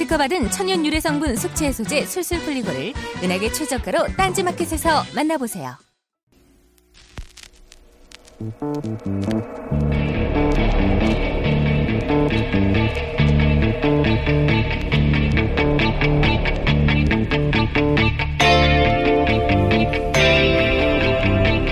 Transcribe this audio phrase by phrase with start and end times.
[0.00, 5.76] 특허받은 천연 유래 성분 숙취 해소제 술술 풀리고를 은하계 최저가로 딴지마켓에서 만나보세요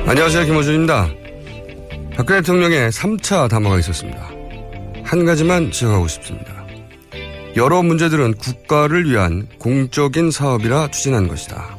[0.07, 0.45] 안녕하세요.
[0.45, 1.09] 김호준입니다.
[2.15, 4.31] 박근혜 대통령의 3차 담화가 있었습니다.
[5.03, 6.58] 한 가지만 지적하고 싶습니다.
[7.59, 11.77] 여러 문제들은 국가를 위한 공적인 사업이라 추진한 것이다.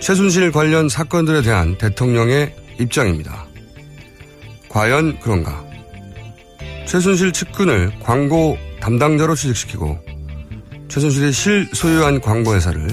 [0.00, 3.44] 최순실 관련 사건들에 대한 대통령의 입장입니다.
[4.70, 5.62] 과연 그런가?
[6.86, 9.98] 최순실 측근을 광고 담당자로 취직시키고
[10.88, 12.88] 최순실이 실소유한 광고회사를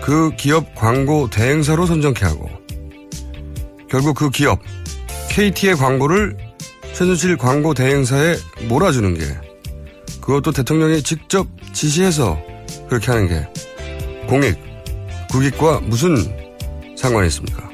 [0.00, 2.48] 그 기업 광고 대행사로 선정케 하고
[3.90, 4.58] 결국 그 기업
[5.28, 6.38] KT의 광고를
[6.94, 8.36] 최순실 광고 대행사에
[8.68, 9.49] 몰아주는 게
[10.20, 12.38] 그것도 대통령이 직접 지시해서
[12.88, 13.46] 그렇게 하는 게
[14.28, 14.56] 공익,
[15.30, 16.16] 국익과 무슨
[16.96, 17.68] 상관이 있습니까?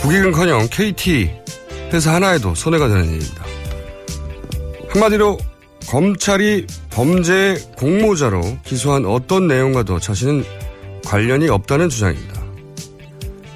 [0.00, 1.30] 국익은커녕 KT
[1.92, 3.44] 회사 하나에도 손해가 되는 일입니다.
[4.90, 5.38] 한마디로
[5.88, 10.44] 검찰이 범죄 공모자로 기소한 어떤 내용과도 자신은
[11.04, 12.42] 관련이 없다는 주장입니다.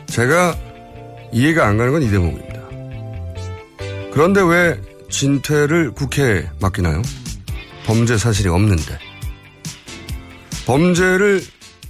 [0.06, 0.56] 제가
[1.32, 2.60] 이해가 안 가는 건 이 대목입니다.
[4.12, 7.03] 그런데 왜 진퇴를 국회에 맡기나요?
[7.85, 8.99] 범죄 사실이 없는데.
[10.67, 11.43] 범죄를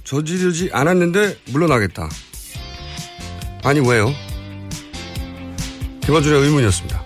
[0.03, 2.09] 저지르지 않았는데 물러나겠다.
[3.63, 4.13] 아니, 왜요?
[6.01, 7.05] 김원준의 의문이었습니다.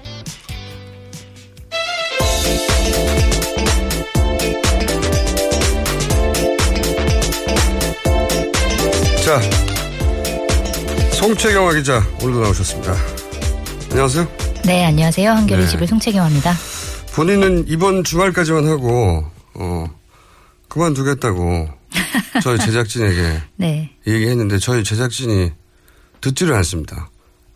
[9.25, 9.41] 자,
[11.13, 12.95] 송채경화 기자 오늘도 나오셨습니다.
[13.89, 14.27] 안녕하세요.
[14.65, 15.31] 네, 안녕하세요.
[15.31, 15.65] 한겨레 네.
[15.67, 16.53] 21 송채경화입니다.
[17.15, 19.85] 본인은 이번 주말까지만 하고 어
[20.67, 21.69] 그만두겠다고
[22.43, 23.91] 저희 제작진에게 네.
[24.05, 25.51] 얘기했는데 저희 제작진이
[26.19, 27.09] 듣지를 않습니다.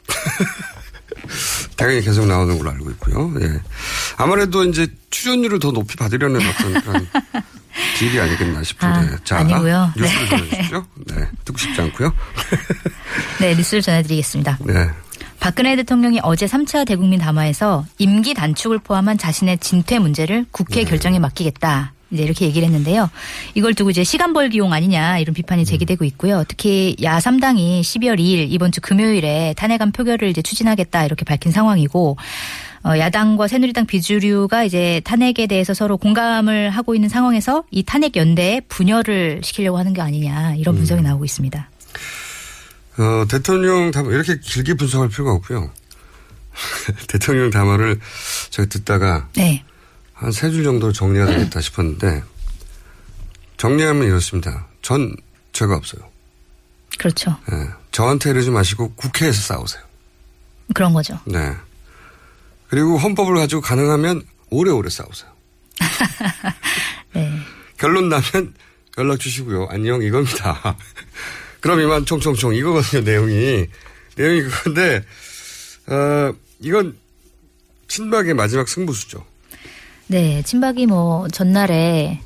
[1.76, 3.34] 당연히 계속 나오는 걸로 알고 있고요.
[3.42, 3.62] 예.
[4.18, 7.08] 아무래도 이제 출연료를 더 높이 받으려는 어떤 그런
[7.98, 9.14] 딜이 아니겠나 싶은데.
[9.14, 9.94] 아, 자, 아니고요.
[9.98, 10.30] 뉴스를 네.
[10.30, 10.86] 전해주십시오.
[11.08, 11.30] 네.
[11.46, 12.14] 듣고 싶지 않고요.
[13.40, 14.58] 네, 뉴스를 전해드리겠습니다.
[14.62, 14.90] 네.
[15.40, 20.90] 박근혜 대통령이 어제 3차 대국민 담화에서 임기 단축을 포함한 자신의 진퇴 문제를 국회 네.
[20.90, 21.94] 결정에 맡기겠다.
[22.12, 23.10] 이제 이렇게 얘기를 했는데요.
[23.54, 26.44] 이걸 두고 이제 시간 벌기용 아니냐 이런 비판이 제기되고 있고요.
[26.48, 32.18] 특히 야 3당이 12월 2일 이번 주 금요일에 탄핵안 표결을 이제 추진하겠다 이렇게 밝힌 상황이고
[32.84, 38.62] 어, 야당과 새누리당 비주류가 이제 탄핵에 대해서 서로 공감을 하고 있는 상황에서 이 탄핵 연대에
[38.62, 41.70] 분열을 시키려고 하는 게 아니냐 이런 분석이 나오고 있습니다.
[43.00, 45.72] 어, 대통령 담화 이렇게 길게 분석할 필요가 없고요.
[47.08, 48.00] 대통령 담화를
[48.50, 49.64] 제가 듣다가 네.
[50.14, 52.24] 한 세 줄 정도 정리가 되겠다 싶었는데
[53.58, 54.68] 정리하면 이렇습니다.
[54.82, 55.16] 전
[55.54, 56.02] 죄가 없어요.
[56.98, 57.38] 그렇죠.
[57.54, 59.82] 예, 저한테 이러지 마시고 국회에서 싸우세요.
[60.74, 61.18] 그런 거죠.
[61.26, 61.54] 네.
[62.68, 65.30] 그리고 헌법을 가지고 가능하면 오래오래 싸우세요.
[67.16, 67.40] 네.
[67.78, 68.54] 결론 나면
[68.98, 69.68] 연락 주시고요.
[69.72, 70.76] 안녕 이겁니다.
[71.62, 73.66] 그럼 이만 총총총 이거거든요 내용이
[74.16, 75.04] 내용이 그건데
[75.88, 76.98] 어 이건
[77.88, 79.26] 친박의 마지막 승부수죠.
[80.08, 82.22] 네, 친박이 뭐 전날에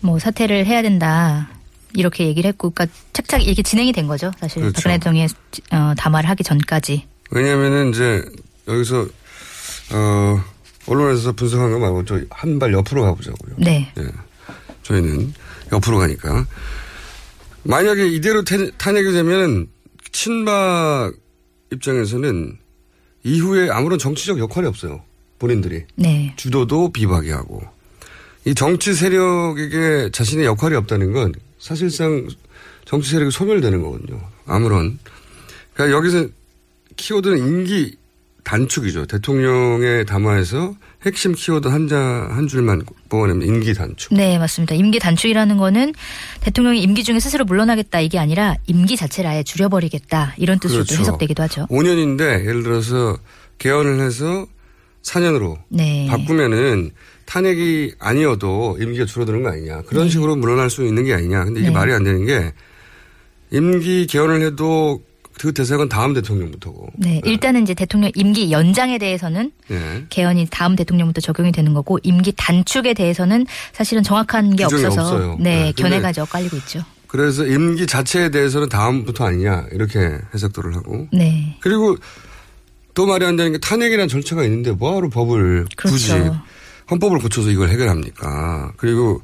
[0.00, 1.48] 뭐 사퇴를 해야 된다
[1.94, 4.30] 이렇게 얘기를 했고, 그러니까 착착 이렇게 진행이 된 거죠.
[4.40, 4.74] 사실 그렇죠.
[4.76, 5.28] 박근혜 대통령의
[5.72, 7.06] 어, 담화를 하기 전까지.
[7.30, 8.24] 왜냐면은 이제
[8.68, 9.06] 여기서
[9.92, 10.44] 어
[10.86, 13.56] 언론에서 분석한 거 말고 저 한 발 옆으로 가보자고요.
[13.58, 13.92] 네.
[13.98, 14.04] 예.
[14.84, 15.32] 저희는
[15.72, 16.46] 옆으로 가니까
[17.64, 19.68] 만약에 이대로 탄- 탄핵이 되면
[20.10, 21.12] 친박
[21.72, 22.58] 입장에서는
[23.24, 25.02] 이후에 아무런 정치적 역할이 없어요.
[25.38, 26.32] 본인들이 네.
[26.36, 27.62] 주도도 비박이 하고
[28.44, 32.28] 이 정치 세력에게 자신의 역할이 없다는 건 사실상
[32.84, 34.20] 정치 세력이 소멸되는 거거든요.
[34.46, 34.98] 아무런
[35.74, 36.26] 그러니까 여기서
[36.96, 37.96] 키워드는 임기
[38.44, 39.06] 단축이죠.
[39.06, 40.74] 대통령의 담화에서
[41.04, 41.98] 핵심 키워드 한 자,
[42.30, 44.14] 한 줄만 뽑아내면 임기 단축.
[44.14, 44.74] 네, 맞습니다.
[44.74, 45.94] 임기 단축이라는 거는
[46.40, 51.00] 대통령이 임기 중에 스스로 물러나겠다 이게 아니라 임기 자체를 아예 줄여버리겠다 이런 뜻으로 도 그렇죠.
[51.00, 51.66] 해석되기도 하죠.
[51.70, 53.16] 5년인데 예를 들어서
[53.58, 54.46] 개헌을 해서
[55.02, 56.06] 4년으로 네.
[56.08, 56.90] 바꾸면은
[57.26, 59.82] 탄핵이 아니어도 임기가 줄어드는 거 아니냐.
[59.82, 61.44] 그런 식으로 물러날 수 있는 게 아니냐.
[61.44, 61.74] 근데 이게 네.
[61.74, 62.52] 말이 안 되는 게
[63.50, 65.02] 임기 개헌을 해도
[65.42, 66.90] 그 대상은 다음 대통령부터고.
[66.98, 70.04] 네, 일단은 이제 대통령 임기 연장에 대해서는 예.
[70.08, 75.36] 개헌이 다음 대통령부터 적용이 되는 거고 임기 단축에 대해서는 사실은 정확한 게 없어서 없어요.
[75.40, 76.84] 네, 네, 견해가 저 깔리고 있죠.
[77.08, 79.66] 그래서 임기 자체에 대해서는 다음부터 아니냐.
[79.72, 81.08] 이렇게 해석도를 하고.
[81.12, 81.56] 네.
[81.60, 81.96] 그리고
[82.94, 86.40] 또 말이 안 되는 게 탄핵이라는 절차가 있는데 뭐하러 법을 굳이 그렇죠.
[86.88, 88.74] 헌법을 고쳐서 이걸 해결합니까?
[88.76, 89.20] 그리고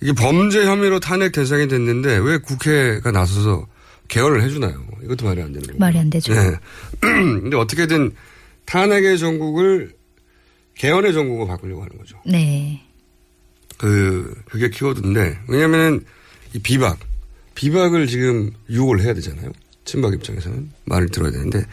[0.00, 3.66] 이게 범죄 혐의로 탄핵 대상이 됐는데 왜 국회가 나서서
[4.08, 4.84] 개헌을 해주나요?
[5.04, 5.78] 이것도 말이 안 되는 거예요.
[5.78, 6.32] 말이 안 되죠.
[6.34, 6.58] 네.
[7.00, 8.12] 근데 어떻게든
[8.64, 9.94] 탄핵의 전국을
[10.74, 12.18] 개헌의 전국으로 바꾸려고 하는 거죠.
[12.26, 12.82] 네.
[13.78, 16.04] 그, 그게 키워드인데, 왜냐면은
[16.54, 16.98] 이 비박,
[17.54, 19.50] 비박을 지금 유혹을 해야 되잖아요.
[19.84, 21.64] 친박 입장에서는 말을 들어야 되는데,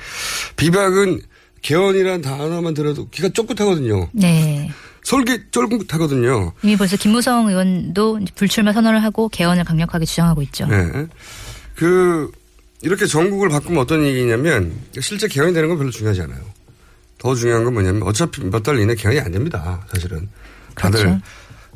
[0.56, 1.22] 비박은
[1.62, 4.10] 개헌이란 단어만 들어도 귀가 쫑긋하거든요.
[4.12, 4.70] 네.
[5.04, 6.54] 솔깃 쫄깃하거든요.
[6.64, 10.66] 이미 벌써 김무성 의원도 불출마 선언을 하고 개헌을 강력하게 주장하고 있죠.
[10.68, 11.08] 네.
[11.84, 12.32] 그,
[12.82, 16.40] 이렇게 전국을 바꾸면 어떤 얘기냐면, 실제 개헌이 되는 건 별로 중요하지 않아요.
[17.18, 19.86] 더 중요한 건 뭐냐면, 어차피 몇 달 이내 개헌이 안 됩니다.
[19.92, 20.30] 사실은.
[20.76, 21.22] 다들, 그렇죠.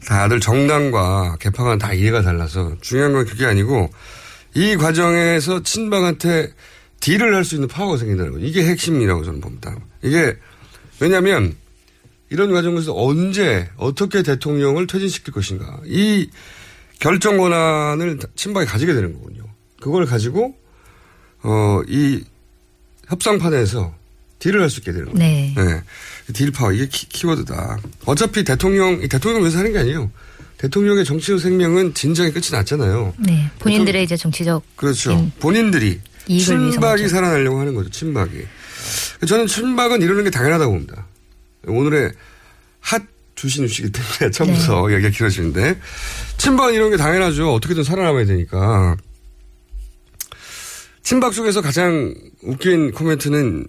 [0.06, 3.90] 다들 정당과 개파가 다 이해가 달라서 중요한 건 그게 아니고,
[4.54, 6.54] 이 과정에서 친박한테
[7.02, 8.46] 딜을 할 수 있는 파워가 생긴다는 거죠.
[8.46, 9.76] 이게 핵심이라고 저는 봅니다.
[10.02, 10.38] 이게,
[11.02, 11.54] 왜냐면,
[12.30, 15.82] 이런 과정에서 언제, 어떻게 대통령을 퇴진시킬 것인가.
[15.86, 16.30] 이
[17.00, 19.44] 결정 권한을 친박이 가지게 되는 거군요.
[19.82, 20.56] 그걸 가지고,
[21.44, 22.24] 어, 이
[23.08, 23.94] 협상판에서
[24.40, 25.18] 딜을 할 수 있게 되는 거예요.
[25.56, 25.82] 네.
[26.34, 30.12] deal power, 이게 키, 워드다 어차피 대통령, 이 대통령 위해서 하는 게 아니에요.
[30.58, 33.14] 대통령의 정치적 생명은 진작에 끝이 났잖아요.
[33.20, 33.50] 네.
[33.60, 35.14] 본인들의 이제 정치적 그렇죠.
[35.14, 37.08] 음, 본인들이 친박이 하죠.
[37.14, 37.90] 살아나려고 하는 거죠.
[37.90, 38.44] 친박이.
[39.28, 41.06] 저는 친박은 이러는 게 당연하다고 봅니다.
[41.68, 42.12] 오늘의
[42.80, 43.04] hot
[43.36, 44.96] 주신 뉴스이기 때문에 처음부터 네.
[44.96, 45.80] 얘기가 길어지는데
[46.38, 47.54] 친박은 이런 게 당연하죠.
[47.54, 48.98] 어떻게든 살아남아야 되니까.
[51.08, 52.14] 친박 쪽에서 가장
[52.44, 53.66] 웃긴 코멘트는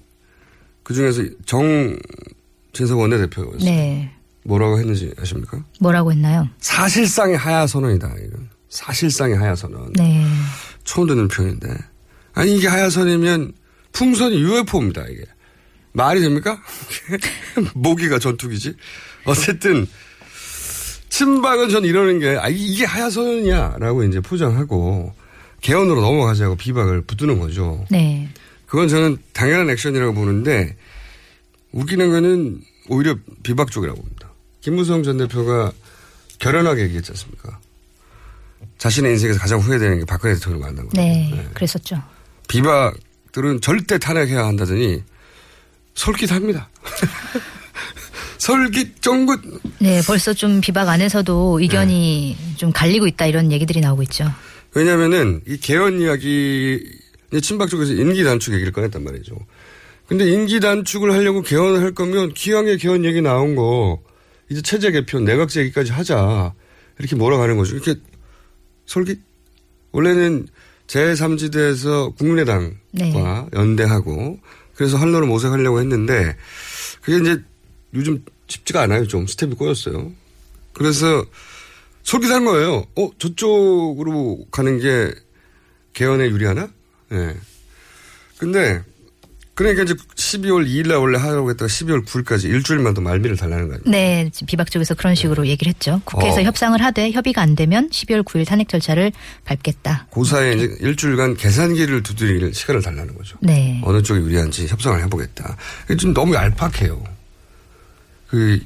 [0.82, 3.58] 그 중에서 정진석 원내대표였어요.
[3.60, 4.10] 네.
[4.42, 5.62] 뭐라고 했는지 아십니까?
[5.78, 6.48] 뭐라고 했나요?
[6.58, 8.08] 사실상의 하야 선언이다.
[8.08, 9.92] 이건 사실상의 하야 선언.
[9.92, 10.26] 네.
[10.82, 11.68] 처음 듣는 표현인데.
[12.34, 13.52] 아니, 이게 하야 선이면
[13.92, 15.22] 풍선이 UFO입니다, 이게.
[15.92, 16.60] 말이 됩니까?
[17.74, 18.74] 모기가 전투기지?
[19.26, 19.86] 어쨌든,
[21.08, 23.76] 친박은 전 이러는 게, 아, 이게 하야선이야.
[23.78, 25.14] 라고 이제 포장하고,
[25.60, 27.84] 개헌으로 넘어가자고 비박을 붙드는 거죠.
[27.90, 28.28] 네.
[28.66, 30.76] 그건 저는 당연한 액션이라고 보는데,
[31.72, 34.30] 웃기는 거는 오히려 비박 쪽이라고 봅니다.
[34.60, 35.72] 김무성 전 대표가
[36.38, 37.58] 결연하게 얘기했지 않습니까?
[38.78, 41.08] 자신의 인생에서 가장 후회되는 게 박근혜 대통령 만난 거예요.
[41.08, 41.48] 네.
[41.54, 42.02] 그랬었죠.
[42.48, 45.02] 비박들은 절대 탄핵해야 한다더니
[45.94, 46.68] 솔깃합니다.
[48.38, 49.40] 솔깃 쫑긋.
[49.80, 50.00] 네.
[50.06, 52.56] 벌써 좀 비박 안에서도 의견이 네.
[52.56, 54.32] 좀 갈리고 있다 이런 얘기들이 나오고 있죠.
[54.78, 56.80] 왜냐면은 이 개헌 이야기
[57.42, 59.34] 친박 쪽에서 임기 단축 얘기를 꺼냈단 말이죠.
[60.06, 64.00] 근데 임기 단축을 하려고 개헌을 할 거면 기왕에 개헌 얘기 나온 거
[64.48, 66.54] 이제 체제 개편 내각제 얘기까지 하자
[66.96, 67.74] 이렇게 몰아가는 거죠.
[67.74, 67.96] 이렇게
[68.86, 69.20] 솔깃
[69.90, 70.46] 원래는
[70.86, 73.46] 제3지대에서 국민의당과 네.
[73.54, 74.38] 연대하고
[74.74, 76.36] 그래서 한로를 모색하려고 했는데
[77.02, 77.42] 그게 이제
[77.94, 79.08] 요즘 쉽지가 않아요.
[79.08, 80.12] 좀 스텝이 꼬였어요.
[80.72, 81.24] 그래서
[82.02, 82.86] 솔깃한 거예요.
[82.96, 85.12] 어, 저쪽으로 가는 게
[85.92, 86.68] 개헌에 유리하나?
[87.12, 87.34] 예.
[88.38, 88.82] 근데
[89.58, 93.74] 그러니까 이제 12월 2일 날 원래 하려고 했다가 12월 9일까지 일주일만 더 말미를 달라는 거
[93.74, 93.90] 아니에요?
[93.90, 96.00] 네, 비박 쪽에서 그런 식으로 얘기를 했죠.
[96.04, 96.44] 국회에서 어.
[96.44, 99.10] 협상을 하되 협의가 안 되면 12월 9일 탄핵 절차를
[99.44, 100.06] 밟겠다.
[100.12, 103.36] 그 사이에 이제 일주일간 계산기를 두드릴 시간을 달라는 거죠.
[103.42, 103.80] 네.
[103.84, 105.56] 어느 쪽이 유리한지 협상을 해보겠다.
[105.86, 107.02] 이게 좀 너무 얄팍해요.
[108.28, 108.60] 그,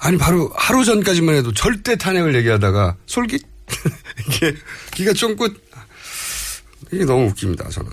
[0.00, 3.42] 아니, 바로 하루 전까지만 해도 절대 탄핵을 얘기하다가 솔깃?
[4.28, 4.54] 이게
[4.92, 5.68] 기가 쫑긋?
[6.92, 7.90] 이게 너무 웃깁니다, 저는.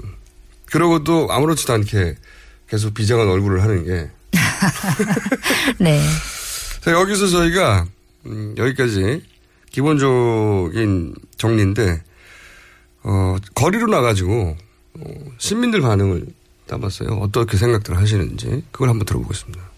[0.67, 2.15] 그러고 또 아무렇지도 않게
[2.69, 4.09] 계속 비장한 얼굴을 하는 게.
[5.79, 6.01] 네.
[6.81, 7.87] 자, 여기서 저희가,
[8.25, 9.23] 음, 여기까지
[9.71, 12.03] 기본적인 정리인데,
[13.03, 14.57] 어, 거리로 나가지고,
[14.99, 16.25] 어, 시민들 반응을
[16.67, 17.09] 따봤어요.
[17.19, 18.63] 어떻게 생각들 하시는지.
[18.71, 19.74] 그걸 한번 들어보겠습니다.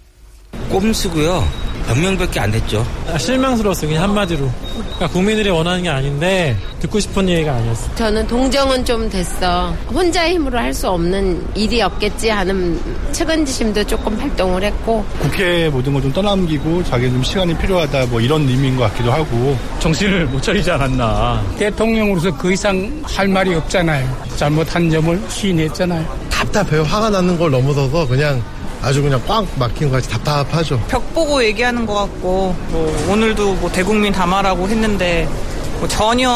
[0.69, 1.67] 꼼수고요.
[1.88, 2.86] 변명밖에 안 됐죠.
[3.13, 3.88] 아, 실망스러웠어요.
[3.89, 4.51] 그냥 한마디로.
[4.75, 7.95] 그러니까 국민들이 원하는 게 아닌데 듣고 싶은 얘기가 아니었어.
[7.95, 9.74] 저는 동정은 좀 됐어.
[9.93, 12.77] 혼자 힘으로 할 수 없는 일이었겠지 하는
[13.13, 18.41] 측은지심도 조금 발동을 했고 국회 모든 걸 좀 떠넘기고 자기는 좀 시간이 필요하다 뭐 이런
[18.50, 21.41] 의미인 것 같기도 하고 정신을 못 차리지 않았나.
[21.57, 24.25] 대통령으로서 그 이상 할 말이 없잖아요.
[24.36, 26.05] 잘못한 점을 시인했잖아요.
[26.29, 26.83] 답답해요.
[26.83, 28.43] 화가 나는 걸 넘어서서 그냥
[28.81, 30.79] 아주 그냥 꽉 막힌 것 같이 답답하죠.
[30.88, 35.27] 벽 보고 얘기하는 것 같고 뭐 오늘도 뭐 대국민 담화라고 했는데
[35.79, 36.29] 뭐 전혀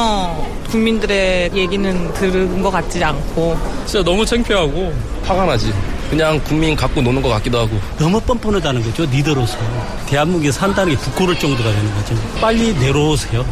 [0.69, 4.93] 국민들의 얘기는 들은 것 같지 않고 진짜 너무 창피하고
[5.23, 5.73] 화가 나지.
[6.09, 7.79] 그냥 국민 갖고 노는 것 같기도 하고.
[7.97, 9.05] 너무 뻔뻔하다는 거죠.
[9.05, 9.57] 리더로서.
[10.07, 12.15] 대한민국에 산다는 게 부끄러울 정도가 되는 거죠.
[12.41, 13.45] 빨리 내려오세요.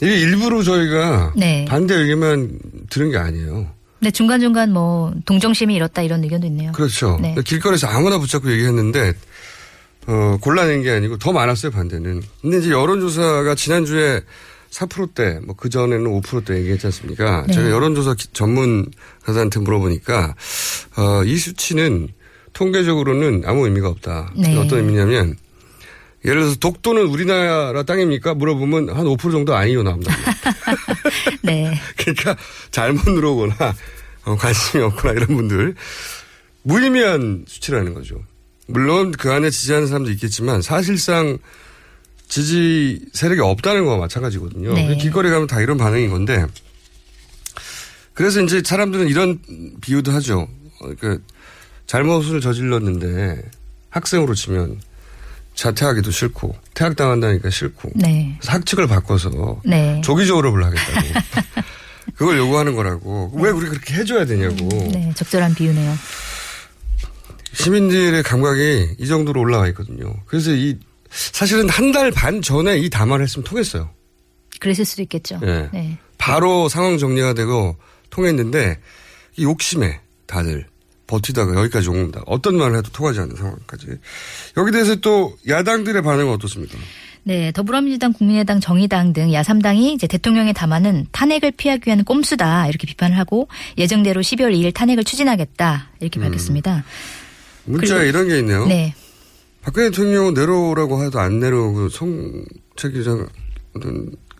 [0.00, 1.64] 이게 일부러 저희가 네.
[1.68, 3.66] 반대 의견만 들은 게 아니에요.
[4.06, 6.70] 네, 중간중간 뭐 동정심이 잃었다 이런 의견도 있네요.
[6.70, 7.18] 그렇죠.
[7.20, 7.34] 네.
[7.44, 9.14] 길거리에서 아무나 붙잡고 얘기했는데
[10.06, 12.22] 어, 골라낸 게 아니고 더 많았어요 반대는.
[12.40, 14.20] 근데 이제 여론조사가 지난주에
[14.70, 17.46] 4%대, 뭐 그전에는 5%대 얘기했지 않습니까?
[17.48, 17.54] 네.
[17.54, 20.36] 제가 여론조사 기- 전문가들한테 물어보니까,
[20.98, 22.06] 어, 이 수치는
[22.52, 24.32] 통계적으로는 아무 의미가 없다.
[24.36, 24.56] 네.
[24.56, 25.34] 어떤 의미냐면,
[26.24, 28.34] 예를 들어서 독도는 우리나라 땅입니까?
[28.34, 30.14] 물어보면 한 5% 정도 아니요 나옵니다.
[31.42, 31.78] 네.
[31.96, 32.36] 그러니까
[32.70, 33.74] 잘못 누르거나
[34.24, 35.74] 어, 관심이 없거나 이런 분들
[36.62, 38.22] 무의미한 수치라는 거죠.
[38.66, 41.38] 물론 그 안에 지지하는 사람도 있겠지만 사실상
[42.28, 44.74] 지지 세력이 없다는 거와 마찬가지거든요.
[44.74, 44.96] 네.
[44.96, 46.44] 길거리 가면 다 이런 반응인 건데
[48.14, 49.38] 그래서 이제 사람들은 이런
[49.80, 50.48] 비유도 하죠.
[50.80, 51.22] 어, 그
[51.86, 53.42] 잘못을 저질렀는데
[53.90, 54.80] 학생으로 치면
[55.56, 58.38] 자퇴하기도 싫고 퇴학 당한다니까 싫고 네.
[58.46, 60.00] 학칙을 바꿔서 네.
[60.04, 61.08] 조기 졸업을 하겠다고
[62.14, 64.54] 그걸 요구하는 거라고 왜 우리가 그렇게 해줘야 되냐고
[64.92, 65.94] 네, 적절한 비유네요.
[67.54, 70.14] 시민들의 감각이 이 정도로 올라와 있거든요.
[70.26, 70.78] 그래서 이
[71.10, 73.90] 사실은 한 달 반 전에 이 담화를 했으면 통했어요.
[74.60, 75.40] 그랬을 수도 있겠죠.
[75.42, 75.68] 예.
[75.72, 75.98] 네.
[76.18, 77.76] 바로 상황 정리가 되고
[78.10, 78.78] 통했는데
[79.36, 80.66] 이 욕심에 다들
[81.06, 82.20] 버티다가 여기까지 온 겁니다.
[82.26, 83.86] 어떤 말을 해도 통하지 않는 상황까지.
[84.56, 86.76] 여기 대해서 또 야당들의 반응은 어떻습니까?
[87.22, 93.18] 네, 더불어민주당, 국민의당, 정의당 등 야삼당이 이제 대통령의 담화는 탄핵을 피하기 위한 꼼수다 이렇게 비판을
[93.18, 93.48] 하고
[93.78, 96.84] 예정대로 12월 2일 탄핵을 추진하겠다 이렇게 밝혔습니다.
[97.64, 98.66] 문자에 그리고- 이런 게 있네요.
[98.66, 98.94] 네.
[99.62, 103.26] 박근혜 대통령은 내려오라고 해도 안 내려오고 송채 기자는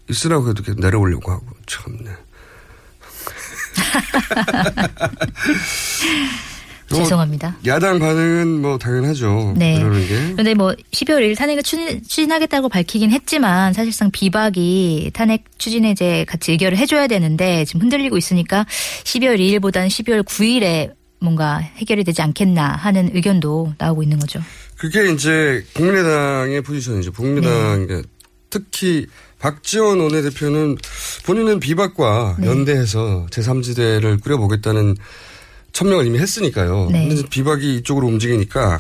[0.09, 2.11] 있으라고 해도 계속 내려오려고 하고 참네.
[6.95, 7.57] 죄송합니다.
[7.67, 9.55] 야당 반응은 뭐 당연하죠.
[9.57, 9.79] 네.
[9.81, 16.25] 그런데 뭐 12월 1일 탄핵을 추진, 추진 하겠다고 밝히긴 했지만 사실상 비박이 탄핵 추진에 이제
[16.29, 18.67] 같이 의결을 해줘야 되는데 지금 흔들리고 있으니까
[19.05, 24.41] 12월 2일보다는 12월 9일에 뭔가 해결이 되지 않겠나 하는 의견도 나오고 있는 거죠.
[24.77, 27.13] 그게 이제 국민의당의 포지션이죠.
[27.13, 28.03] 국민의당 네.
[28.51, 29.07] 특히
[29.39, 30.77] 박지원 원내대표는
[31.25, 32.47] 본인은 비박과 네.
[32.47, 34.97] 연대해서 제3지대를 꾸려보겠다는
[35.77, 36.89] 천명을 이미 했으니까요.
[36.91, 37.09] 네.
[37.09, 38.79] 근데 비박이 이쪽으로 움직이니까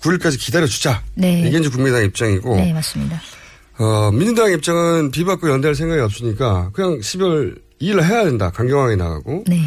[0.00, 1.02] 9일까지 기다려주자.
[1.14, 1.40] 네.
[1.40, 3.20] 이게 이제 국민의당 입장이고 네, 맞습니다.
[3.78, 8.50] 어, 민주당 입장은 비박과 연대할 생각이 없으니까 그냥 12월 2일 해야 된다.
[8.50, 9.44] 강경하게 나가고.
[9.48, 9.60] 네.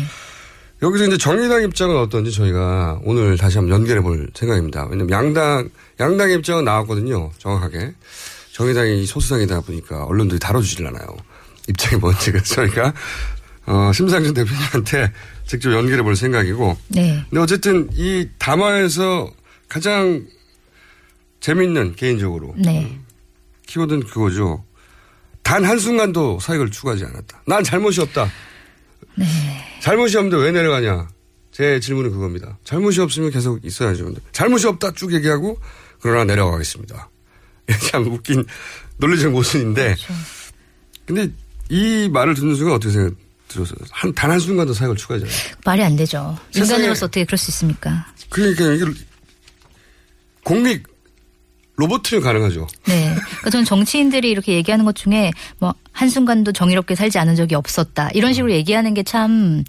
[0.81, 4.85] 여기서 이제 정의당 입장은 어떤지 저희가 오늘 다시 한번 연결해 볼 생각입니다.
[4.85, 5.69] 왜냐면 양당,
[5.99, 7.31] 양당의 입장은 나왔거든요.
[7.39, 7.93] 정확하게.
[8.53, 11.05] 정의당이 소수당이다 보니까 언론들이 다뤄주질 않아요.
[11.67, 12.31] 입장이 뭔지.
[12.31, 12.93] 그래서 저희가,
[13.65, 15.11] 어, 심상준 대표님한테
[15.49, 16.77] 직접 연결해 볼 생각이고.
[16.89, 17.25] 네.
[17.27, 19.31] 근데 어쨌든 이 담화에서
[19.67, 20.23] 가장
[21.39, 22.53] 재밌는 개인적으로.
[22.55, 22.99] 네.
[23.65, 24.63] 키워드는 그거죠.
[25.41, 27.41] 단 한순간도 사익을 추구하지 않았다.
[27.47, 28.29] 난 잘못이 없다.
[29.15, 29.25] 네.
[29.81, 31.07] 잘못이 없는데 왜 내려가냐.
[31.51, 32.59] 제 질문은 그겁니다.
[32.63, 34.05] 잘못이 없으면 계속 있어야죠.
[34.05, 35.59] 근데 잘못이 없다 쭉 얘기하고
[35.99, 37.09] 그러나 내려가겠습니다.
[37.89, 38.45] 참 웃긴
[38.97, 39.95] 논리적 모순인데.
[41.07, 41.31] 근데
[41.69, 43.15] 이 말을 듣는 순간 어떻게 생각,
[43.49, 45.37] 들어서 한 단 한 순간도 사역을 추구하지 않아요.
[45.65, 46.37] 말이 안 되죠.
[46.55, 48.05] 인간으로서 어떻게 그럴 수 있습니까?
[48.29, 48.85] 그러니까 이게
[50.43, 50.83] 공익
[51.75, 52.67] 로봇은 가능하죠.
[52.87, 53.15] 네.
[53.15, 58.09] 그러니까 저는 정치인들이 이렇게 얘기하는 것 중에 뭐 한순간도 정의롭게 살지 않은 적이 없었다.
[58.13, 59.63] 이런 식으로 얘기하는 게 참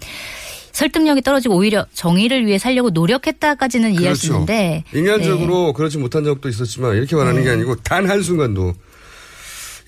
[0.73, 4.97] 설득력이 떨어지고 오히려 정의를 위해 살려고 노력했다까지는 이해할 수 있는데 그렇죠.
[4.99, 7.43] 인간적으로 그렇지 못한 적도 있었지만 이렇게 말하는 네.
[7.45, 8.73] 게 아니고 단 한순간도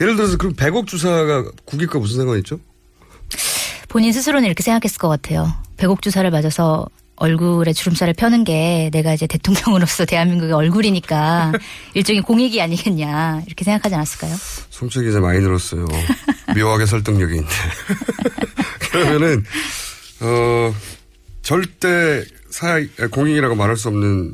[0.02, 2.60] 예를 들어서 그럼 100억 주사가 국익과 무슨 상관이 있죠?
[3.94, 5.54] 본인 스스로는 이렇게 생각했을 것 같아요.
[5.78, 11.52] 배곡 주사를 맞아서 얼굴에 주름살을 펴는 게 내가 이제 대통령으로서 대한민국의 얼굴이니까
[11.94, 14.36] 일종의 공익이 아니겠냐 이렇게 생각하지 않았을까요?
[14.72, 15.86] 송철 기자 많이 늘었어요.
[16.58, 17.48] 묘하게 설득력이 있네.
[18.92, 19.46] 그러면은
[20.22, 20.74] 어
[21.44, 22.82] 절대 사
[23.12, 24.34] 공익이라고 말할 수 없는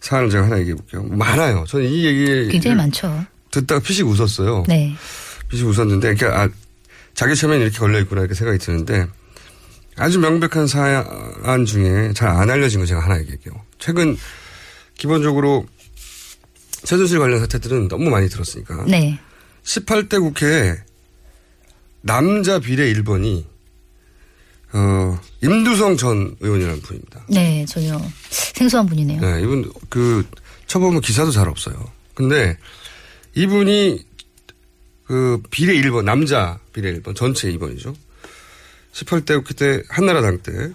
[0.00, 1.02] 사안을 제가 하나 얘기해 볼게요.
[1.02, 1.66] 많아요.
[1.68, 3.26] 저는 이 얘기 굉장히 많죠.
[3.50, 4.64] 듣다가 피식 웃었어요.
[4.66, 4.94] 네.
[5.50, 6.48] 피식 웃었는데 그러니까 아,
[7.16, 9.06] 자기 처음에는 이렇게 걸려 있구나 이렇게 생각이 드는데
[9.96, 13.54] 아주 명백한 사안 중에 잘 안 알려진 거 제가 하나 얘기할게요.
[13.78, 14.16] 최근
[14.96, 15.66] 기본적으로
[16.84, 18.84] 최순실 관련 사태들은 너무 많이 들었으니까.
[18.86, 19.18] 네.
[19.64, 20.76] 18대 국회에
[22.02, 23.44] 남자 비례 1번이
[24.74, 27.24] 어, 임두성 전 의원이라는 분입니다.
[27.30, 27.98] 네, 전혀
[28.30, 29.20] 생소한 분이네요.
[29.20, 30.24] 네, 이분 그
[30.66, 31.74] 쳐보면 기사도 잘 없어요.
[32.14, 32.56] 근데
[33.34, 34.04] 이분이
[35.06, 37.94] 그 비례 1번 남자 비례 1번 전체 2번이죠.
[38.92, 40.72] 18대 국회 때 한나라당 때.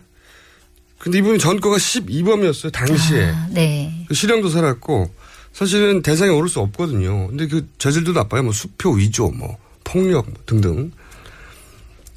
[0.97, 3.25] 근데 이분이 전과가 12범이었어요 당시에.
[3.25, 4.05] 아, 네.
[4.07, 5.11] 그 실형도 살았고
[5.51, 7.27] 사실은 대상에 오를 수 없거든요.
[7.27, 8.43] 근데 그 저질도 나빠요.
[8.43, 10.91] 뭐 수표 위조, 뭐 폭력 뭐 등등.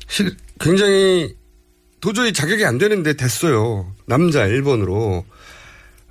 [0.06, 1.34] 실, 굉장히
[2.00, 3.90] 도저히 자격이 안 되는데 됐어요.
[4.06, 5.24] 남자 1번으로.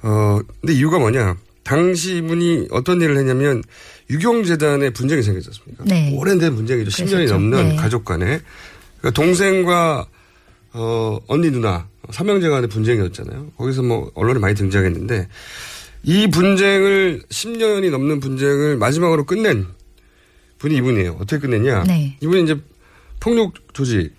[0.01, 1.37] 어, 근데 이유가 뭐냐.
[1.63, 3.63] 당시 이분이 어떤 일을 했냐면
[4.09, 5.83] 유경재단에 분쟁이 생겼지 않습니까?
[5.85, 6.15] 네.
[6.15, 6.89] 오랜된 분쟁이죠.
[6.89, 7.33] 10년이 그랬었죠.
[7.33, 7.75] 넘는 네.
[7.75, 8.39] 가족 간에.
[8.99, 10.07] 그러니까 동생과
[10.73, 13.51] 어, 언니 누나 삼형제 간의 분쟁이었잖아요.
[13.57, 15.27] 거기서 뭐 언론에 많이 등장했는데
[16.03, 19.67] 이 분쟁을 10년이 넘는 분쟁을 마지막으로 끝낸
[20.57, 21.17] 분이 이분이에요.
[21.19, 21.83] 어떻게 끝냈냐?
[21.83, 22.17] 네.
[22.21, 22.57] 이분이 이제
[23.19, 24.13] 폭력 조직을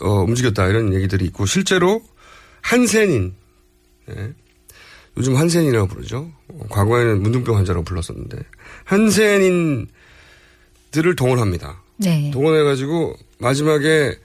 [0.00, 2.02] 어, 움직였다 이런 얘기들이 있고 실제로
[2.60, 3.34] 한센인
[4.10, 4.32] 예.
[5.16, 6.30] 요즘 한센이라고 부르죠.
[6.58, 8.38] 어, 과거에는 문둥병 환자라고 불렀었는데
[8.84, 9.86] 한센인들을
[11.16, 11.82] 동원합니다.
[11.96, 12.30] 네.
[12.32, 14.16] 동원해가지고 마지막에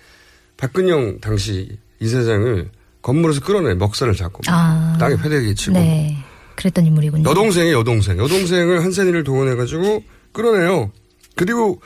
[0.58, 2.70] 박근영 당시 이사장을
[3.02, 4.98] 건물에서 끌어내 먹살을 잡고 아.
[5.00, 6.18] 땅에 패대기 치고 네.
[6.56, 7.30] 그랬던 인물이군요.
[7.30, 10.92] 여동생이 여동생 여동생을 한센이를 동원해가지고 끌어내요.
[11.36, 11.82] 그리고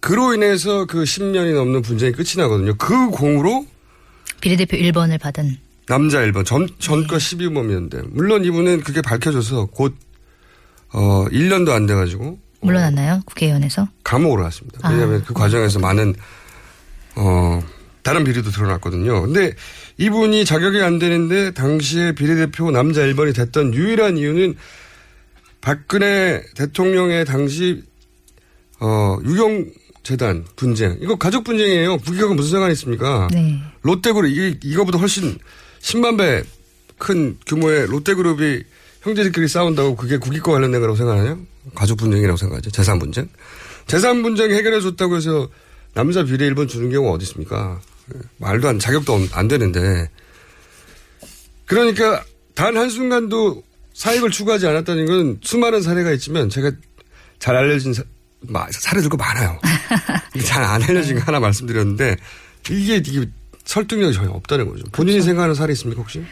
[0.00, 2.74] 그로 인해서 그 10년이 넘는 분쟁이 끝이 나거든요.
[2.76, 3.66] 그 공으로
[4.40, 5.56] 비례대표 1번을 받은.
[5.86, 9.96] 남자 1번 전, 전과 12범이었는데 물론 이분은 그게 밝혀져서 곧
[10.92, 13.22] 어, 1년도 안 돼가지고 물러났나요?
[13.26, 13.88] 국회의원에서?
[14.04, 14.78] 감옥으로 갔습니다.
[14.82, 14.90] 아.
[14.90, 16.14] 왜냐하면 그 과정에서 많은
[17.16, 17.62] 어
[18.02, 19.22] 다른 비리도 드러났거든요.
[19.22, 19.52] 근데
[19.98, 24.54] 이분이 자격이 안 되는데 당시에 비례대표 남자 1번이 됐던 유일한 이유는
[25.60, 27.82] 박근혜 대통령의 당시
[28.80, 29.66] 어 유경
[30.02, 31.98] 재단 분쟁 이거 가족 분쟁이에요.
[31.98, 33.28] 국익하고 무슨 상관이 있습니까?
[33.32, 33.60] 네.
[33.82, 35.38] 롯데그룹 이게 이거보다 훨씬
[35.82, 36.44] 10만 배
[36.98, 38.62] 큰 규모의 롯데그룹이
[39.00, 41.40] 형제들끼리 싸운다고 그게 국익과 관련된 거라고 생각하나요?
[41.74, 42.70] 가족 분쟁이라고 생각하죠.
[42.70, 43.28] 재산 분쟁.
[43.88, 45.48] 재산 분쟁 해결해 줬다고 해서
[45.94, 47.80] 남자 비례 1번 주는 경우가 어디 있습니까?
[48.38, 50.08] 말도 안 자격도 없- 안 되는데.
[51.66, 53.64] 그러니까 단 한순간도
[53.94, 56.70] 사익을 추구하지 않았다는 건 수많은 사례가 있지만 제가
[57.40, 58.04] 잘 알려진 사,
[58.42, 59.58] 마- 사례들도 많아요.
[60.44, 62.16] 잘 안 알려진 거 하나 말씀드렸는데
[62.70, 63.26] 이게, 이게
[63.64, 64.84] 설득력이 전혀 없다는 거죠.
[64.92, 66.22] 본인이 생각하는 사례 있습니까 혹시?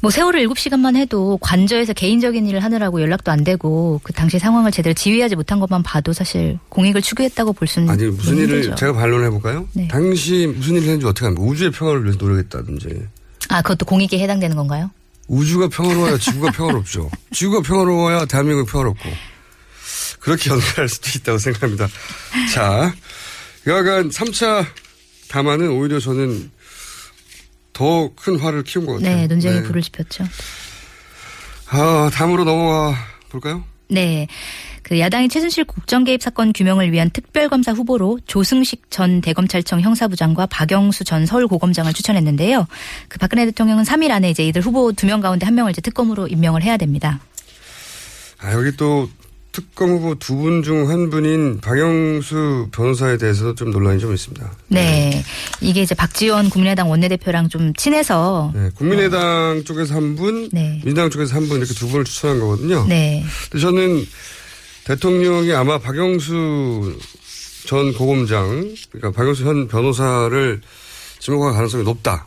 [0.00, 4.92] 뭐 세월을 7시간만 해도 관저에서 개인적인 일을 하느라고 연락도 안 되고 그 당시 상황을 제대로
[4.94, 8.74] 지휘하지 못한 것만 봐도 사실 공익을 추구했다고 볼 수는 아니 무슨 일을 힘들죠.
[8.74, 9.66] 제가 반론해 볼까요?
[9.72, 9.88] 네.
[9.88, 11.44] 당시 무슨 일을 했는지 어떻게 합니까?
[11.44, 12.88] 우주의 평화를 위해서 노력했다든지
[13.48, 14.90] 아 그것도 공익에 해당되는 건가요?
[15.28, 17.10] 우주가 평화로워야 지구가 평화롭죠.
[17.32, 19.08] 지구가 평화로워야 대한민국이 평화롭고
[20.20, 21.88] 그렇게 연결할 수도 있다고 생각합니다.
[22.52, 22.92] 자,
[23.66, 24.66] 여하간 3차
[25.28, 26.50] 담화는 오히려 저는
[27.76, 29.14] 더 큰 화를 키운 것 같아요.
[29.16, 29.62] 네, 논쟁에 네.
[29.62, 30.24] 불을 지폈죠.
[31.68, 32.94] 아, 다음으로 넘어가
[33.28, 33.62] 볼까요?
[33.88, 34.26] 네.
[34.82, 41.04] 그 야당이 최순실 국정 개입 사건 규명을 위한 특별검사 후보로 조승식 전 대검찰청 형사부장과 박영수
[41.04, 42.66] 전 서울고검장을 추천했는데요.
[43.08, 46.28] 그 박근혜 대통령은 3일 안에 이제 이들 후보 두 명 가운데 한 명을 이제 특검으로
[46.28, 47.20] 임명을 해야 됩니다.
[48.38, 49.08] 아, 여기 또
[49.56, 54.52] 특검 후보 두 분 중 한 분인 박영수 변호사에 대해서도 좀 논란이 좀 있습니다.
[54.68, 55.24] 네.
[55.62, 60.80] 이게 이제 박지원 국민의당 원내대표랑 좀 친해서 네, 국민의당 쪽에서 한 분, 네.
[60.84, 62.84] 민주당 쪽에서 한 분 이렇게 두 분을 추천한 거거든요.
[62.86, 63.24] 네.
[63.50, 64.04] 근데 저는
[64.84, 66.98] 대통령이 아마 박영수
[67.66, 70.60] 전 고검장, 그러니까 박영수 현 변호사를
[71.18, 72.26] 지목할 가능성이 높다.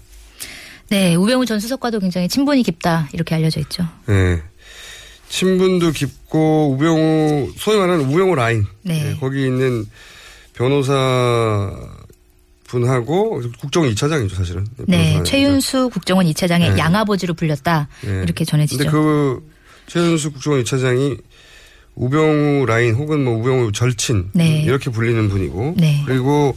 [0.89, 3.83] 네, 우병우 전 수석과도 굉장히 친분이 깊다 이렇게 알려져 있죠.
[4.07, 4.41] 네.
[5.29, 8.65] 친분도 깊고 우병우 소위 말하는 우병우 라인.
[8.81, 9.03] 네.
[9.03, 9.85] 네, 거기 있는
[10.53, 11.71] 변호사
[12.65, 14.65] 분하고 국정 2차장이죠 사실은.
[14.85, 15.23] 네, 변호사.
[15.23, 16.77] 최윤수 국정원 2차장의 네.
[16.77, 18.21] 양아버지로 불렸다 네.
[18.23, 18.77] 이렇게 전해지죠.
[18.77, 19.47] 근데 그
[19.87, 21.19] 최윤수 국정원 2차장이
[21.95, 24.61] 우병우 라인 혹은 뭐 우병우 절친 네.
[24.63, 26.03] 이렇게 불리는 분이고 네.
[26.05, 26.55] 그리고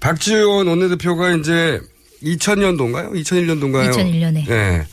[0.00, 1.80] 박지원 원내대표가 이제
[2.22, 3.12] 2000년도인가요?
[3.12, 3.90] 2001년도인가요?
[3.90, 4.46] 2001년에.
[4.46, 4.86] 네.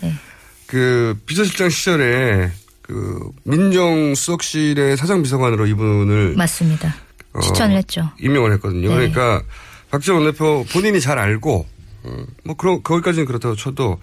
[0.73, 6.95] 그 비서실장 시절에 그 민정수석실의 사장비서관으로 이분을 맞습니다.
[7.31, 8.09] 어, 추천을 했죠.
[8.19, 8.89] 임명을 했거든요.
[8.89, 8.95] 네.
[8.95, 9.43] 그러니까
[9.91, 11.67] 박지원 원내대표 본인이 잘 알고
[12.05, 13.99] 어, 뭐 그런 거기까지는 그렇다고 쳐도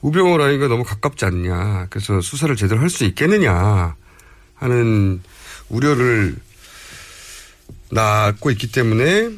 [0.00, 1.88] 우병우 라인과 너무 가깝지 않냐.
[1.90, 3.94] 그래서 수사를 제대로 할 수 있겠느냐
[4.54, 5.20] 하는
[5.68, 6.36] 우려를
[7.90, 9.28] 낳고 있기 때문에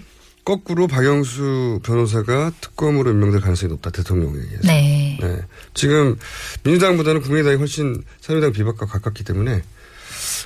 [0.50, 4.66] 거꾸로 박영수 변호사가 특검으로 임명될 가능성이 높다 대통령에 의해서.
[4.66, 5.16] 네.
[5.20, 5.40] 네.
[5.74, 6.18] 지금
[6.64, 9.62] 민주당보다는 국민의당이 훨씬 새누리당 비박과 가깝기 때문에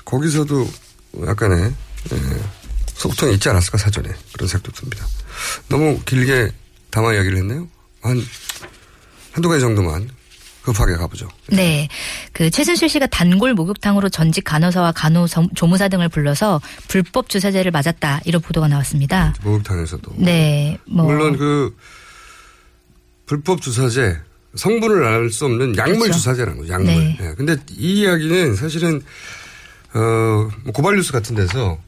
[0.04, 0.68] 거기서도
[1.24, 1.58] 약간의
[2.10, 2.18] 네,
[2.84, 5.06] 소통이 있지 않았을까 사전에 그런 생각도 듭니다.
[5.70, 6.52] 너무 길게
[6.90, 7.66] 담아 이야기를 했네요.
[8.02, 8.22] 한
[9.32, 10.10] 한두 가지 정도만
[10.64, 11.28] 급하게 가보죠.
[11.48, 11.88] 네.
[12.32, 18.22] 그 최순실 씨가 단골 목욕탕으로 전직 간호사와 간호조무사 등을 불러서 불법 주사제를 맞았다.
[18.24, 19.34] 이런 보도가 나왔습니다.
[19.42, 20.12] 목욕탕에서도.
[20.16, 20.78] 네.
[20.86, 21.76] 뭐 물론 그
[23.26, 24.18] 불법 주사제
[24.54, 26.14] 성분을 알 수 없는 약물 그렇죠.
[26.14, 26.72] 주사제라는 거죠.
[26.72, 26.86] 약물.
[26.86, 27.18] 네.
[27.20, 29.02] 예, 근데 이 이야기는 사실은
[29.94, 31.78] 어뭐 고발 뉴스 같은 데서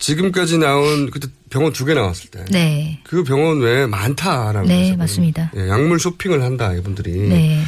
[0.00, 2.44] 지금까지 나온 그때 병원 두 개 나왔을 때.
[2.50, 2.98] 네.
[3.04, 4.96] 그 병원 외에 많다라는 네, 거죠.
[4.96, 5.52] 맞습니다.
[5.56, 7.12] 예, 약물 쇼핑을 한다 이분들이.
[7.28, 7.62] 네.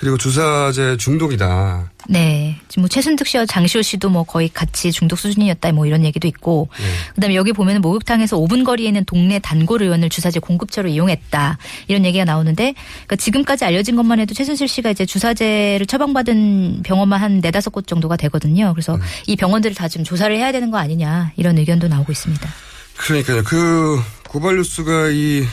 [0.00, 1.90] 그리고 주사제 중독이다.
[2.08, 2.58] 네.
[2.68, 6.70] 지금 뭐 최순득 씨와 장시호 씨도 뭐 거의 같이 중독 수준이었다 뭐 이런 얘기도 있고.
[6.78, 7.14] 네.
[7.14, 11.58] 그다음에 여기 보면은 목욕탕에서 5분 거리에 있는 동네 단골 의원을 주사제 공급처로 이용했다.
[11.88, 17.40] 이런 얘기가 나오는데 그러니까 지금까지 알려진 것만 해도 최순실 씨가 이제 주사제를 처방받은 병원만 한
[17.40, 18.72] 네다섯 곳 정도가 되거든요.
[18.72, 19.00] 그래서 음.
[19.26, 22.48] 이 병원들을 다좀 조사를 해야 되는 거 아니냐 이런 의견도 나오고 있습니다.
[22.96, 23.42] 그러니까요.
[23.44, 25.44] 그 고발 뉴스가 이,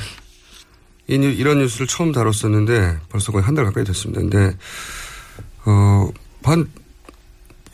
[1.07, 4.21] 이 뉴- 이런 뉴스를 처음 다뤘었는데 벌써 거의 한 달 가까이 됐습니다.
[4.21, 4.55] 근데
[5.65, 6.09] 어,
[6.43, 6.69] 한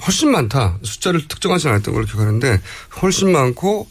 [0.06, 0.78] 훨씬 많다.
[0.84, 2.62] 숫자를 특정하지 않았던 걸로 기억하는데
[3.02, 3.88] 훨씬 많고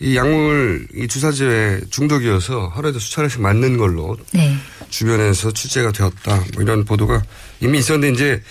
[0.00, 4.56] 이 약물 이 주사제 중독이어서 하루에도 수차례씩 맞는 걸로 네.
[4.90, 6.36] 주변에서 취재가 되었다.
[6.54, 7.22] 뭐 이런 보도가
[7.60, 8.42] 이미 있었는데 이제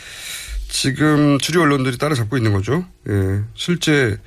[0.69, 2.85] 지금 주류 언론들이 따라잡고 있는 거죠.
[3.09, 3.41] 예.
[3.55, 4.17] 실제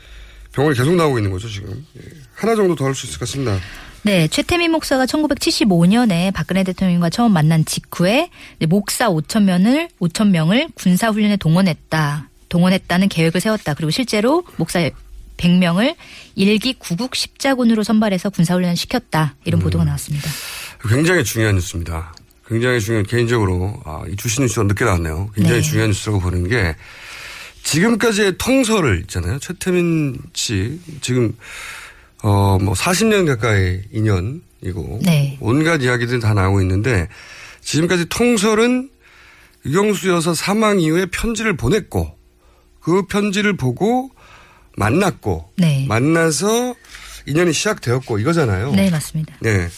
[0.53, 1.85] 병원이 계속 나오고 있는 거죠, 지금.
[1.97, 2.03] 예.
[2.35, 3.59] 하나 정도 더 할 수 있을 것 같습니다.
[4.07, 8.29] 네, 최태민 목사가 1975년에 박근혜 대통령과 처음 만난 직후에
[8.69, 12.29] 목사 5천 명을 5천 명을 군사 훈련에 동원했다.
[12.51, 13.73] 동원했다는 계획을 세웠다.
[13.73, 14.90] 그리고 실제로 목사
[15.38, 15.97] 100명을
[16.35, 19.37] 일기 구국 십자군으로 선발해서 군사 훈련을 시켰다.
[19.47, 20.29] 이런 보도가 나왔습니다.
[20.87, 22.14] 굉장히 중요한 뉴스입니다.
[22.47, 25.31] 굉장히 중요한, 개인적으로, 아, 이 주신 뉴스가 늦게 나왔네요.
[25.35, 25.62] 굉장히 네.
[25.62, 26.77] 중요한 뉴스라고 보는 게,
[27.62, 29.38] 지금까지의 통설을 있잖아요.
[29.38, 31.35] 최태민 씨, 지금,
[32.25, 35.37] 어, 뭐, 40년 가까이 인연이고, 네.
[35.43, 37.07] 온갖 이야기들이 다 나오고 있는데,
[37.61, 38.89] 지금까지 통설은
[39.67, 42.17] 유경수 여사 사망 이후에 편지를 보냈고,
[42.81, 44.11] 그 편지를 보고
[44.79, 45.85] 만났고, 네.
[45.87, 46.75] 만나서
[47.27, 48.73] 인연이 시작되었고, 이거잖아요.
[48.73, 49.35] 네, 맞습니다.
[49.41, 49.69] 네.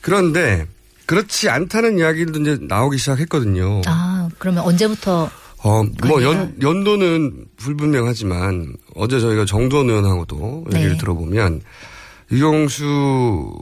[0.00, 0.66] 그런데
[1.04, 3.82] 그렇지 않다는 이야기도 이제 나오기 시작했거든요.
[3.84, 5.30] 아, 그러면 언제부터
[5.62, 10.78] 어, 뭐 연, 연도는 불분명하지만 어제 저희가 정두원 의원하고도 네.
[10.78, 11.62] 얘기를 들어보면
[12.30, 13.52] 유경수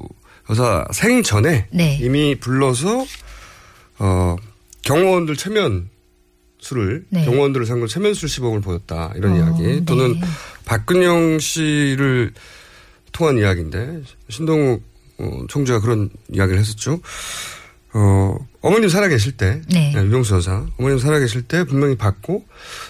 [0.50, 1.98] 여사 생전에 네.
[2.02, 3.06] 이미 불러서
[3.98, 4.36] 어,
[4.82, 5.88] 경호원들 체면
[6.58, 7.24] 술을 네.
[7.24, 9.84] 경호원들을 상대로 체면술 시범을 보였다 이런 어, 이야기 네.
[9.84, 10.20] 또는
[10.64, 12.32] 박근영 씨를
[13.12, 14.82] 통한 이야기인데 신동욱
[15.18, 17.00] 어, 총재가 그런 이야기를 했었죠.
[17.94, 19.92] 어, 어머님 살아계실 때, 네.
[19.94, 22.44] 네, 유경수 여사, 어머님 살아계실 때 분명히 받고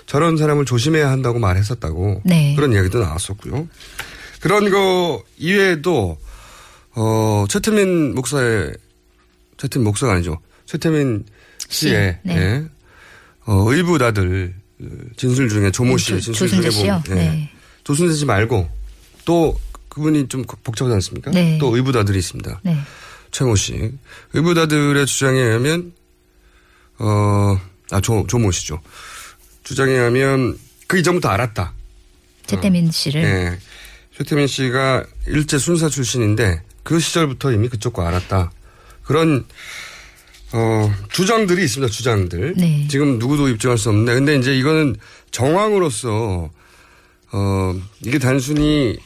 [0.06, 2.54] 저런 사람을 조심해야 한다고 말했었다고 네.
[2.56, 3.68] 그런 이야기도 나왔었고요.
[4.40, 6.18] 그런 거 이외에도
[6.96, 8.72] 어, 최태민 목사의
[9.58, 10.38] 최태민 목사가 아니죠.
[10.66, 11.24] 최태민
[11.68, 12.36] 씨의 네.
[12.36, 12.64] 예,
[13.46, 14.54] 어, 의붓아들
[15.16, 17.02] 진술 중에 조모 씨의 조- 진술 중에 조순재 씨요?
[17.06, 17.28] 보면 예.
[17.28, 17.50] 네.
[17.84, 18.68] 조순재 씨 말고
[19.24, 19.58] 또
[19.90, 21.30] 그분이 좀 복잡하지 않습니까?
[21.30, 21.58] 네.
[21.58, 22.60] 또 의붓아들이 있습니다.
[23.34, 23.38] 네.
[23.38, 23.92] 최모 씨.
[24.32, 25.92] 의붓아들의 주장에 의하면,
[26.98, 27.58] 어,
[27.90, 28.80] 아, 조, 조모 씨죠.
[29.64, 31.72] 주장에 의하면 그 이전부터 알았다.
[32.46, 33.58] 최태민 씨를 예.
[34.16, 38.52] 최태민 씨가 일제 순사 출신인데 그 시절부터 이미 그쪽과 알았다.
[39.02, 39.44] 그런,
[40.52, 41.90] 어, 주장들이 있습니다.
[41.92, 42.54] 주장들.
[42.56, 42.86] 네.
[42.88, 44.96] 지금 누구도 입증할 수 없는데 근데 이제 이거는
[45.32, 46.50] 정황으로서
[47.32, 48.96] 어, 이게 단순히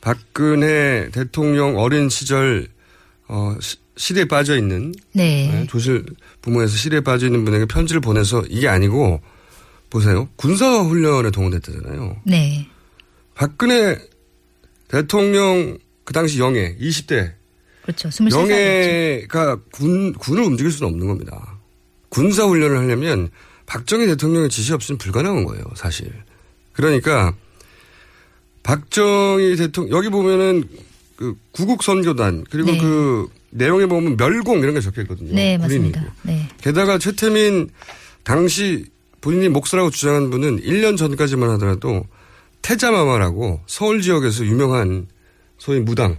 [0.00, 2.68] 박근혜 대통령 어린 시절
[3.28, 5.66] 어, 시, 실에 빠져 있는 네.
[5.68, 6.04] 조실
[6.40, 9.20] 부모에서 실에 빠져 있는 분에게 편지를 보내서 이게 아니고
[9.90, 12.22] 보세요 군사 훈련에 동원됐다잖아요.
[12.24, 12.66] 네.
[13.34, 13.98] 박근혜
[14.88, 17.38] 대통령 그 당시 영예 20대
[17.82, 18.08] 그렇죠.
[18.10, 18.32] 23살.
[18.32, 21.58] 영예가 군 군을 움직일 수는 없는 겁니다.
[22.10, 23.30] 군사 훈련을 하려면
[23.64, 26.12] 박정희 대통령의 지시 없이는 불가능한 거예요, 사실.
[26.72, 27.34] 그러니까
[28.62, 30.64] 박정희 대통령 여기 보면은
[31.18, 32.78] 그 구국 선교단 그리고 네.
[32.78, 35.34] 그 내용에 보면 멸공 이런 게 적혀 있거든요.
[35.34, 35.58] 네.
[35.58, 36.14] 맞습니다.
[36.22, 36.48] 네.
[36.60, 37.70] 게다가 최태민
[38.22, 38.86] 당시
[39.20, 42.06] 본인이 목사라고 주장한 분은 1년 전까지만 하더라도
[42.62, 45.08] 태자마마라고 서울 지역에서 유명한
[45.58, 46.14] 소위 무당으로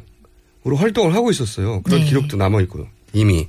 [0.75, 1.81] 활동을 하고 있었어요.
[1.83, 2.05] 그런 네.
[2.05, 2.85] 기록도 남아 있고요.
[3.13, 3.47] 이미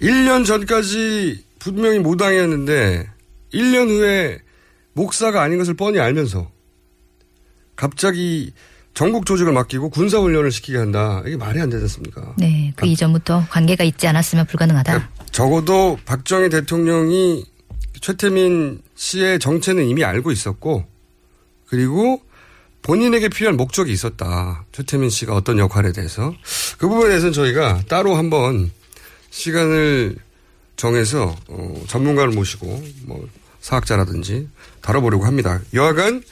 [0.00, 3.10] 1년 전까지 분명히 무당이었는데
[3.52, 4.38] 1년 후에
[4.92, 6.48] 목사가 아닌 것을 뻔히 알면서
[7.74, 8.52] 갑자기
[8.94, 11.22] 전국 조직을 맡기고 군사 훈련을 시키게 한다.
[11.26, 12.34] 이게 말이 안 되지 않습니까?
[12.38, 12.72] 네.
[12.76, 15.10] 그 이전부터 관계가 있지 않았으면 불가능하다.
[15.32, 17.44] 적어도 박정희 대통령이
[18.00, 20.84] 최태민 씨의 정체는 이미 알고 있었고
[21.66, 22.22] 그리고
[22.82, 24.64] 본인에게 필요한 목적이 있었다.
[24.70, 26.34] 최태민 씨가 어떤 역할에 대해서
[26.78, 28.70] 그 부분에 대해서는 저희가 따로 한번
[29.30, 30.16] 시간을
[30.76, 33.26] 정해서 어, 전문가를 모시고 뭐
[33.60, 34.48] 사학자라든지
[34.82, 35.60] 다뤄보려고 합니다.
[35.72, 36.22] 여하간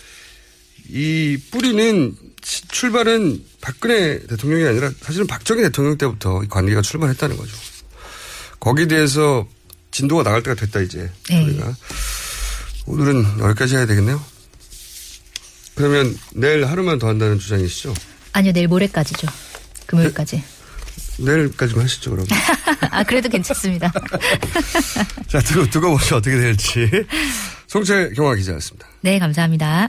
[0.89, 7.57] 이 뿌리는 치- 출발은 박근혜 대통령이 아니라 사실은 박정희 대통령 때부터 이 관계가 출발했다는 거죠.
[8.61, 9.47] 거기에 대해서
[9.91, 11.45] 진도가 나갈 때가 됐다 이제 네.
[11.45, 11.77] 저희가
[12.87, 14.23] 오늘은 여기까지 해야 되겠네요.
[15.75, 17.95] 그러면 내일 하루만 더 한다는 주장이시죠?
[18.33, 19.27] 아니요, 내일 모레까지죠.
[19.87, 20.43] 금요일까지.
[21.19, 22.27] 내일까지만 하시죠 그럼.
[22.91, 23.93] 아, 그래도 괜찮습니다.
[25.29, 26.89] 자 두고 두고 보죠 어떻게 될지.
[27.69, 28.87] 송채 경화 기자였습니다.
[29.03, 29.89] 네, 감사합니다.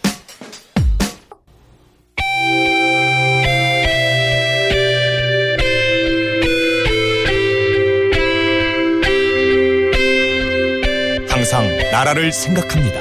[12.01, 12.99] 나라를 생각합니다.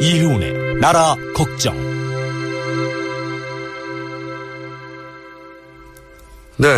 [0.00, 1.76] 이효운의 나라 걱정.
[6.56, 6.68] 네.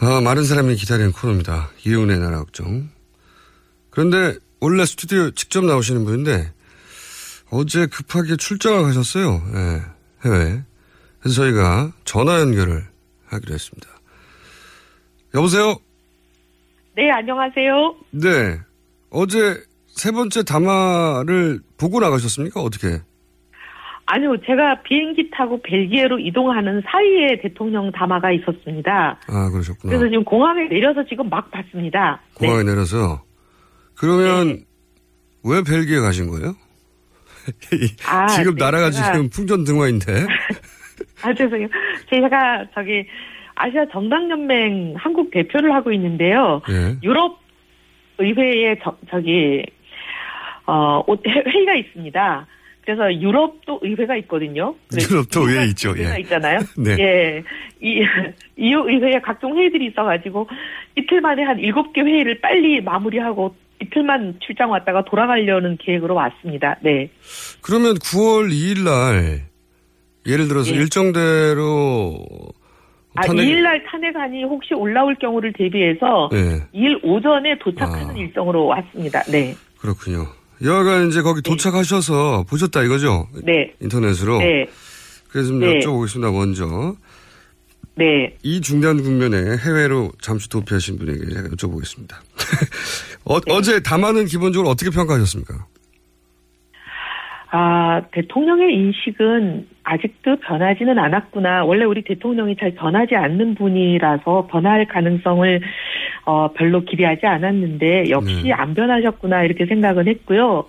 [0.00, 1.70] 어, 많은 사람이 기다리는 코너입니다.
[1.86, 2.88] 이윤의 나라 걱정.
[3.90, 6.52] 그런데 원래 스튜디오 직접 나오시는 분인데
[7.50, 9.42] 어제 급하게 출장을 가셨어요.
[9.54, 9.82] 예,
[10.24, 10.64] 해외.
[11.20, 12.84] 그래서 저희가 전화 연결을
[13.26, 13.88] 하기로 했습니다.
[15.36, 15.76] 여보세요?
[16.96, 17.94] 네, 안녕하세요.
[18.10, 18.60] 네.
[19.10, 19.71] 어제
[20.02, 22.60] 세 번째 담화를 보고 나가셨습니까?
[22.60, 22.98] 어떻게?
[24.06, 29.20] 아니요, 제가 비행기 타고 벨기에로 이동하는 사이에 대통령 담화가 있었습니다.
[29.28, 29.90] 아, 그러셨구나.
[29.92, 32.20] 그래서 지금 공항에 내려서 지금 막 봤습니다.
[32.34, 33.22] 공항에 내려서.
[33.94, 34.64] 그러면
[35.44, 36.56] 왜 벨기에 가신 거예요?
[38.08, 40.26] 아, 지금 네, 나라가 제가- 지금 풍전 등화인데.
[41.22, 41.68] 아, 죄송해요.
[42.10, 43.06] 제가 저기
[43.54, 46.60] 아시아 정당연맹 한국 대표를 하고 있는데요.
[46.70, 46.96] 예.
[47.04, 47.38] 유럽
[48.18, 49.64] 의회에 저, 저기
[50.66, 52.46] 어 회- 회의가 있습니다.
[52.84, 54.74] 그래서 유럽도 의회가 있거든요.
[54.92, 55.90] 유럽도 의회 있죠.
[55.90, 56.20] 의회가 예.
[56.22, 56.58] 있잖아요.
[56.76, 56.96] 네.
[56.98, 57.42] 예.
[57.80, 58.00] 이
[58.56, 60.48] EU 의회에 각종 회의들이 있어가지고
[60.96, 66.76] 이틀 만에 한 일곱 개 회의를 빨리 마무리하고 이틀만 출장 왔다가 돌아가려는 계획으로 왔습니다.
[66.82, 67.08] 네.
[67.62, 69.42] 그러면 9월 2일 날
[70.26, 70.78] 예를 들어서 예.
[70.78, 72.18] 일정대로
[73.14, 76.60] 아, 탄핵- 2일 날 탄핵안이 혹시 올라올 경우를 대비해서 네.
[76.74, 78.12] 2일 오전에 도착하는 아.
[78.18, 79.22] 일정으로 왔습니다.
[79.24, 79.54] 네.
[79.78, 80.26] 그렇군요.
[80.62, 83.28] 여하간 이제 거기 도착하셔서 보셨다 이거죠?
[83.44, 83.74] 네.
[83.80, 84.38] 인터넷으로.
[84.38, 84.66] 네.
[85.28, 85.80] 그래서 좀 네.
[85.80, 86.32] 여쭤보겠습니다.
[86.32, 86.96] 먼저.
[87.94, 88.36] 네.
[88.42, 92.14] 이 중대한 국면에 해외로 잠시 도피하신 분에게 제가 여쭤보겠습니다.
[93.24, 93.52] 어, 네.
[93.52, 95.66] 어제 담화는 기본적으로 어떻게 평가하셨습니까?
[97.54, 101.64] 아, 대통령의 인식은 아직도 변하지는 않았구나.
[101.64, 105.60] 원래 우리 대통령이 잘 변하지 않는 분이라서 변할 가능성을
[106.24, 108.52] 어, 별로 기대하지 않았는데 역시 네.
[108.52, 110.64] 안 변하셨구나 이렇게 생각은 했고요.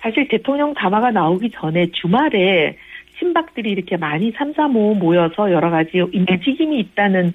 [0.00, 2.76] 사실 대통령 담화가 나오기 전에 주말에
[3.18, 7.32] 친박들이 이렇게 많이 삼삼오오 모여서 여러 가지 움직임이 있다는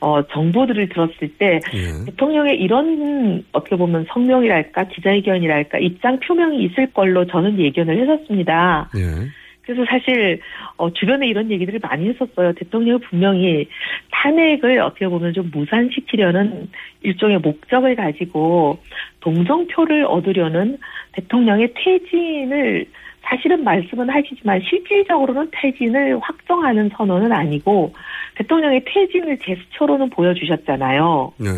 [0.00, 2.04] 어, 정보들을 들었을 때 예.
[2.06, 8.90] 대통령의 이런 어떻게 보면 성명이랄까 기자회견이랄까 입장 표명이 있을 걸로 저는 예견을 했었습니다.
[8.96, 9.28] 예.
[9.62, 10.40] 그래서 사실
[10.76, 12.52] 어, 주변에 이런 얘기들을 많이 했었어요.
[12.52, 13.66] 대통령이 분명히
[14.10, 16.68] 탄핵을 어떻게 보면 좀 무산시키려는
[17.02, 18.78] 일종의 목적을 가지고
[19.20, 20.76] 동정표를 얻으려는
[21.12, 22.86] 대통령의 퇴진을
[23.24, 27.92] 사실은 말씀은 하시지만 실질적으로는 퇴진을 확정하는 선언은 아니고
[28.36, 31.32] 대통령의 퇴진을 제스처로는 보여주셨잖아요.
[31.38, 31.50] 네.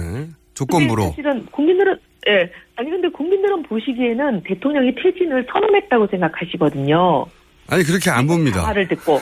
[0.55, 1.03] 조건부로.
[1.11, 1.99] 사실은 국민들은
[2.29, 7.27] 예 아니 근데 국민들은 보시기에는 대통령이 퇴진을 선언했다고 생각하시거든요.
[7.69, 8.63] 아니 그렇게 안 봅니다.
[8.63, 9.21] 말을 듣고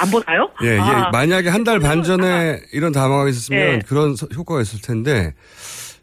[0.00, 0.50] 안 보나요?
[0.62, 3.78] 예, 아, 만약에 한 달 반 전에 이런 담화가 있었으면 네.
[3.86, 5.32] 그런 서- 효과가 있을 텐데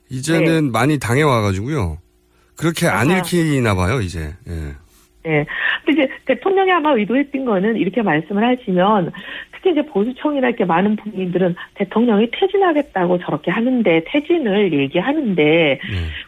[0.10, 1.98] 이제는 많이 당해 와가지고요.
[2.56, 3.10] 그렇게 안.
[3.10, 4.34] 읽히나 봐요 이제.
[4.50, 4.74] 예.
[5.30, 5.46] 예.
[5.86, 9.12] 근데 이제 대통령이 아마 의도했던 거는 이렇게 말씀을 하시면
[9.54, 15.80] 특히 이제 보수청이나 이렇게 많은 국민들은 대통령이 퇴진하겠다고 저렇게 하는데 퇴진을 얘기하는데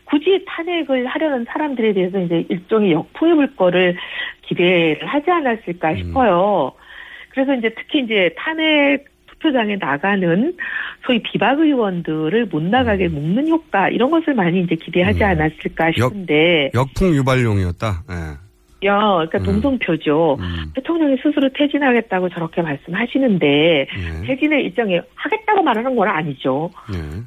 [0.06, 3.96] 굳이 탄핵을 하려는 사람들에 대해서 이제 일종의 역풍이 불 거를
[4.44, 6.74] 기대를 하지 않았을까 싶어요.
[7.30, 10.54] 그래서 이제 특히 이제 탄핵 투표장에 나가는
[11.06, 16.94] 소위 비박 의원들을 못 나가게 묶는 효과 이런 것을 많이 이제 기대하지 않았을까 싶은데 역
[16.94, 18.04] 풍 유발용이었다.
[18.12, 18.51] 예.
[18.84, 20.38] 야, 그러니까 동성표죠.
[20.76, 23.88] 대통령이 스스로 퇴진하겠다고 저렇게 말씀하시는데
[24.26, 26.72] 퇴진의 일정에 하겠다고 말하는 건 아니죠.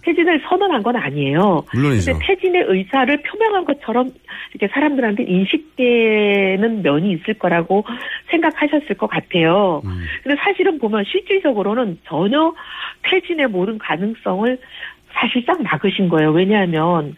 [0.03, 1.65] 퇴진을 선언한 건 아니에요.
[1.73, 2.13] 물론이죠.
[2.13, 4.11] 근데 퇴진의 의사를 표명한 것처럼
[4.53, 7.85] 이렇게 사람들한테 인식되는 면이 있을 거라고
[8.31, 9.81] 생각하셨을 것 같아요.
[10.23, 12.53] 근데 사실은 보면 실질적으로는 전혀
[13.03, 14.59] 퇴진의 모든 가능성을
[15.13, 16.33] 사실상 막으신 거예요.
[16.33, 17.15] 왜냐하면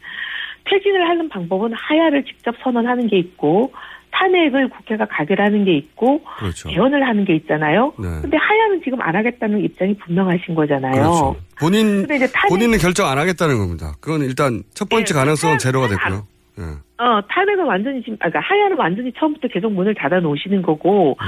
[0.69, 3.73] 퇴진을 하는 방법은 하야를 직접 선언하는 게 있고
[4.19, 6.69] 탄핵을 국회가 가결하는 게 있고 그렇죠.
[6.71, 7.93] 개헌을 하는 게 있잖아요.
[7.99, 8.07] 네.
[8.23, 10.93] 근데 하야는 지금 안 하겠다는 입장이 분명하신 거잖아요.
[10.93, 11.37] 그렇죠.
[11.59, 13.93] 본인 탄핵- 본인은 결정 안 하겠다는 겁니다.
[14.01, 16.27] 그건 일단 첫 번째 네, 가능성은 탄- 제로가 탄- 됐고요.
[16.59, 16.63] 예.
[16.99, 21.19] 어, 탄핵은 완전히 지금, 아, 그러니까 하야는 완전히 처음부터 계속 문을 닫아 놓으시는 거고,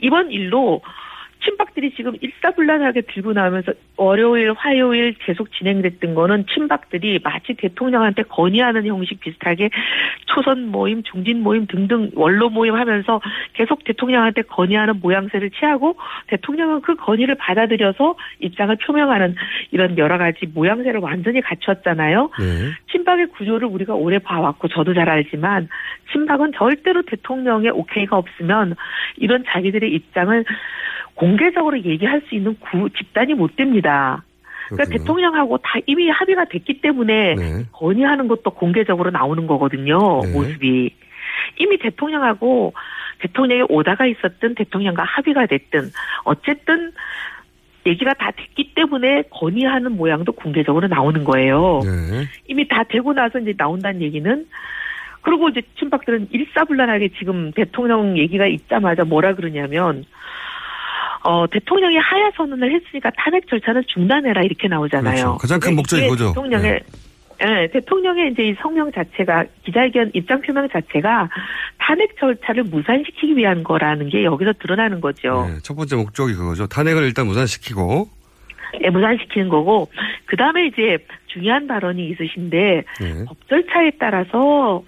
[0.00, 0.80] 이번 일로
[1.44, 9.20] 친박들이 지금 일사불란하게 들고 나오면서 월요일, 화요일 계속 진행됐던 거는 친박들이 마치 대통령한테 건의하는 형식
[9.20, 9.70] 비슷하게
[10.26, 13.20] 초선 모임, 중진 모임 등등 원로 모임 하면서
[13.52, 15.96] 계속 대통령한테 건의하는 모양새를 취하고
[16.28, 19.34] 대통령은 그 건의를 받아들여서 입장을 표명하는
[19.70, 22.30] 이런 여러 가지 모양새를 완전히 갖췄잖아요.
[22.38, 22.70] 네.
[22.90, 25.68] 친박의 구조를 우리가 오래 봐왔고 저도 잘 알지만
[26.12, 28.74] 친박은 절대로 대통령의 오케이가 없으면
[29.16, 30.44] 이런 자기들의 입장을
[31.16, 34.22] 공개적으로 얘기할 수 있는 구, 집단이 못 됩니다.
[34.68, 37.64] 그러니까 대통령하고 다 이미 합의가 됐기 때문에 네.
[37.72, 39.96] 건의하는 것도 공개적으로 나오는 거거든요.
[40.32, 40.90] 모습이.
[41.58, 42.74] 이미 대통령하고
[43.20, 45.90] 대통령이 오다가 있었든 대통령과 합의가 됐든
[46.24, 46.92] 어쨌든
[47.86, 51.80] 얘기가 다 됐기 때문에 건의하는 모양도 공개적으로 나오는 거예요.
[51.84, 52.26] 네.
[52.48, 54.46] 이미 다 되고 나서 이제 나온다는 얘기는
[55.22, 60.04] 그리고 이제 친박들은 일사불란하게 지금 대통령 얘기가 있자마자 뭐라 그러냐면
[61.26, 65.14] 어 대통령이 하야 선언을 했으니까 탄핵 절차는 중단해라 이렇게 나오잖아요.
[65.14, 65.36] 그렇죠.
[65.38, 66.28] 가장 큰 근데 목적이 그거죠.
[66.28, 66.80] 대통령의
[67.42, 71.28] 예, 대통령의 이제 이 성명 자체가 기자회견 입장 표명 자체가
[71.78, 75.46] 탄핵 절차를 무산시키기 위한 거라는 게 여기서 드러나는 거죠.
[75.48, 76.66] 네, 첫 번째 목적이 그거죠.
[76.66, 78.08] 탄핵을 일단 무산시키고
[78.84, 79.90] 예, 무산시키는 거고
[80.26, 83.24] 그 다음에 이제 중요한 발언이 있으신데 네.
[83.26, 84.84] 법 절차에 따라서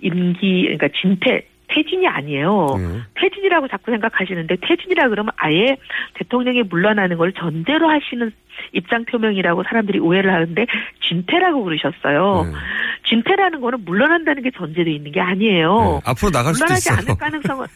[0.00, 2.76] 임기 그러니까 진퇴 퇴진이 아니에요.
[2.78, 3.00] 네.
[3.14, 5.76] 퇴진이라고 자꾸 생각하시는데 퇴진이라 그러면 아예
[6.14, 8.32] 대통령이 물러나는 걸 전제로 하시는
[8.72, 10.66] 입장 표명이라고 사람들이 오해를 하는데
[11.02, 12.44] 진퇴라고 그러셨어요.
[12.44, 12.52] 네.
[13.08, 16.00] 진퇴라는 거는 물러난다는 게 전제되어 있는 게 아니에요.
[16.04, 16.98] 앞으로 나갈 수도 물러나지 있어요.
[16.98, 17.66] 않을 가능성은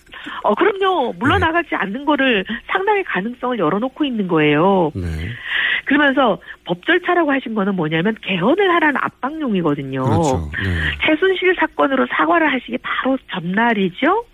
[0.45, 1.15] 어 그럼요.
[1.19, 4.93] 물러나가지 않는 거를 상당히 가능성을 열어놓고 있는 거예요.
[4.95, 5.07] 네.
[5.87, 10.03] 그러면서 법 절차라고 하신 거는 뭐냐면 개헌을 하라는 압박용이거든요.
[10.03, 10.51] 그렇죠.
[10.63, 10.71] 네.
[11.07, 14.25] 최순실 사건으로 사과를 하시기 바로 전날이죠.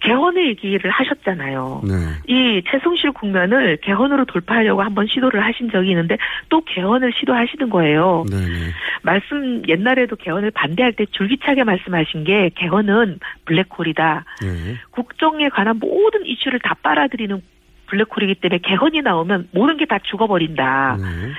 [0.00, 1.82] 개헌의 얘기를 하셨잖아요.
[1.84, 1.94] 네.
[2.26, 6.16] 이 최순실 국면을 개헌으로 돌파하려고 한번 시도를 하신 적이 있는데
[6.48, 8.24] 또 개헌을 시도하시는 거예요.
[8.30, 8.36] 네.
[8.36, 8.54] 네.
[9.02, 14.24] 말씀 옛날에도 개헌을 반대할 때 줄기차게 말씀하신 게 개헌은 블랙홀이다.
[14.42, 14.76] 네.
[14.90, 17.42] 국정에 관한 모든 이슈를 다 빨아들이는
[17.90, 20.96] 블랙홀이기 때문에 개헌이 나오면 모든 게 다 죽어버린다.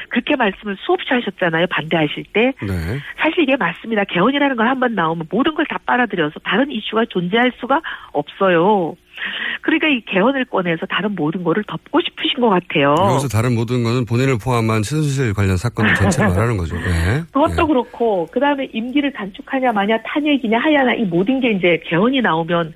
[0.10, 1.68] 그렇게 말씀을 수없이 하셨잖아요.
[1.68, 2.54] 반대하실 때.
[2.62, 2.99] 네.
[3.18, 4.04] 사실 이게 맞습니다.
[4.06, 7.82] 개헌이라는 걸 한 번 나오면 모든 걸 다 빨아들여서 다른 이슈가 존재할 수가
[8.12, 8.95] 없어요.
[9.62, 12.95] 그러니까 이 개헌을 꺼내서 다른 모든 거를 덮고 싶으신 것 같아요.
[12.97, 16.76] 여기서 다른 모든 거는 본인을 포함한 최순실 관련 사건 전체를 말하는 거죠.
[16.76, 17.22] 네.
[17.32, 22.74] 그것도 그렇고 그다음에 임기를 단축하냐 마냐 탄핵이냐 하야나 이 모든 게 이제 개헌이 나오면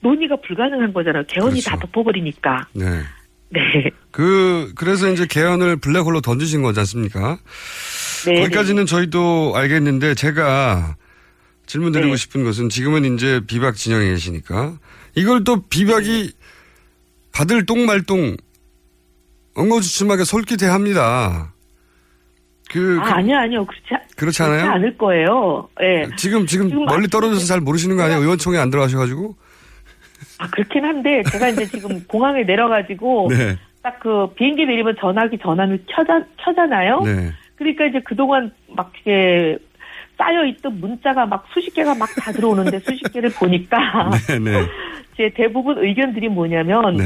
[0.00, 1.24] 논의가 불가능한 거잖아요.
[1.28, 2.66] 개헌이 다 덮어버리니까.
[2.74, 3.02] 네.
[3.50, 3.60] 네.
[4.10, 7.38] 그, 그래서 이제 개헌을 블랙홀로 던지신 거지 않습니까?
[8.26, 8.40] 네.
[8.42, 10.96] 거기까지는 저희도 알겠는데 제가
[11.66, 12.16] 질문 드리고 네.
[12.16, 14.74] 싶은 것은 지금은 이제 비박 진영에 계시니까
[15.14, 16.32] 이걸 또 비박이
[17.32, 18.36] 받을 똥말똥
[19.54, 21.52] 엉거주춤하게 솔깃해합니다.
[22.70, 23.66] 그, 아, 아니요, 아니요.
[23.66, 24.60] 그렇지, 않- 그렇지 않아요?
[24.62, 25.68] 그렇지 않을 거예요.
[25.82, 26.08] 예.
[26.16, 28.20] 지금 지금 지금 멀리 떨어져서 잘 모르시는 거 아니에요?
[28.20, 29.34] 의원총회 안 들어가셔가지고
[30.40, 33.56] 아, 그렇긴 한데, 제가 이제 지금 공항에 내려가지고, 네.
[33.82, 37.00] 딱 그 비행기 내리면 전화기 전화를 켜자, 켜잖아요?
[37.00, 37.30] 네.
[37.56, 39.56] 그러니까 이제 그동안 막 이렇게
[40.18, 44.66] 쌓여있던 문자가 막 수십 개가 막 다 들어오는데 수십 개를 보니까, 네네
[45.16, 47.04] 제 대부분 의견들이 뭐냐면, 네.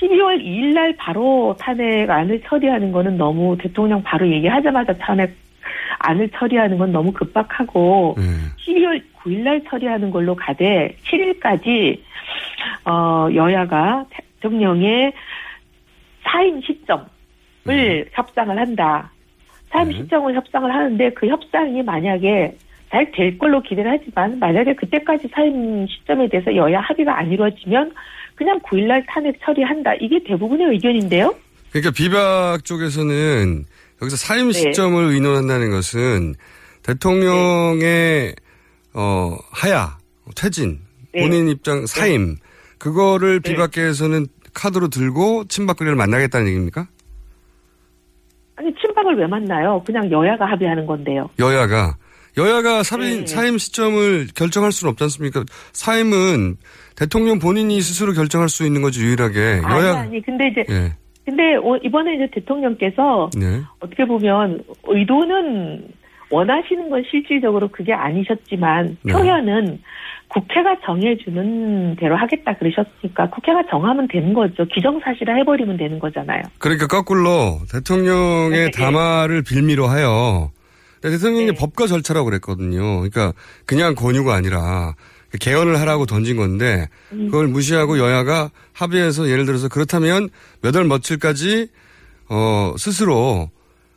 [0.00, 5.34] 12월 2일 날 바로 탄핵안을 처리하는 거는 너무 대통령 바로 얘기하자마자 탄핵
[5.98, 8.24] 안을 처리하는 건 너무 급박하고 네.
[8.66, 12.00] 12월 9일 날 처리하는 걸로 가되 7일까지
[12.84, 15.12] 어 여야가 대통령의
[16.22, 19.10] 사임 시점을 협상을 한다.
[19.70, 22.56] 사임 시점을 협상을 하는데 그 협상이 만약에
[22.90, 27.92] 잘 될 걸로 기대를 하지만 만약에 그때까지 사임 시점에 대해서 여야 합의가 안 이루어지면
[28.34, 29.94] 그냥 9일날 탄핵 처리한다.
[30.00, 31.34] 이게 대부분의 의견인데요.
[31.70, 33.64] 그러니까 비박 쪽에서는
[34.02, 34.52] 여기서 사임 네.
[34.52, 36.34] 시점을 의논한다는 것은
[36.82, 38.34] 대통령의
[38.94, 39.98] 어 하야
[40.34, 40.80] 퇴진
[41.12, 41.22] 네.
[41.22, 42.36] 본인 입장 사임
[42.78, 46.86] 그거를 비박계에서는 카드로 들고 친박계를 만나겠다는 얘기입니까?
[48.56, 49.82] 아니 친박을 왜 만나요?
[49.86, 51.30] 그냥 여야가 합의하는 건데요.
[51.38, 51.96] 여야가
[52.36, 53.26] 여야가 사임, 네.
[53.26, 55.44] 사임 시점을 결정할 수는 없지 않습니까?
[55.72, 56.56] 사임은
[56.96, 60.94] 대통령 본인이 스스로 결정할 수 있는 거죠 유일하게 아니 여야 아니 근데 이제 예.
[61.24, 63.62] 근데 어, 이번에 이제 대통령께서 네.
[63.80, 65.88] 어떻게 보면 의도는
[66.30, 69.12] 원하시는 건 실질적으로 그게 아니셨지만 네.
[69.12, 69.80] 표현은
[70.30, 74.64] 국회가 정해주는 대로 하겠다 그러셨으니까 국회가 정하면 되는 거죠.
[74.64, 76.42] 기정사실화 해버리면 되는 거잖아요.
[76.58, 78.70] 그러니까 거꾸로 대통령의 네, 네.
[78.70, 80.50] 담화를 빌미로 하여
[81.02, 83.00] 대통령이 법과 절차라고 그랬거든요.
[83.00, 83.32] 그러니까
[83.66, 84.94] 그냥 권유가 아니라
[85.40, 87.26] 개헌을 하라고 던진 건데 음.
[87.26, 90.28] 그걸 무시하고 여야가 합의해서 예를 들어서 그렇다면
[90.62, 91.68] 몇 월 며칠까지
[92.28, 93.50] 어 스스로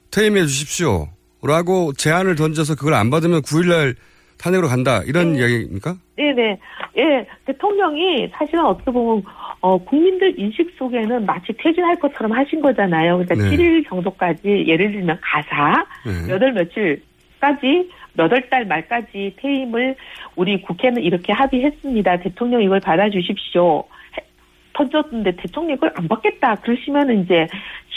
[0.09, 3.95] 퇴임해 주십시오라고 제안을 던져서 그걸 안 받으면 9일날
[4.43, 5.95] 탄핵으로 간다 이런 이야기입니까?
[6.17, 6.59] 네네.
[6.97, 9.23] 예, 대통령이 사실은 어떻게 보면,
[9.61, 13.17] 어, 국민들 인식 속에는 마치 퇴진할 것처럼 하신 거잖아요.
[13.19, 13.55] 그러니까 네.
[13.55, 16.27] 7일 정도까지, 예를 들면 가사, 네.
[16.27, 19.95] 몇월 며칠까지, 몇월달 말까지 퇴임을
[20.35, 22.17] 우리 국회는 이렇게 합의했습니다.
[22.19, 23.79] 대통령 이걸 받아주십시오.
[24.17, 24.23] 해-
[24.73, 26.55] 던졌는데 대통령이 그걸 안 받겠다.
[26.55, 27.47] 그러시면 이제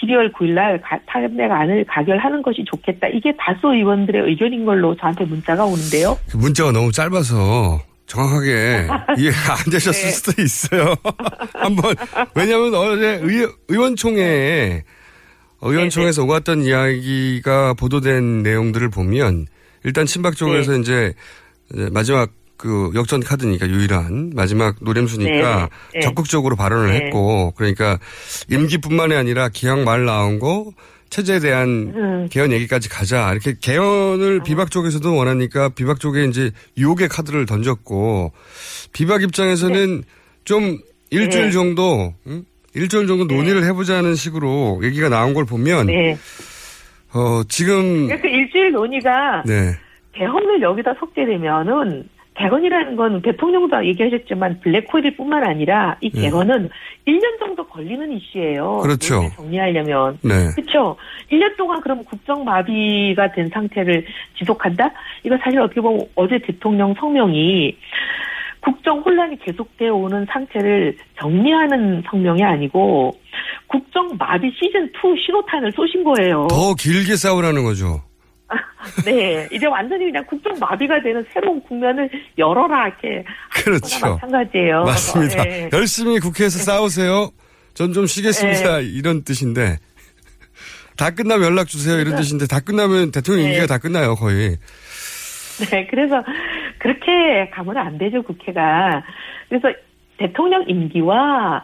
[0.03, 3.09] 12월 9일 날 가- 탄핵안을 가결하는 것이 좋겠다.
[3.09, 6.19] 이게 다수 의원들의 의견인 걸로 저한테 문자가 오는데요.
[6.31, 8.87] 그 문자가 너무 짧아서 정확하게
[9.19, 10.11] 이해가 안 되셨을 네.
[10.11, 10.95] 수도 있어요.
[11.55, 11.95] 한번
[12.35, 14.83] 왜냐하면 어제 의, 의원총회에
[15.63, 19.47] 의원총회에서 오갔던 이야기가 보도된 내용들을 보면
[19.85, 20.79] 일단 친박 쪽에서 네.
[20.81, 21.15] 이제
[21.93, 26.01] 마지막 그 역전 카드니까 유일한 마지막 노림수니까 네, 네.
[26.01, 27.07] 적극적으로 발언을 네.
[27.07, 27.99] 했고 그러니까
[28.51, 30.73] 임기뿐만이 아니라 기왕 말 나온 거
[31.11, 32.29] 체제에 대한 음.
[32.31, 33.33] 개헌 얘기까지 가자.
[33.33, 33.55] 이렇게 어.
[33.61, 38.33] 개헌을 비박 쪽에서도 원하니까 비박 쪽에 이제 유혹의 카드를 던졌고
[38.93, 40.03] 비박 입장에서는
[40.45, 40.79] 좀
[41.11, 41.51] 일주일 네.
[41.51, 42.45] 정도, 응?
[42.75, 46.19] 일주일 정도 논의를 해보자는 식으로 얘기가 나온 걸 보면, 네.
[47.15, 49.73] 어, 지금, 그래서 일주일 논의가 네.
[50.13, 52.09] 개헌을 여기다 섞게되면은
[52.39, 56.23] 개헌이라는 건 대통령도 얘기하셨지만 블랙홀일 뿐만 아니라 이 네.
[56.23, 56.69] 개헌은
[57.07, 58.81] 1년 정도 걸리는 이슈예요.
[58.83, 59.23] 그렇죠.
[59.37, 60.19] 정리하려면.
[60.23, 60.51] 네.
[60.55, 60.97] 그렇죠.
[61.31, 64.05] 1년 동안 그럼 국정 마비가 된 상태를
[64.39, 64.91] 지속한다?
[65.25, 67.77] 이거 사실 어떻게 보면 어제 대통령 성명이
[68.61, 73.17] 국정 혼란이 계속되어 오는 상태를 정리하는 성명이 아니고
[73.69, 74.91] 국정 마비 시즌 2
[75.25, 76.49] 신호탄을 쏘신 거예요.
[76.51, 78.03] 더 길게 싸우라는 거죠.
[79.05, 84.07] 네, 이제 완전히 그냥 국정 마비가 되는 새로운 국면을 열어라 이렇게 그렇죠.
[84.07, 84.85] 마찬가지예요.
[84.85, 85.43] 맞습니다.
[85.45, 85.69] 네.
[85.73, 87.31] 열심히 국회에서 싸우세요.
[87.75, 88.79] 전 좀 쉬겠습니다.
[88.79, 88.85] 네.
[88.85, 89.79] 이런 뜻인데.
[90.97, 91.99] 다 끝나면 연락 주세요.
[92.01, 93.49] 이런 뜻인데 다 끝나면 대통령 네.
[93.51, 94.15] 임기가 다 끝나요.
[94.15, 94.57] 거의.
[95.71, 96.23] 네, 그래서
[96.79, 99.03] 그렇게 가면 안 되죠 국회가.
[99.49, 99.69] 그래서
[100.19, 101.63] 대통령 임기와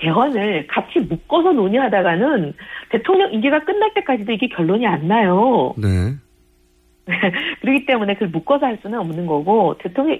[0.00, 2.54] 개헌을 같이 묶어서 논의하다가는
[2.90, 5.74] 대통령 임기가 끝날 때까지도 이게 결론이 안 나요.
[5.76, 6.14] 네.
[7.60, 10.18] 그렇기 때문에 그걸 묶어서 할 수는 없는 거고 대통령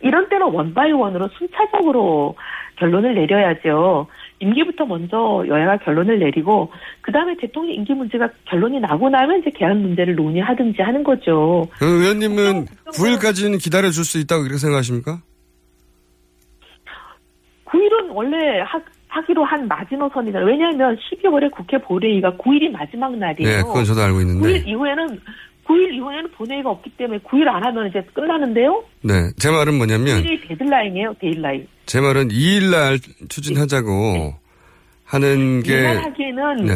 [0.00, 2.36] 이런 때는 one by one으로 순차적으로
[2.76, 4.08] 결론을 내려야죠.
[4.40, 6.70] 임기부터 먼저 여야가 결론을 내리고
[7.00, 11.68] 그 다음에 대통령 임기 문제가 결론이 나고 나면 이제 개헌 문제를 논의하든지 하는 거죠.
[11.78, 15.22] 그 의원님은 9일까지는 기다려 줄 수 있다고 그렇게 생각하십니까?
[17.64, 18.80] 9일은 원래 하,
[19.14, 20.46] 하기로 한 마지노선이잖아요.
[20.46, 23.48] 왜냐하면 12월에 국회 본회의가 9일이 마지막 날이에요.
[23.58, 24.48] 네, 그건 저도 알고 있는데.
[24.48, 25.20] 9일 이후에는
[25.66, 28.82] 9일 이후에는 본회의가 없기 때문에 9일 안 하면 이제 끝나는데요.
[29.02, 31.66] 네, 제 말은 뭐냐면 9일이 데드라인이에요, 데드라인.
[31.86, 32.98] 제 말은 2일 날
[33.28, 34.34] 추진하자고
[35.04, 36.72] 하는 게 2일날 하기에는 네.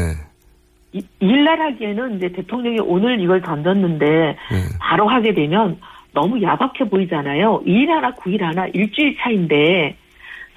[0.93, 4.37] 이- 2일날 하기에는 이제 대통령이 오늘 이걸 던졌는데 네.
[4.81, 5.79] 바로 하게 되면
[6.15, 7.63] 너무 야박해 보이잖아요.
[7.67, 9.97] 2일 하나, 9일 하나, 일주일 차인데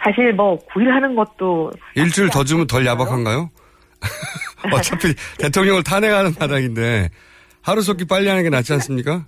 [0.04, 3.50] 사실 뭐 9일 하는 것도 일주일 더 주면 덜 야박한가요?
[4.74, 7.10] 어차피 대통령을 탄핵하는 마당인데
[7.62, 9.26] 하루속히 빨리 하는 게 낫지 않습니까?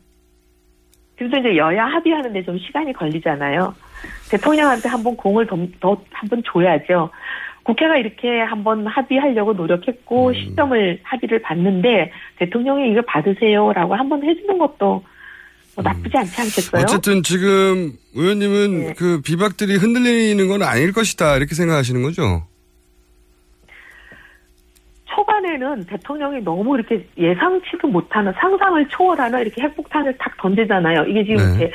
[1.15, 3.73] 그래서 이제 여야 합의하는데 좀 시간이 걸리잖아요.
[4.31, 5.47] 대통령한테 한번 공을
[5.79, 7.09] 더 한번 줘야죠.
[7.63, 10.33] 국회가 이렇게 한번 합의하려고 노력했고 음.
[10.33, 15.03] 시점을 합의를 봤는데 대통령이 이거 받으세요라고 한번 해주는 것도
[15.75, 16.81] 뭐 나쁘지 않지 않겠어요?
[16.81, 16.83] 음.
[16.83, 22.43] 어쨌든 지금 의원님은 그 비박들이 흔들리는 건 아닐 것이다 이렇게 생각하시는 거죠?
[25.05, 31.05] 초반에는 대통령이 너무 이렇게 예상치도 못하는 상상을 초월하는 이렇게 핵폭탄을 탁 던지잖아요.
[31.05, 31.65] 이게 지금 네.
[31.65, 31.73] 이렇게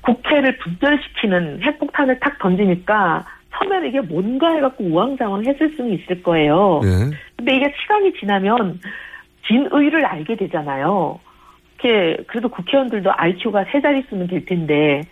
[0.00, 6.80] 국회를 분절시키는 핵폭탄을 탁 던지니까 처음에는 이게 뭔가 해갖고 우왕좌왕 했을 수는 있을 거예요.
[6.82, 7.16] 네.
[7.36, 8.80] 근데 이게 시간이 지나면
[9.46, 11.18] 진의를 알게 되잖아요.
[11.78, 15.02] 이렇게 그래도 국회의원들도 IQ가 세 자릿수는 될 텐데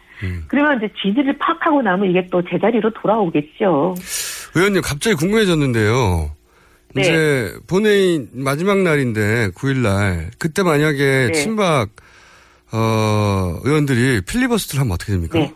[0.48, 3.94] 그러면 이제 진의를 파악하고 나면 이게 또 제자리로 돌아오겠죠.
[4.54, 6.30] 의원님 갑자기 궁금해졌는데요.
[6.94, 7.00] 네.
[7.02, 11.32] 이제 본회의 마지막 날인데 9일날 그때 만약에 네.
[11.32, 11.88] 친박
[12.72, 15.38] 어, 의원들이 필리버스터를 하면 어떻게 됩니까?
[15.38, 15.52] 네.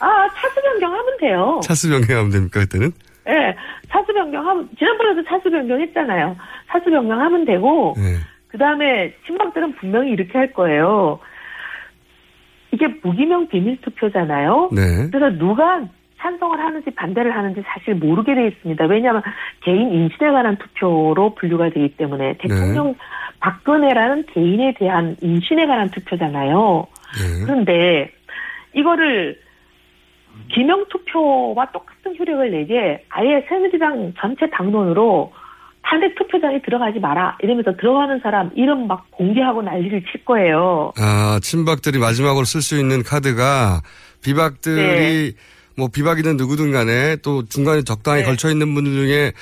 [0.00, 1.60] 아 차수 변경하면 돼요.
[1.64, 2.92] 차수 변경하면 됩니까 그때는?
[3.28, 3.56] 예,
[3.90, 6.36] 차수 변경하면 지난번에도 차수 변경했잖아요.
[6.70, 8.18] 차수 변경하면 되고 네.
[8.52, 11.18] 그 다음에 친박들은 분명히 이렇게 할 거예요.
[12.70, 14.68] 이게 무기명 비밀 투표잖아요.
[14.72, 15.08] 네.
[15.10, 15.82] 그래서 누가
[16.18, 18.84] 찬성을 하는지 반대를 하는지 사실 모르게 돼 있습니다.
[18.84, 19.22] 왜냐하면
[19.62, 22.94] 개인 인신에 관한 투표로 분류가 되기 때문에 대통령
[23.40, 26.86] 박근혜라는 개인에 대한 인신에 관한 투표잖아요.
[27.44, 28.12] 그런데
[28.74, 29.40] 이거를
[30.48, 35.32] 기명 투표와 똑같은 효력을 내게 아예 새누리당 전체 당론으로
[35.82, 40.92] 탄핵 투표장에 들어가지 마라 이러면서 들어가는 사람 이름 막 공개하고 난리를 칠 거예요.
[40.96, 43.82] 아, 친박들이 마지막으로 쓸 수 있는 카드가
[44.22, 45.32] 비박들이 네.
[45.76, 49.32] 뭐 비박이든 누구든 간에 또 중간에 적당히 걸쳐 있는 분들 중에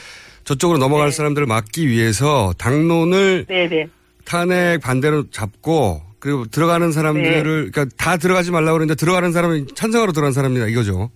[0.44, 3.86] 저쪽으로 넘어갈 사람들을 막기 위해서 당론을 네네.
[4.24, 10.32] 탄핵 반대로 잡고 그리고 들어가는 사람들을 그러니까 다 들어가지 말라고 그러는데 들어가는 사람이 찬성으로 들어간
[10.32, 11.10] 사람이다 이거죠.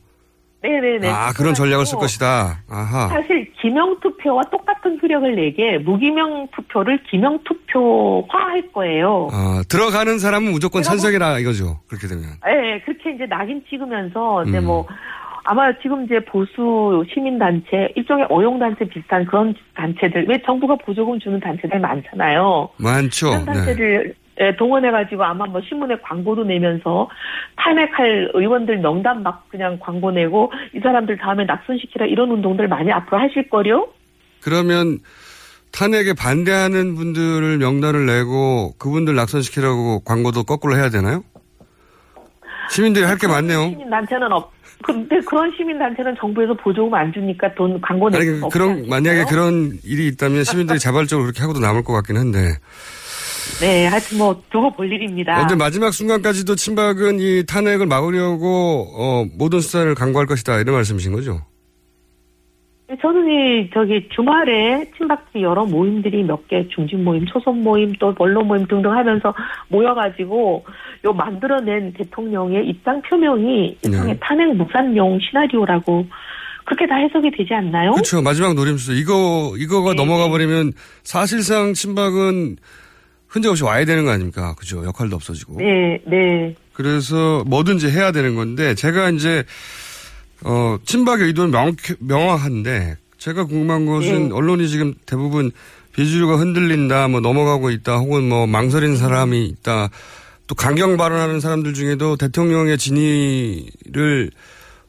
[0.63, 1.09] 네네네.
[1.09, 2.63] 아, 그런 전략을 쓸 것이다.
[2.69, 3.09] 아하.
[3.09, 9.29] 사실 기명 투표와 똑같은 효력을 내게 무기명 투표를 기명 투표화할 거예요.
[9.33, 11.79] 아, 들어가는 사람은 무조건 찬성이라 이거죠.
[11.89, 12.25] 그렇게 되면.
[12.47, 14.67] 예, 그렇게 이제 낙인 찍으면서 이제 음.
[14.67, 14.87] 뭐
[15.45, 21.81] 아마 지금 이제 보수 시민단체 일종의 어용단체 비슷한 그런 단체들 왜 정부가 보조금 주는 단체들
[21.81, 22.69] 많잖아요.
[22.77, 23.31] 많죠.
[23.31, 23.53] 그런 네.
[23.55, 27.09] 단체를 예, 동원해가지고 아마 뭐 신문에 광고도 내면서
[27.57, 33.21] 탄핵할 의원들 명단 막 그냥 광고 내고 이 사람들 다음에 낙선시키라 이런 운동들 많이 앞으로
[33.21, 33.89] 하실 거요?
[34.43, 34.99] 그러면
[35.73, 41.23] 탄핵에 반대하는 분들을 명단을 내고 그분들 낙선시키라고 광고도 거꾸로 해야 되나요?
[42.71, 43.61] 시민들이 할 게 많네요.
[43.71, 44.53] 시민단체는 없.
[44.83, 49.79] 근데 그런 시민단체는 정부에서 보조금 안 주니까 돈 광고 아니, 그- 거 그런, 만약에 그런
[49.85, 52.39] 일이 있다면 시민들이 자발적으로 그렇게 하고도 남을 것 같긴 한데.
[53.61, 55.39] 네, 하여튼 뭐 두고 볼 일입니다.
[55.41, 60.59] 근데 마지막 순간까지도 친박은 이 탄핵을 막으려고, 어, 모든 수단을 강구할 것이다.
[60.61, 61.41] 이런 말씀이신 거죠?
[63.01, 68.45] 저는 이 저기 주말에 친박지 여러 모임들이 몇 개 중진 모임, 초선 모임, 또 원로
[68.45, 69.35] 모임 등등 하면서
[69.69, 70.65] 모여가지고
[71.07, 74.19] 요 만들어낸 대통령의 입장 표명이 일종의 네.
[74.21, 76.07] 탄핵 무산용 시나리오라고
[76.67, 77.93] 그렇게 다 해석이 되지 않나요?
[77.93, 78.23] 그렇죠.
[78.23, 78.93] 마지막 노림수.
[78.95, 79.97] 이거, 이거가 네.
[79.97, 80.73] 넘어가 버리면
[81.03, 82.57] 사실상 친박은
[83.35, 84.55] 흔적 없이 와야 되는 거 아닙니까?
[84.57, 84.85] 그죠.
[84.85, 85.59] 역할도 없어지고.
[85.59, 86.55] 네, 네.
[86.73, 89.43] 그래서 뭐든지 해야 되는 건데 제가 이제
[90.43, 94.35] 어 친박의 의도는 명, 명확한데 제가 궁금한 것은 네.
[94.35, 95.51] 언론이 지금 대부분
[95.95, 99.91] 비주류가 흔들린다, 뭐 넘어가고 있다, 혹은 뭐 망설이는 사람이 있다,
[100.47, 104.31] 또 강경 발언하는 사람들 중에도 대통령의 진위를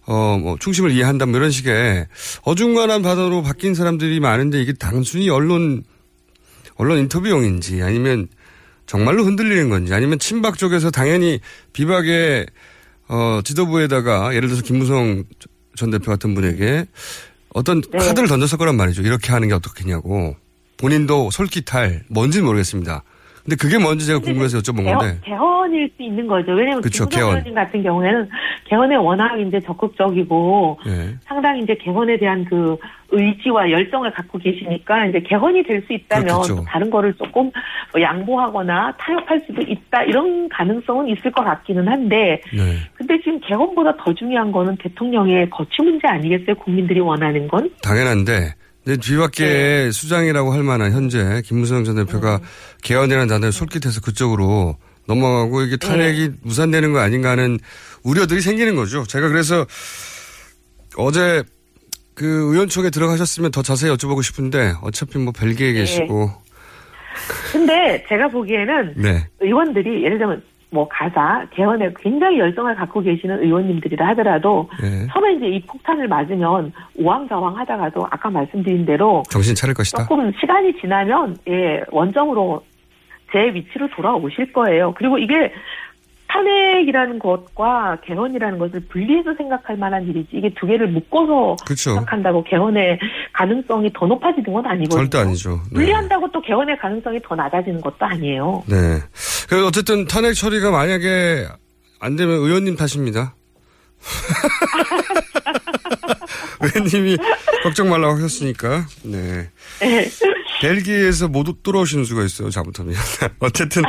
[0.07, 2.05] 어, 뭐, 충심을 이해한다, 뭐 이런 식의
[2.43, 5.83] 어중간한 발언으로 바뀐 사람들이 많은데 이게 단순히 언론,
[6.75, 8.27] 언론 인터뷰용인지 아니면
[8.85, 11.39] 정말로 흔들리는 건지 아니면 친박 쪽에서 당연히
[11.73, 12.45] 비박의
[13.07, 15.23] 어, 지도부에다가 예를 들어서 김무성
[15.75, 16.85] 전 대표 같은 분에게
[17.49, 17.97] 어떤 네.
[17.97, 19.01] 카드를 던졌을 거란 말이죠.
[19.01, 20.35] 이렇게 하는 게 어떻겠냐고.
[20.77, 23.03] 본인도 솔깃할 뭔지는 모르겠습니다.
[23.45, 25.19] 근데 그게 뭔지 제가 궁금해서 여쭤본 건데.
[25.23, 26.51] 개헌, 개헌일 수 있는 거죠.
[26.53, 27.53] 왜냐하면 그쵸, 개헌.
[27.53, 28.27] 같은 경우에는
[28.65, 31.15] 개헌에 워낙 이제 적극적이고 예.
[31.21, 32.75] 상당히 이제 개헌에 대한 그
[33.11, 37.51] 의지와 열정을 갖고 계시니까 이제 개헌이 될 수 있다면 다른 거를 조금
[37.93, 42.77] 뭐 양보하거나 타협할 수도 있다 이런 가능성은 있을 것 같기는 한데 네.
[42.95, 46.55] 근데 지금 개헌보다 더 중요한 거는 대통령의 거취 문제 아니겠어요?
[46.55, 47.69] 국민들이 원하는 건?
[47.83, 48.55] 당연한데
[48.85, 52.39] 근데 뒤밖에 수장이라고 할 만한 현재 김무성 전 대표가
[52.83, 54.77] 개헌이라는 단어를 솔깃해서 그쪽으로
[55.07, 57.59] 넘어가고 이게 탄핵이 무산되는 거 아닌가 하는
[58.03, 59.03] 우려들이 생기는 거죠.
[59.03, 59.65] 제가 그래서
[60.97, 61.43] 어제
[62.13, 66.31] 그 의원총회 들어가셨으면 더 자세히 여쭤보고 싶은데 어차피 뭐 벨기에 계시고.
[67.51, 69.27] 근데 제가 보기에는 네.
[69.39, 75.07] 의원들이 예를 들면 뭐 가사 개헌에 굉장히 열정을 갖고 계시는 의원님들이라 하더라도 네.
[75.11, 80.03] 처음에 이제 이 폭탄을 맞으면 우왕좌왕 하다가도 아까 말씀드린 대로 정신 차릴 것이다.
[80.03, 82.63] 조금 시간이 지나면 예 원점으로
[83.31, 84.93] 제 위치로 돌아오실 거예요.
[84.97, 85.51] 그리고 이게
[86.35, 91.93] 탄핵이라는 것과 개헌이라는 것을 분리해서 생각할 만한 일이지 이게 두 개를 묶어서 그렇죠.
[91.93, 92.99] 생각한다고 개헌의
[93.33, 95.01] 가능성이 더 높아지는 건 아니거든요.
[95.01, 95.61] 절대 아니죠.
[95.71, 95.75] 네.
[95.75, 98.63] 분리한다고 또 개헌의 가능성이 더 낮아지는 것도 아니에요.
[98.67, 98.75] 네.
[99.47, 101.47] 그래서 어쨌든 탄핵 처리가 만약에
[101.99, 103.35] 안 되면 의원님 탓입니다.
[106.61, 107.17] 의원님이
[107.63, 108.85] 걱정 말라고 하셨으니까.
[109.03, 109.49] 네.
[110.65, 112.95] 벨기에에서 못 돌아오시는 수가 있어요, 잘못하면.
[113.39, 113.83] 어쨌든,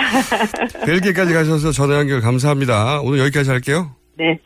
[0.84, 3.00] 벨기에까지 가셔서 전화 연결 감사합니다.
[3.00, 3.94] 오늘 여기까지 할게요.
[4.18, 4.38] 네.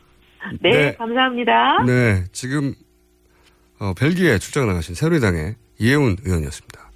[0.60, 0.94] 네, 네.
[0.96, 1.82] 감사합니다.
[1.84, 2.24] 네.
[2.32, 2.74] 지금,
[3.80, 6.90] 어, 벨기에 출장 나가신 새누리당의 이혜훈 의원이었습니다.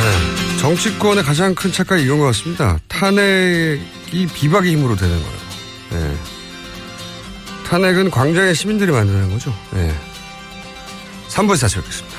[0.00, 0.58] 네.
[0.60, 2.78] 정치권의 가장 큰 착각이 이런 것 같습니다.
[2.88, 5.38] 탄핵이 비박의 힘으로 되는 거예요.
[5.92, 6.33] 네.
[7.64, 9.52] 탄핵은 광장의 시민들이 만드는 거죠.
[9.72, 9.92] 네.
[11.28, 12.14] 3부에서 다시 뵙겠습니다.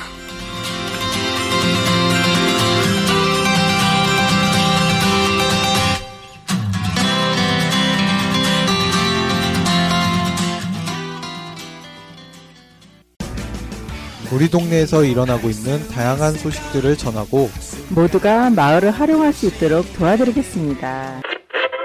[14.35, 17.49] 우리 동네에서 일어나고 있는 다양한 소식들을 전하고
[17.89, 21.21] 모두가 마을을 활용할 수 있도록 도와드리겠습니다.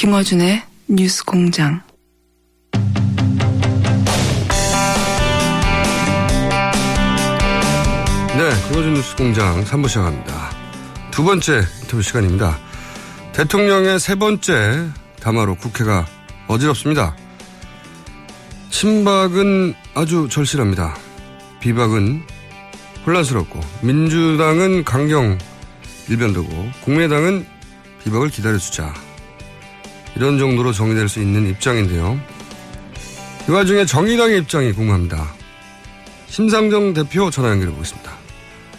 [0.00, 1.82] 김어준의 뉴스 공장.
[8.34, 10.52] 네, 김호준 뉴스 공장 3부 시작합니다.
[11.10, 12.58] 두 번째 인터뷰 시간입니다.
[13.34, 14.88] 대통령의 세 번째
[15.20, 16.06] 담화로 국회가
[16.48, 17.14] 어지럽습니다.
[18.70, 20.96] 친박은 아주 절실합니다.
[21.60, 22.22] 비박은
[23.04, 25.36] 혼란스럽고 민주당은 강경
[26.08, 27.46] 일변도고 국민의당은
[28.02, 28.94] 비박을 기다려 주자
[30.16, 32.18] 이런 정도로 정리될 수 있는 입장인데요.
[33.48, 35.16] 이 와중에 정의당의 입장이 궁금합니다.
[36.26, 38.10] 심상정 대표 전화 연결해 보겠습니다.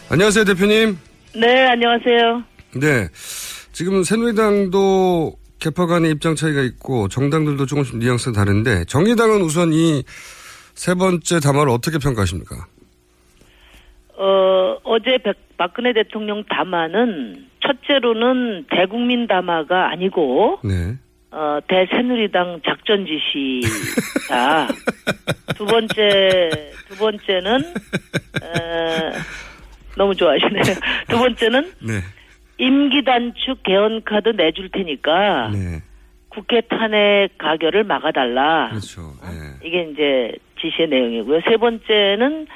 [0.09, 0.97] 안녕하세요, 대표님.
[1.35, 2.43] 네, 안녕하세요.
[2.75, 3.07] 네.
[3.71, 10.03] 지금 새누리당도 개파 간의 입장 차이가 있고 정당들도 조금씩 뉘앙스가 다른데 정의당은 우선 이
[10.73, 12.55] 세 번째 담화를 어떻게 평가하십니까?
[14.17, 20.95] 어, 어제 백- 박근혜 대통령 담화는 첫째로는 대국민 담화가 아니고 네.
[21.31, 24.67] 어, 대새누리당 작전 지시다.
[25.55, 26.49] 두 번째,
[26.87, 29.11] 두 번째는, 어,
[29.97, 30.63] 너무 좋아하시네요.
[31.07, 31.93] 두 번째는 네.
[32.57, 35.79] 임기 단축 개헌 카드 내줄 테니까 네.
[36.29, 38.69] 국회 탄핵 가결을 막아달라.
[38.69, 39.01] 그렇죠.
[39.63, 41.41] 이게 이제 지시의 내용이고요.
[41.49, 42.47] 세 번째는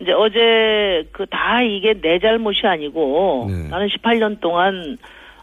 [0.00, 3.68] 이제 어제 그 다 이게 내 잘못이 아니고 네.
[3.68, 4.98] 나는 18년 동안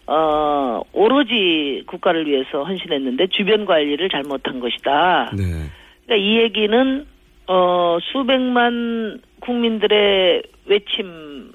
[0.07, 5.31] 어 오로지 국가를 위해서 헌신했는데 주변 관리를 잘못한 것이다.
[5.37, 5.43] 네.
[6.05, 7.05] 그러니까 이 얘기는
[7.47, 11.51] 어 수백만 국민들의 외침을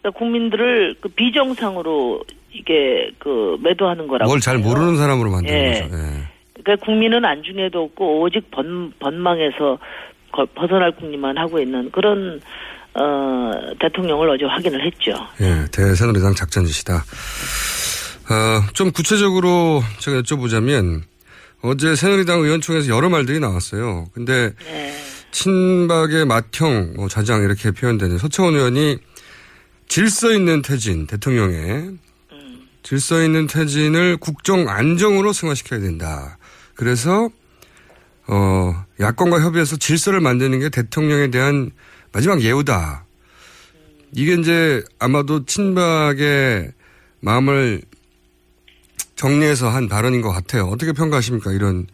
[0.00, 4.30] 그러니까 국민들을 그 비정상으로 이게 그 매도하는 거라고.
[4.30, 4.58] 뭘 잘.
[4.58, 5.72] 모르는 사람으로 만드는 예.
[5.80, 5.84] 거죠.
[5.96, 6.62] 예.
[6.62, 9.78] 그러니까 국민은 안중에도 없고 오직 번, 번망에서
[10.30, 12.40] 거- 벗어날 국리만 하고 있는 그런
[12.94, 15.12] 어, 대통령을 어제 확인을 했죠.
[15.40, 17.04] 예, 대새누리당 작전 지시다.
[18.30, 21.02] 어, 좀 구체적으로 제가 여쭤보자면
[21.62, 24.06] 어제 새누리당 의원총회에서 여러 말들이 나왔어요.
[24.12, 24.52] 근데
[25.32, 28.98] 친박의 맏형 뭐 자장 이렇게 표현되는 서채원 의원이
[29.88, 31.96] 질서 있는 퇴진 대통령의
[32.82, 36.38] 질서 있는 퇴진을 국정 안정으로 승화시켜야 된다.
[36.74, 37.30] 그래서
[38.26, 41.70] 어 야권과 협의해서 질서를 만드는 게 대통령에 대한
[42.14, 43.04] 마지막 예우다.
[44.16, 46.70] 이게 이제 아마도 친박의
[47.20, 47.80] 마음을
[49.16, 50.64] 정리해서 한 발언인 것 같아요.
[50.64, 51.50] 어떻게 평가하십니까?
[51.52, 51.86] 이런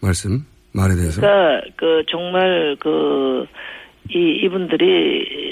[0.00, 1.20] 말씀, 말에 대해서.
[1.20, 3.46] 그러니까 그 정말 그
[4.10, 4.86] 이, 이분들이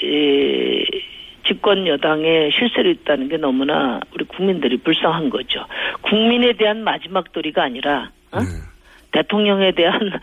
[0.03, 0.85] 이,
[1.45, 5.65] 집권 여당에 실세로 있다는 게 너무나 우리 국민들이 불쌍한 거죠.
[6.01, 8.39] 국민에 대한 마지막 도리가 아니라 어?
[9.11, 9.99] 대통령에 대한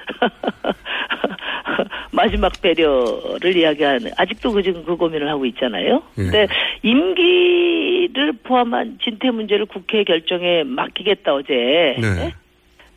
[2.13, 6.03] 마지막 배려를 이야기하는 아직도 그 지금 그 고민을 하고 있잖아요.
[6.15, 6.47] 근데
[6.83, 11.97] 임기를 포함한 진퇴 문제를 국회 결정에 맡기겠다 어제.
[11.99, 12.33] 네.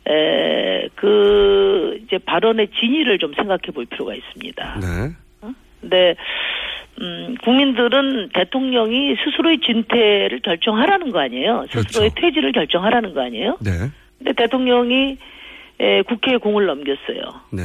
[0.08, 4.80] 에, 그, 이제 발언의 진위를 좀 생각해 볼 필요가 있습니다.
[4.80, 5.50] 네.
[5.82, 6.14] 근데,
[7.00, 11.66] 음, 국민들은 대통령이 스스로의 진퇴를 결정하라는 거 아니에요?
[11.68, 13.58] 스스로의 퇴진을 결정하라는 거 아니에요?
[13.60, 13.70] 네.
[14.18, 15.16] 근데 대통령이 에,
[16.06, 17.40] 국회에 공을 넘겼어요.
[17.52, 17.62] 네.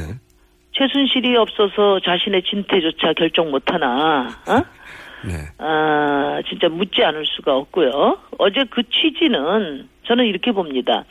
[0.72, 4.62] 최순실이 없어서 자신의 진퇴조차 결정 못하나, 어?
[5.26, 5.32] 네.
[5.58, 8.18] 아, 진짜 묻지 않을 수가 없고요.
[8.38, 11.04] 어제 그 취지는 저는 이렇게 봅니다.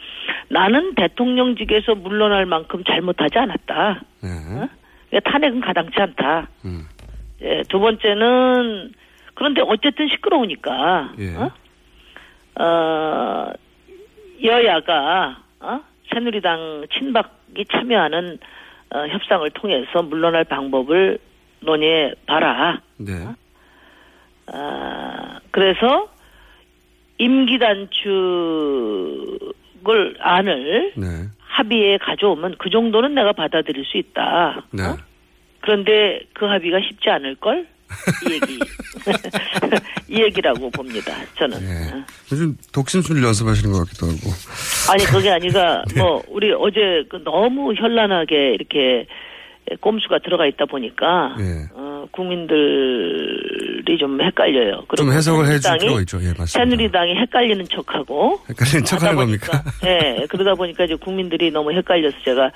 [0.49, 4.01] 나는 대통령직에서 물러날 만큼 잘못하지 않았다.
[4.21, 4.29] 네.
[4.29, 4.69] 어?
[5.09, 6.47] 그러니까 탄핵은 가당치 않다.
[6.65, 6.85] 음.
[7.41, 8.93] 예, 두 번째는
[9.33, 11.35] 그런데 어쨌든 시끄러우니까 예.
[11.35, 11.51] 어?
[12.59, 13.51] 어,
[14.43, 15.79] 여야가 어?
[16.13, 18.37] 새누리당 친박이 참여하는
[18.93, 21.17] 어, 협상을 통해서 물러날 방법을
[21.61, 22.81] 논의해 봐라.
[22.97, 23.13] 네.
[24.47, 26.09] 아, 그래서
[27.17, 28.13] 임기 단축을
[30.19, 31.07] 안을 네.
[31.39, 34.63] 합의에 가져오면 그 정도는 내가 받아들일 수 있다.
[34.71, 34.83] 네.
[35.61, 37.67] 그런데 그 합의가 쉽지 않을 걸?
[38.27, 38.59] 이 얘기.
[40.09, 41.13] 이 얘기라고 봅니다.
[41.37, 41.59] 저는.
[41.59, 42.03] 네.
[42.31, 44.29] 요즘 독심술 연습하시는 것 같기도 하고.
[44.91, 49.07] 아니 그게 아니라 뭐 우리 어제 그 너무 현란하게 이렇게
[49.79, 51.67] 꼼수가 들어가 있다 보니까 예.
[51.73, 54.83] 어, 국민들이 좀 헷갈려요.
[54.97, 56.17] 좀 해석을 해줄 필요가 있죠.
[56.17, 56.45] 예, 맞습니다.
[56.45, 59.63] 새누리당이 헷갈리는 척하고 헷갈리는 척 하는 겁니까?
[59.85, 62.51] 예 그러다 보니까 이제 국민들이 너무 헷갈려서 제가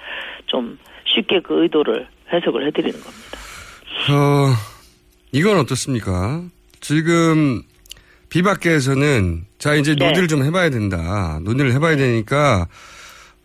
[0.47, 3.39] 좀 쉽게 그 의도를 해석을 해드리는 겁니다.
[4.11, 4.53] 어,
[5.31, 6.43] 이건 어떻습니까?
[6.79, 7.61] 지금
[8.29, 10.05] 비박계에서는 자 이제 네.
[10.05, 11.39] 논의를 좀 해봐야 된다.
[11.43, 12.67] 논의를 해봐야 되니까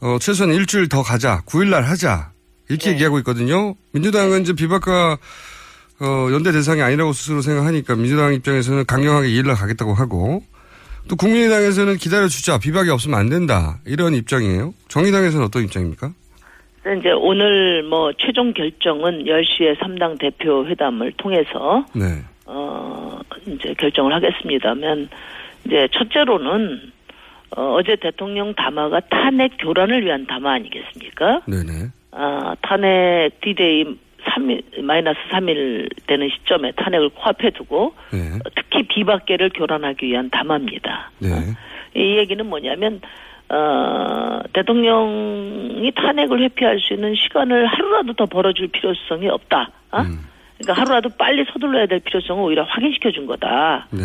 [0.01, 1.43] 어, 최소한 일주일 더 가자.
[1.47, 2.33] 9일날 하자.
[2.69, 2.93] 이렇게 네.
[2.93, 3.75] 얘기하고 있거든요.
[3.93, 5.19] 민주당은 이제 비박과
[6.01, 10.43] 어, 연대 대상이 아니라고 스스로 생각하니까 민주당 입장에서는 강경하게 2일날 가겠다고 하고
[11.09, 12.59] 또 국민의당에서는 기다려주자.
[12.59, 13.81] 비박이 없으면 안 된다.
[13.85, 14.75] 이런 입장이에요.
[14.89, 16.13] 정의당에서는 어떤 입장입니까?
[16.99, 22.23] 이제 오늘 뭐 최종 결정은 10시에 3당 대표 회담을 통해서 네.
[22.47, 25.09] 어 이제 결정을 하겠습니다만
[25.65, 26.93] 이제 첫째로는
[27.57, 31.43] 어, 어제 대통령 담화가 탄핵 교란을 위한 담화 아니겠습니까?
[31.47, 31.91] 네네.
[32.13, 33.85] 아, 탄핵 디데이
[34.25, 38.39] 3일, 마이너스 3일 되는 시점에 탄핵을 코앞에 두고 네.
[38.55, 41.11] 특히 비박계를 교란하기 위한 담화입니다.
[41.19, 41.29] 네.
[41.95, 43.01] 이 얘기는 뭐냐면
[43.53, 49.71] 어, 대통령이 탄핵을 회피할 수 있는 시간을 하루라도 더 벌어줄 필요성이 없다.
[49.91, 50.01] 어?
[50.01, 50.27] 음.
[50.59, 53.89] 그러니까 하루라도 빨리 서둘러야 될 필요성을 오히려 확인시켜 준 거다.
[53.91, 54.05] 네.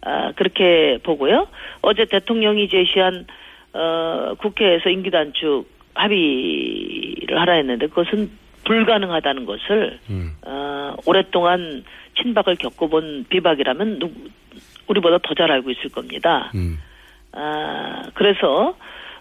[0.00, 1.46] 아, 그렇게 보고요.
[1.82, 3.26] 어제 대통령이 제시한
[3.74, 8.30] 어, 국회에서 임기 단축 합의를 하라 했는데 그것은
[8.64, 10.30] 불가능하다는 것을 음.
[10.42, 11.84] 어, 오랫동안
[12.16, 14.10] 친박을 겪어본 비박이라면 누,
[14.86, 16.50] 우리보다 더 잘 알고 있을 겁니다.
[16.54, 16.78] 음.
[17.36, 18.74] 아, 그래서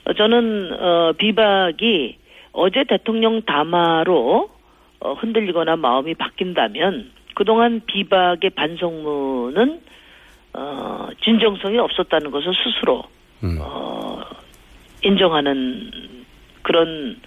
[0.05, 2.17] 어, 저는 어, 비박이
[2.53, 4.49] 어제 대통령 담화로
[5.01, 9.81] 어, 흔들리거나 마음이 바뀐다면 그동안 비박의 반성문은
[10.53, 13.03] 어, 진정성이 없었다는 것을 스스로
[13.59, 14.21] 어,
[15.03, 15.91] 인정하는
[16.61, 17.19] 그런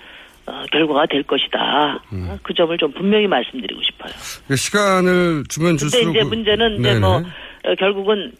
[0.47, 2.03] 어, 결과가 될 것이다.
[2.11, 4.12] 어, 그 점을 좀 분명히 말씀드리고 싶어요.
[4.49, 6.99] 그 시간을 주면 근데 줄수록 이제 문제는 이제.
[6.99, 8.32] 뭐 어, 결국은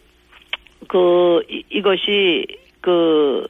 [0.87, 2.45] 그 이, 이것이
[2.81, 3.47] 그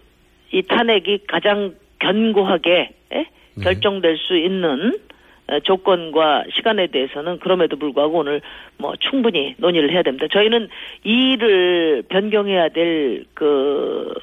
[0.51, 3.25] 이 탄핵이 가장 견고하게 예?
[3.55, 3.63] 네.
[3.63, 4.99] 결정될 수 있는
[5.47, 8.41] 어, 조건과 시간에 대해서는 그럼에도 불구하고 오늘
[8.77, 10.27] 뭐 충분히 논의를 해야 됩니다.
[10.31, 10.69] 저희는
[11.03, 14.13] 이 일을 변경해야 될 그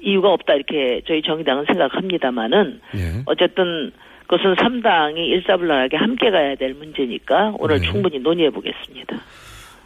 [0.00, 3.22] 이유가 없다 이렇게 저희 정의당은 생각합니다만은 예.
[3.24, 3.90] 어쨌든
[4.26, 7.86] 그것은 3당이 일사불란하게 함께 가야 될 문제니까 오늘 네.
[7.86, 9.16] 충분히 논의해 보겠습니다.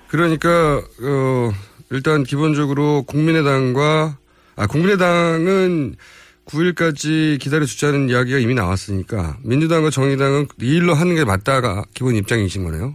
[0.09, 1.51] 그러니까 어
[1.91, 4.19] 일단 기본적으로 국민의당과
[4.57, 5.95] 아 국민의당은
[6.47, 12.65] 9일까지 기다려 주자는 이야기가 이미 나왔으니까 민주당과 정의당은 이 일로 하는 게 맞다가 기본 입장이신
[12.65, 12.95] 거네요.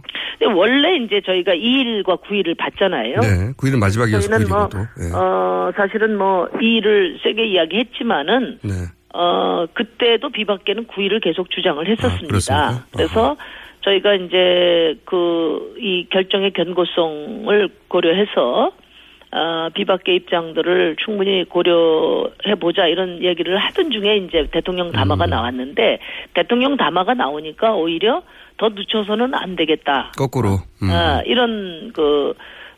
[0.54, 3.20] 원래 이제 저희가 2일과 9일을 받잖아요.
[3.20, 3.52] 네.
[3.56, 4.78] 9일은 마지막이어서 저희는 9일이고 뭐, 또.
[4.78, 5.12] 예.
[5.12, 8.72] 어, 사실은 뭐, 2일을 세게 이야기했지만은, 네.
[9.14, 12.26] 어, 그때도 비박계는 9일을 계속 주장을 했었습니다.
[12.26, 12.84] 그렇습니까?
[12.92, 13.36] 그래서
[13.82, 18.72] 저희가 이제 그, 이 결정의 견고성을 고려해서,
[19.34, 24.92] 어, 비박계 입장들을 충분히 고려해 보자 이런 얘기를 하던 중에 이제 대통령 음.
[24.92, 25.98] 담화가 나왔는데,
[26.34, 28.22] 대통령 담화가 나오니까 오히려
[28.58, 30.12] 더 늦춰서는 안 되겠다.
[30.16, 30.58] 거꾸로.
[30.82, 30.90] 음.
[30.90, 32.32] 아, 이런 그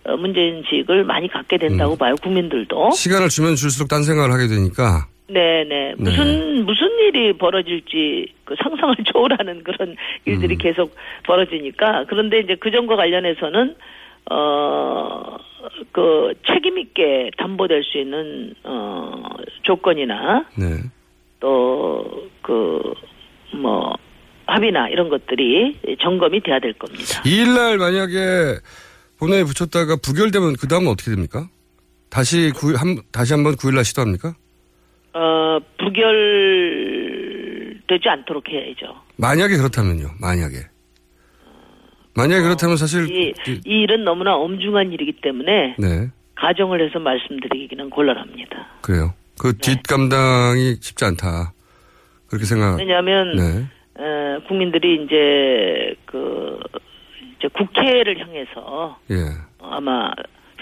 [0.05, 1.99] 어, 문제인식을 많이 갖게 된다고 음.
[1.99, 2.91] 봐요 국민들도.
[2.93, 9.65] 시간을 주면 줄수록 딴 생각을 하게 되니까 네네 무슨 무슨 일이 벌어질지 그 상상을 초월하는
[9.65, 10.59] 그런 일들이 음.
[10.59, 10.95] 계속
[11.25, 13.75] 벌어지니까 그런데 이제 그 점과 관련해서는
[14.31, 15.37] 어
[15.93, 19.23] 그 책임 있게 담보될 수 있는 어
[19.63, 20.79] 조건이나 네.
[21.41, 22.95] 또그
[23.61, 23.95] 뭐
[24.47, 27.23] 합의나 이런 것들이 점검이 돼야 될 겁니다.
[27.25, 28.59] 2일 날 만약에
[29.19, 31.49] 본회의에 붙였다가 부결되면 그 다음은 어떻게 됩니까?
[32.11, 34.35] 다시 9일 한 다시 한번 9일 날 시도합니까?
[35.15, 38.95] 어, 부결 되지 않도록 해야죠.
[39.17, 40.09] 만약에 그렇다면요.
[40.21, 40.57] 만약에.
[42.17, 48.67] 만약에 그렇다면 사실 이, 이 일은 너무나 엄중한 일이기 때문에 네 가정을 해서 말씀드리기는 곤란합니다.
[48.83, 49.15] 그래요.
[49.39, 49.75] 그 네.
[49.75, 51.53] 뒷감당이 쉽지 않다.
[52.29, 52.79] 그렇게 생각.
[52.79, 54.03] 왜냐하면 네.
[54.03, 56.59] 어, 국민들이 이제 그
[57.39, 59.17] 이제 국회를 향해서 예.
[59.61, 60.11] 아마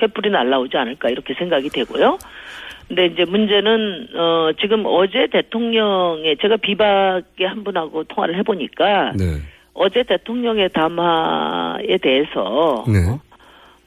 [0.00, 2.18] 횃불이 날라오지 않을까 이렇게 생각이 되고요.
[2.88, 9.40] 근데 이제 문제는 어 지금 어제 대통령의 제가 비박의 한 분하고 통화를 해보니까 네.
[9.74, 13.18] 어제 대통령의 담화에 대해서 네.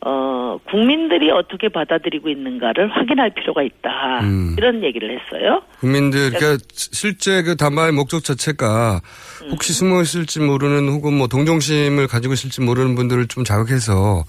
[0.01, 4.55] 어 국민들이 어떻게 받아들이고 있는가를 확인할 필요가 있다 음.
[4.57, 5.61] 이런 얘기를 했어요.
[5.79, 9.01] 국민들, 그러니까 실제 그 담화의 목적 자체가
[9.43, 9.49] 음.
[9.51, 14.23] 혹시 숨어 있을지 모르는 혹은 뭐 동정심을 가지고 있을지 모르는 분들을 좀 자극해서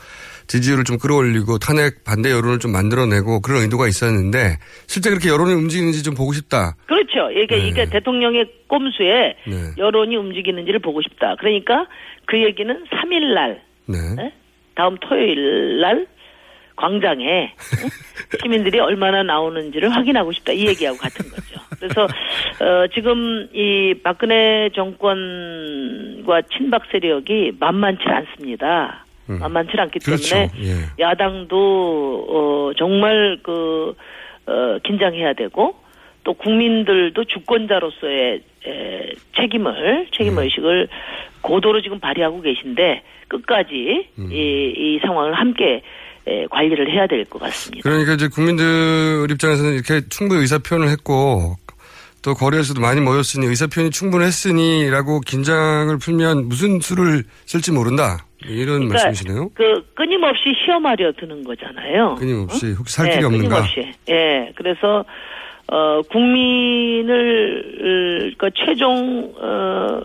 [0.48, 6.02] 지지율을 좀 끌어올리고 탄핵 반대 여론을 좀 만들어내고 그런 의도가 있었는데 실제 그렇게 여론이 움직이는지
[6.02, 6.74] 좀 보고 싶다.
[6.86, 7.30] 그렇죠.
[7.30, 9.54] 이게 이게 대통령의 꼼수에 네.
[9.76, 11.36] 여론이 움직이는지를 보고 싶다.
[11.38, 11.86] 그러니까
[12.26, 14.32] 그 얘기는 3일 날 네.
[14.74, 16.06] 다음 토요일 날
[16.76, 17.52] 광장에 예?
[18.40, 21.60] 시민들이 얼마나 나오는지를 확인하고 싶다 이 얘기하고 같은 거죠.
[21.78, 29.04] 그래서 어, 지금 이 박근혜 정권과 친박 세력이 만만치 않습니다.
[29.36, 30.34] 만만치 않기 그렇죠.
[30.34, 31.02] 때문에 예.
[31.02, 33.94] 야당도 어, 정말 그
[34.46, 35.74] 어, 긴장해야 되고
[36.24, 40.42] 또 국민들도 주권자로서의 에, 책임을 책임 네.
[40.42, 40.88] 의식을
[41.42, 44.30] 고도로 지금 발휘하고 계신데 끝까지 음.
[44.32, 45.82] 이, 이 상황을 함께
[46.26, 47.88] 에, 관리를 해야 될 것 같습니다.
[47.88, 51.54] 그러니까 이제 국민들 입장에서는 이렇게 충분히 의사 표현을 했고
[52.22, 59.50] 또 거리에서도 많이 모였으니 의사 표현이 충분했으니라고 긴장을 풀면 무슨 수를 쓸지 모른다 이런 말씀이시네요.
[59.54, 62.16] 그 끊임없이 시험하려 드는 거잖아요.
[62.16, 62.74] 끊임없이 어?
[62.78, 63.62] 혹시 살 길이 네, 없는가?
[63.62, 63.92] 끊임없이.
[64.08, 64.52] 예.
[64.54, 65.04] 그래서
[65.66, 70.00] 어 국민을 그 최종 어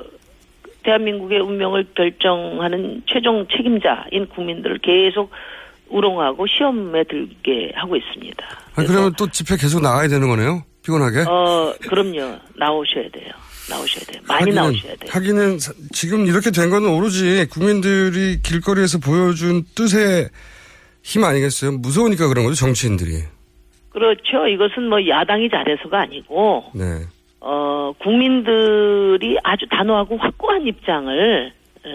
[0.83, 5.31] 대한민국의 운명을 결정하는 최종 책임자인 국민들을 계속
[5.89, 8.45] 우롱하고 시험에 들게 하고 있습니다.
[8.75, 10.63] 아니, 그러면 또 집회 계속 나가야 되는 거네요?
[10.83, 11.25] 피곤하게?
[11.29, 12.39] 어 그럼요.
[12.57, 13.31] 나오셔야 돼요.
[13.69, 14.21] 나오셔야 돼요.
[14.27, 15.09] 많이 하기는- 나오셔야 돼요.
[15.11, 20.29] 하기는 사- 지금 이렇게 된 거는 오로지 국민들이 길거리에서 보여준 뜻의
[21.03, 21.73] 힘 아니겠어요?
[21.79, 23.23] 무서우니까 그런 거죠, 정치인들이.
[23.89, 24.47] 그렇죠.
[24.47, 26.83] 이것은 뭐 야당이 잘해서가 아니고 네.
[27.39, 31.51] 어, 국민들이 아주 단호하고 확고한 입장을
[31.85, 31.89] 에,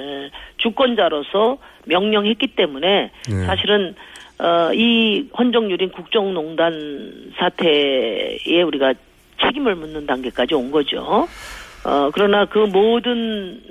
[0.59, 3.47] 주권자로서 명령했기 때문에 네.
[3.47, 3.95] 사실은
[4.39, 8.95] 어, 이 헌정유린 국정농단 사태에 우리가
[9.43, 11.27] 책임을 묻는 단계까지 온 거죠.
[11.89, 13.13] 어, 그러나 그 모든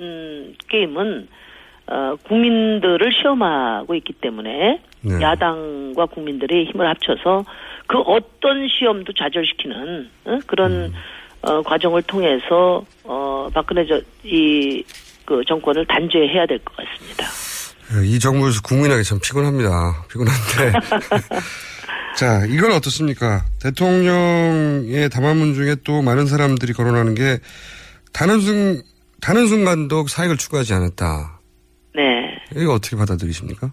[0.00, 1.28] 음, 게임은
[1.86, 5.22] 어, 국민들을 시험하고 있기 때문에 네.
[5.22, 7.44] 야당과 국민들의 힘을 합쳐서
[7.86, 10.38] 그 어떤 시험도 좌절시키는 어?
[10.46, 10.92] 그런 음.
[11.42, 14.82] 어, 과정을 통해서 어, 박근혜 저, 이,
[15.24, 17.24] 그 정권을 단죄해야 될 것 같습니다.
[18.04, 20.04] 이 정부에서 국민에게 참 피곤합니다.
[20.10, 20.78] 피곤한데.
[22.16, 23.44] 자, 이건 어떻습니까?
[23.62, 27.38] 대통령의 담화문 중에 또 많은 사람들이 거론하는 게
[28.12, 28.82] 단한 순,
[29.20, 31.40] 단한 순간도 사익을 추구하지 않았다.
[31.94, 32.38] 네.
[32.56, 33.70] 이거 어떻게 받아들이십니까?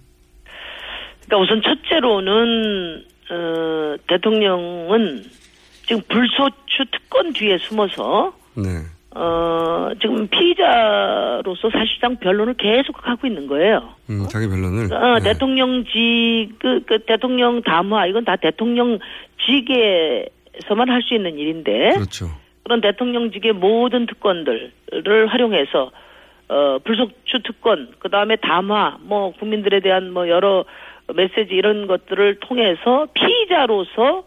[1.26, 5.24] 그러니까 우선 첫째로는 어, 대통령은
[5.88, 8.64] 지금 불소추 특권 뒤에 숨어서 네.
[9.18, 13.96] 어, 지금 피의자로서 사실상 변론을 계속 하고 있는 거예요.
[14.10, 14.94] 음, 자기 변론을.
[14.94, 15.32] 어, 네.
[15.32, 19.00] 대통령직 그, 그 대통령 담화 이건 다 대통령직에서만
[20.90, 22.30] 할 수 있는 일인데 그렇죠.
[22.66, 25.92] 그런 대통령직의 모든 특권들을 활용해서
[26.48, 30.64] 어, 불속추 특권, 그 다음에 담화, 뭐, 국민들에 대한 뭐, 여러
[31.16, 34.26] 메시지 이런 것들을 통해서 피의자로서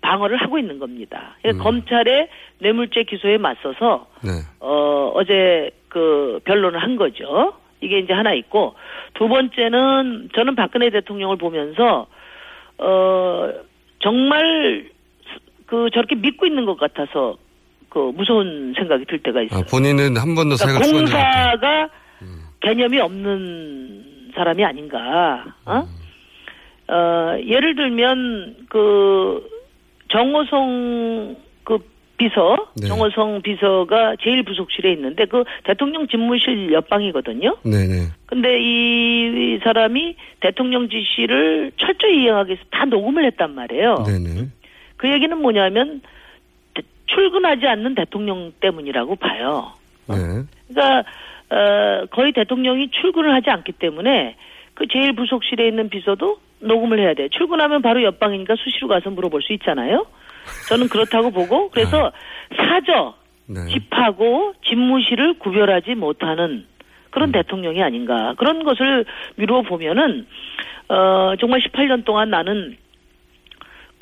[0.00, 1.36] 방어를 하고 있는 겁니다.
[1.42, 2.28] 그러니까 검찰의
[2.58, 4.30] 뇌물죄 기소에 맞서서, 네.
[4.58, 7.54] 어, 어제 그 변론을 한 거죠.
[7.80, 8.74] 이게 이제 하나 있고,
[9.14, 12.08] 두 번째는 저는 박근혜 대통령을 보면서,
[12.78, 13.52] 어,
[14.00, 14.90] 정말
[15.72, 17.38] 그 저렇게 믿고 있는 것 같아서
[17.88, 19.60] 그 무서운 생각이 들 때가 있어요.
[19.60, 20.86] 아, 본인은 한 번도 그러니까.
[20.86, 21.88] 공사가
[22.60, 25.46] 개념이 없는 사람이 아닌가.
[25.64, 25.88] 어?
[26.92, 29.48] 어, 예를 들면 그
[30.08, 31.78] 정호성 그
[32.18, 32.88] 비서, 네.
[32.88, 37.56] 정호성 비서가 제일 부속실에 있는데 그 대통령 집무실 옆방이거든요.
[37.62, 38.08] 네네.
[38.26, 44.04] 근데 이 사람이 대통령 지시를 철저히 이행하기 위해서 다 녹음을 했단 말이에요.
[44.06, 44.48] 네네.
[45.02, 46.00] 그 얘기는 뭐냐면
[46.74, 49.72] 대- 출근하지 않는 대통령 때문이라고 봐요.
[50.08, 50.14] 네.
[50.68, 51.10] 그러니까
[51.50, 54.36] 어, 거의 대통령이 출근을 하지 않기 때문에
[54.74, 57.28] 그 제일 부속실에 있는 비서도 녹음을 해야 돼.
[57.30, 60.06] 출근하면 바로 옆방이니까 수시로 가서 물어볼 수 있잖아요.
[60.68, 62.12] 저는 그렇다고 보고 그래서
[62.56, 63.14] 사저
[63.46, 63.60] 네.
[63.72, 66.64] 집하고 집무실을 구별하지 못하는
[67.10, 70.28] 그런 대통령이 아닌가 그런 것을 미루어 보면은
[70.88, 72.76] 어 정말 18년 동안 나는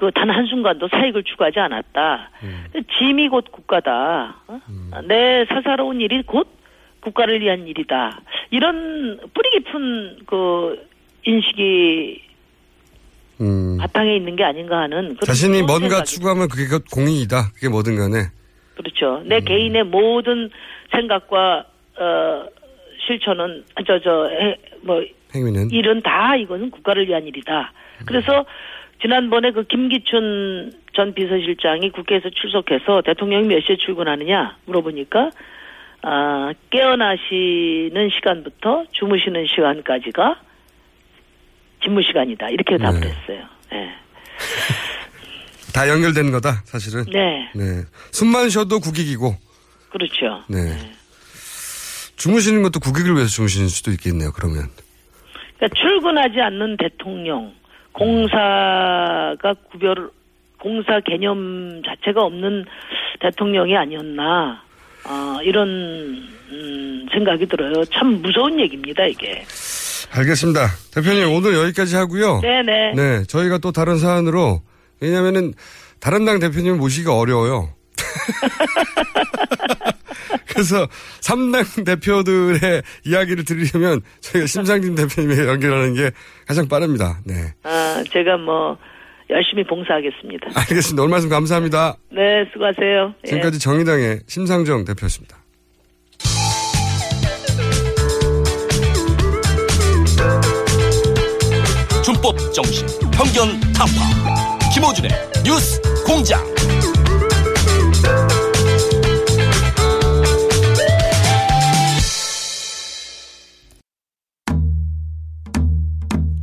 [0.01, 2.31] 그 단 한순간도 사익을 추구하지 않았다.
[2.99, 4.35] 짐이 곧 국가다.
[4.47, 4.61] 어?
[5.07, 6.49] 내 사사로운 일이 곧
[7.01, 8.19] 국가를 위한 일이다.
[8.51, 10.89] 이런 뿌리 깊은 그
[11.25, 12.23] 인식이
[13.43, 13.77] 음.
[13.79, 17.53] 바탕에 있는 게 아닌가 하는 자신이 뭔가 추구하면 그게 그 공익이다.
[17.55, 18.29] 그게 뭐든 간에.
[18.77, 19.23] 그렇죠.
[19.27, 20.49] 내 개인의 모든
[20.93, 21.67] 생각과
[21.99, 22.47] 어
[23.07, 25.71] 실천은 저저뭐 행위는.
[25.71, 27.71] 일은 다 이거는 국가를 위한 일이다.
[28.07, 28.47] 그래서
[29.01, 35.31] 지난번에 그 김기춘 전 비서실장이 국회에서 출석해서 대통령이 몇 시에 출근하느냐 물어보니까
[36.03, 40.41] 아 깨어나시는 시간부터 주무시는 시간까지가
[41.83, 43.45] 집무 시간이다 이렇게 답을 했어요.
[43.71, 43.95] 네.
[45.73, 47.05] 다 연결되는 거다, 사실은.
[47.13, 47.83] 네, 네.
[48.11, 49.35] 숨만 쉬어도 국익이고.
[49.91, 50.43] 그렇죠.
[50.49, 50.77] 네.
[52.17, 54.69] 주무시는 것도 국익을 위해서 주무시는 수도 있겠네요, 그러면.
[55.57, 57.53] 그러니까 출근하지 않는 대통령,
[57.93, 60.11] 공사가 구별,
[60.59, 62.65] 공사 개념 자체가 없는
[63.21, 64.63] 대통령이 아니었나,
[65.05, 65.69] 아, 이런,
[66.51, 67.85] 음, 생각이 들어요.
[67.87, 69.45] 참 무서운 얘기입니다, 이게.
[70.13, 70.67] 알겠습니다.
[70.95, 72.41] 대표님, 오늘 여기까지 하고요.
[72.41, 72.93] 네네.
[72.95, 74.63] 네, 저희가 또 다른 사안으로,
[75.01, 75.53] 왜냐면은,
[76.01, 77.69] 다른 당 대표님 모시기가 어려워요.
[80.49, 80.87] 그래서
[81.21, 86.11] 3당 대표들의 이야기를 들으려면 저희가 심상진 대표님에 연결하는 게
[86.47, 87.19] 가장 빠릅니다.
[87.25, 87.35] 네.
[87.63, 88.77] 아, 제가 뭐,
[89.31, 90.49] 열심히 봉사하겠습니다.
[90.55, 91.03] 알겠습니다.
[91.03, 91.97] 오늘 말씀 감사합니다.
[92.11, 93.15] 네, 수고하세요.
[93.25, 93.29] 예.
[93.29, 95.39] 지금까지 정의당의 심상정 대표였습니다.
[102.05, 103.91] 준법 정신, 편견 타파.
[104.75, 105.11] 김호준의
[105.45, 106.41] 뉴스 공장.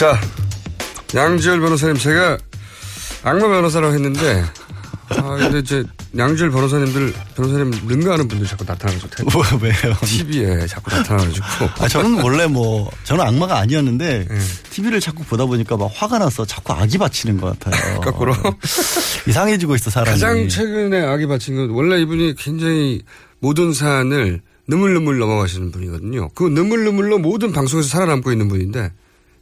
[0.00, 0.18] 자,
[1.14, 2.38] 양지열 변호사님, 제가
[3.22, 4.42] 악마 변호사라고 했는데,
[5.10, 5.84] 아, 근데 이제
[6.16, 9.30] 양지열 변호사님들, 변호사님 능가하는 분들 자꾸 나타나가지고.
[9.30, 9.94] 뭐, 왜요?
[10.02, 11.44] TV에 자꾸 나타나가지고.
[11.80, 14.26] 아, 저는 원래 뭐, 저는 악마가 아니었는데,
[14.70, 18.00] TV를 자꾸 보다 보니까 막 화가 나서 자꾸 악이 바치는 것 같아요.
[18.00, 18.34] 거꾸로?
[19.28, 20.18] 이상해지고 있어, 사람이.
[20.18, 23.02] 가장 최근에 악이 바친 건, 원래 이분이 굉장히
[23.38, 26.30] 모든 사안을 느물느물 넘어가시는 분이거든요.
[26.30, 28.92] 그 느물느물로 모든 방송에서 살아남고 있는 분인데,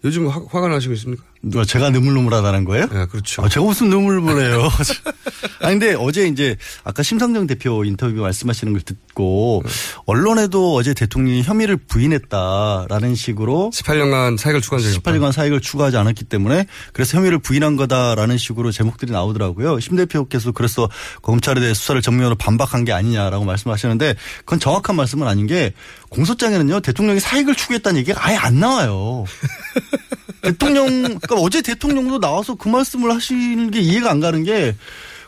[0.05, 1.25] 요즘 화, 화가 나시고 있습니까?
[1.43, 2.87] 누가 제가 느물느물하다는 거예요?
[2.89, 3.43] 네, 그렇죠.
[3.43, 4.69] 아, 제가 무슨 느물느물해요.
[5.63, 9.63] 아 근데 어제 이제 아까 심상정 대표 인터뷰 말씀하시는 걸 듣고
[10.07, 16.67] 언론에도 어제 대통령이 혐의를 부인했다라는 식으로 18년간 사익을 추구한 적이 18년간 사익을 추구하지 않았기 때문에
[16.93, 19.81] 그래서 혐의를 부인한 거다라는 식으로 제목들이 나오더라고요.
[19.81, 20.89] 심 대표께서 그래서
[21.23, 25.73] 검찰에 대해 수사를 정면으로 반박한 게 아니냐라고 말씀하시는데 그건 정확한 말씀은 아닌 게
[26.11, 29.25] 공소장에는요 대통령이 사익을 추구했다는 얘기가 아예 안 나와요.
[30.43, 34.75] 대통령, 그러니까 어제 대통령도 나와서 그 말씀을 하시는 게 이해가 안 가는 게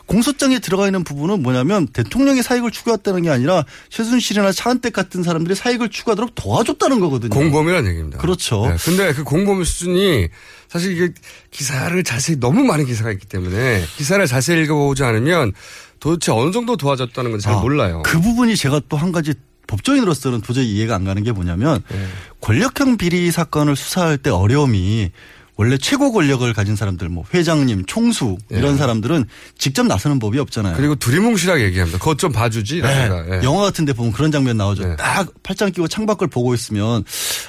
[0.07, 5.89] 공소장에 들어가 있는 부분은 뭐냐면 대통령이 사익을 추구했다는 게 아니라 최순실이나 차은택 같은 사람들이 사익을
[5.89, 7.29] 추구하도록 도와줬다는 거거든요.
[7.29, 8.17] 공범이라는 얘기입니다.
[8.17, 8.67] 그렇죠.
[8.67, 10.27] 네, 근데 그 공범 수준이
[10.67, 11.13] 사실 이게
[11.51, 15.53] 기사를 자세히 너무 많은 기사가 있기 때문에 기사를 자세히 읽어보지 않으면
[16.01, 18.01] 도대체 어느 정도 도와줬다는 건잘 아, 몰라요.
[18.03, 19.33] 그 부분이 제가 또 한 가지
[19.67, 22.05] 법조인으로서는 도저히 이해가 안 가는 게 뭐냐면 네.
[22.41, 25.11] 권력형 비리 사건을 수사할 때 어려움이
[25.61, 28.77] 원래 최고 권력을 가진 사람들 뭐 회장님, 총수 이런 예.
[28.77, 29.25] 사람들은
[29.59, 30.75] 직접 나서는 법이 없잖아요.
[30.75, 31.99] 그리고 두리뭉실하게 얘기합니다.
[31.99, 32.81] 그것 좀 봐주지.
[32.81, 33.09] 네.
[33.29, 33.41] 예.
[33.43, 34.95] 영화 같은 데 보면 그런 장면 나오죠.
[34.95, 37.03] 딱 팔짱 끼고 창밖을 보고 있으면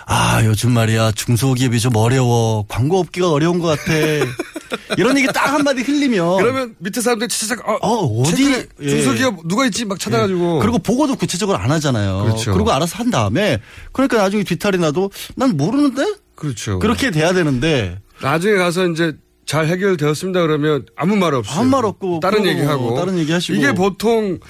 [0.05, 1.13] 아, 요즘 말이야.
[1.13, 2.67] 중소기업이 좀 어려워.
[2.69, 3.93] 광고 업계가 어려운 것 같아.
[4.99, 8.89] 이런 얘기 딱 한마디 흘리면 그러면 밑에 사람들 진짜 어, 어, 어디 예.
[8.89, 12.25] 중소기업 누가 있지 막 찾아가지고 그리고 보고도 구체적으로 안 하잖아요.
[12.25, 12.57] 그렇죠.
[12.59, 13.59] 리고 알아서 한 다음에
[13.93, 16.05] 그러니까 나중에 뒤탈이 나도 난 모르는데
[16.43, 16.81] 그렇죠.
[16.81, 19.17] 그렇게 돼야 되는데 나중에 가서 이제
[19.47, 23.57] 잘 해결되었습니다 그러면 아무 말 없이 아무 말 없고 다른 얘기하고 다른 얘기하시고.
[23.57, 24.41] 이게 보통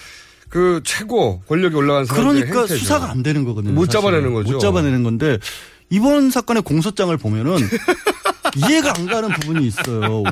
[0.49, 2.79] 그 최고 권력이 올라간 사람들의 그러니까 행태죠.
[2.81, 3.75] 수사가 안 되는 거거든요.
[3.75, 4.01] 못 사실은.
[4.01, 4.53] 잡아내는 거죠.
[4.53, 5.39] 못 잡아내는 건데
[5.91, 7.57] 이번 사건의 공소장을 보면은
[8.57, 10.23] 이해가 안 가는 부분이 있어요.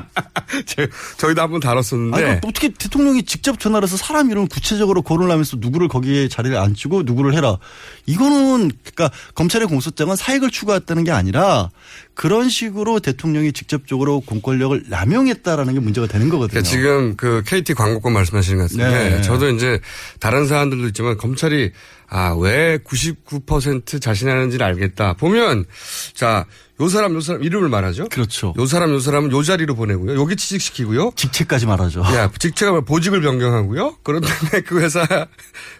[1.17, 5.87] 저희도 한번 다뤘었는데 아니, 어떻게 대통령이 직접 전화를 해서 사람 이름 구체적으로 거론을 하면서 누구를
[5.87, 7.57] 거기에 자리를 앉히고 누구를 해라.
[8.05, 11.69] 이거는 그러니까 검찰의 공소장은 사익을 추구했다는 게 아니라
[12.13, 16.61] 그런 식으로 대통령이 직접적으로 공권력을 남용했다라는 게 문제가 되는 거거든요.
[16.61, 19.21] 그러니까 지금 그 KT 광고권 말씀하시는 것 같은데 네.
[19.21, 19.79] 저도 이제
[20.19, 21.71] 다른 사안들도 있지만 검찰이
[22.13, 25.13] 아 왜 99% 자신하는지를 알겠다.
[25.13, 25.65] 보면
[26.13, 26.45] 자
[26.81, 28.09] 요 사람 요 사람 이름을 말하죠.
[28.09, 28.55] 그렇죠.
[28.57, 30.19] 요 사람 요 사람은 요 자리로 보내고요.
[30.19, 31.11] 여기 취직시키고요.
[31.15, 32.01] 직책까지 말하죠.
[32.01, 33.97] 야 직책을 보직을 변경하고요.
[34.03, 35.05] 그런 다음에 그 회사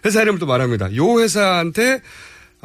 [0.04, 0.94] 회사 이름을 또 말합니다.
[0.94, 2.00] 요 회사한테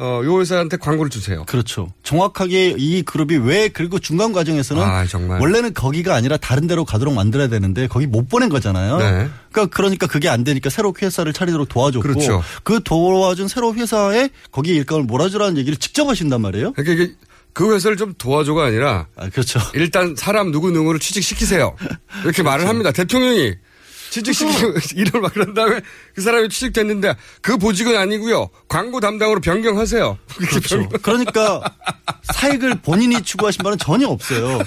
[0.00, 1.44] 어, 요 회사한테 광고를 주세요.
[1.44, 1.92] 그렇죠.
[2.04, 5.40] 정확하게 이 그룹이 왜 그리고 중간 과정에서는 아, 정말.
[5.40, 8.98] 원래는 거기가 아니라 다른 데로 가도록 만들어야 되는데 거기 못 보낸 거잖아요.
[8.98, 9.28] 네.
[9.50, 12.42] 그러니까 그러니까 그게 안 되니까 새로 회사를 차리도록 도와줬고 그렇죠.
[12.62, 16.74] 그 도와준 새로 회사에 거기에 일감을 몰아주라는 얘기를 직접 하신단 말이에요.
[16.74, 17.14] 그러니까 이게
[17.52, 19.58] 그 회사를 좀 도와줘가 아니라 그렇죠.
[19.74, 21.74] 일단 사람 누구 누구를 취직시키세요.
[22.22, 22.92] 이렇게 말을 합니다.
[22.92, 23.54] 대통령이
[24.10, 25.80] 취직시키고 이름을 막 그런 다음에
[26.14, 28.48] 그 사람이 취직됐는데 그 보직은 아니고요.
[28.68, 30.18] 광고 담당으로 변경하세요.
[30.48, 30.88] 그렇죠.
[31.02, 31.62] 그러니까
[32.34, 34.58] 사익을 본인이 추구하신 바는 전혀 없어요.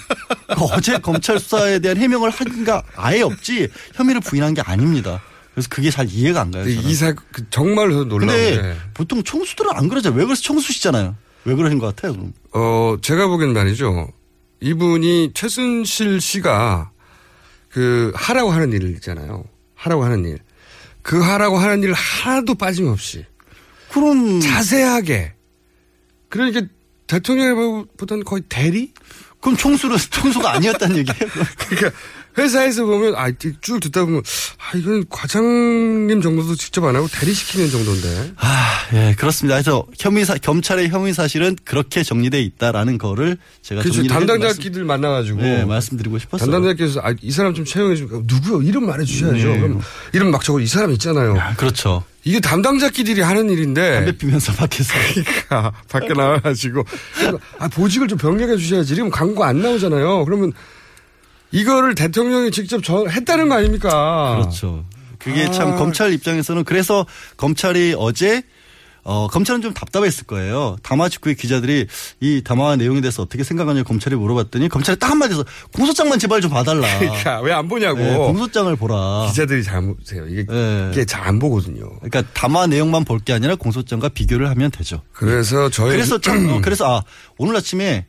[0.48, 5.22] 그 어제 검찰 수사에 대한 해명을 한가 아예 없지 혐의를 부인한 게 아닙니다.
[5.54, 6.68] 그래서 그게 잘 이해가 안 가요.
[6.68, 8.56] 이사 그 정말 놀라운데.
[8.56, 10.18] 근데 보통 총수들은 안 그러잖아요.
[10.18, 11.16] 왜 그래서 총수시잖아요.
[11.44, 12.34] 왜 그러신 것 같아요, 그럼?
[12.54, 14.12] 어, 제가 보기엔 말이죠.
[14.62, 16.91] 이분이 최순실 씨가
[17.72, 19.46] 그 하라고 하는 일 있잖아요.
[19.76, 20.40] 하라고 하는 일.
[21.02, 23.26] 그 하라고 하는 일 하나도 빠짐없이.
[23.92, 24.40] 그럼.
[24.40, 25.34] 자세하게.
[26.30, 26.62] 그러니까
[27.08, 28.94] 대통령보다는 거의 대리?
[29.42, 31.32] 그럼 총수는 총수가 아니었다는 얘기예요?
[31.58, 31.92] 그러니까
[32.38, 33.32] 회사에서 보면 아,
[33.62, 34.22] 쭉 듣다 보면
[34.58, 38.34] 아, 이건 과장님 정도도 직접 안 하고 대리 시키는 정도인데.
[38.38, 39.56] 아, 예, 그렇습니다.
[39.56, 44.06] 그래서 혐의 사, 겸찰의 혐의 사실은 그렇게 정리돼 있다라는 거를 제가 그렇죠.
[44.08, 46.50] 담당자끼들 만나가지고 네, 말씀드리고 싶었어요.
[46.52, 48.62] 담당자께서 아, 이 사람 좀 채용해 주면 누구요?
[48.62, 49.48] 이름 말해 주셔야죠.
[49.48, 49.60] 네.
[49.60, 49.82] 그럼
[50.14, 51.36] 이름 막 적어 이 사람 있잖아요.
[51.58, 52.04] 그렇죠.
[52.24, 56.84] 이게 담당자끼리 하는 일인데 담배 피면서 밖에서 그러니까 밖에 나와가지고
[57.58, 58.96] 아, 보직을 좀 병력해 주셔야지.
[58.96, 60.24] 지금 광고 안 나오잖아요.
[60.26, 60.54] 그러면
[61.52, 64.38] 이거를 대통령이 직접 저, 했다는 거 아닙니까?
[64.40, 64.86] 그렇죠.
[65.20, 65.52] 그게 아.
[65.52, 67.06] 참 검찰 입장에서는 그래서
[67.38, 68.42] 검찰이 어제
[69.04, 70.76] 어, 검찰은 좀 답답했을 거예요.
[70.84, 71.88] 담화 직후에 기자들이
[72.20, 76.88] 이 담화 내용에 대해서 어떻게 생각하냐고 검찰이 물어봤더니 검찰이 딱 한마디에서 공소장만 제발 좀 봐달라.
[77.00, 77.98] 그러니까 왜 안 보냐고.
[77.98, 79.26] 네, 공소장을 보라.
[79.30, 80.28] 기자들이 잘못해요.
[80.28, 80.90] 이게, 네.
[80.92, 81.90] 이게 잘 안 보거든요.
[82.00, 85.02] 그러니까 담화 내용만 볼 게 아니라 공소장과 비교를 하면 되죠.
[85.14, 87.04] 그래서 저희 그래서 참, 어, 그래서 아
[87.38, 88.06] 오늘 아침에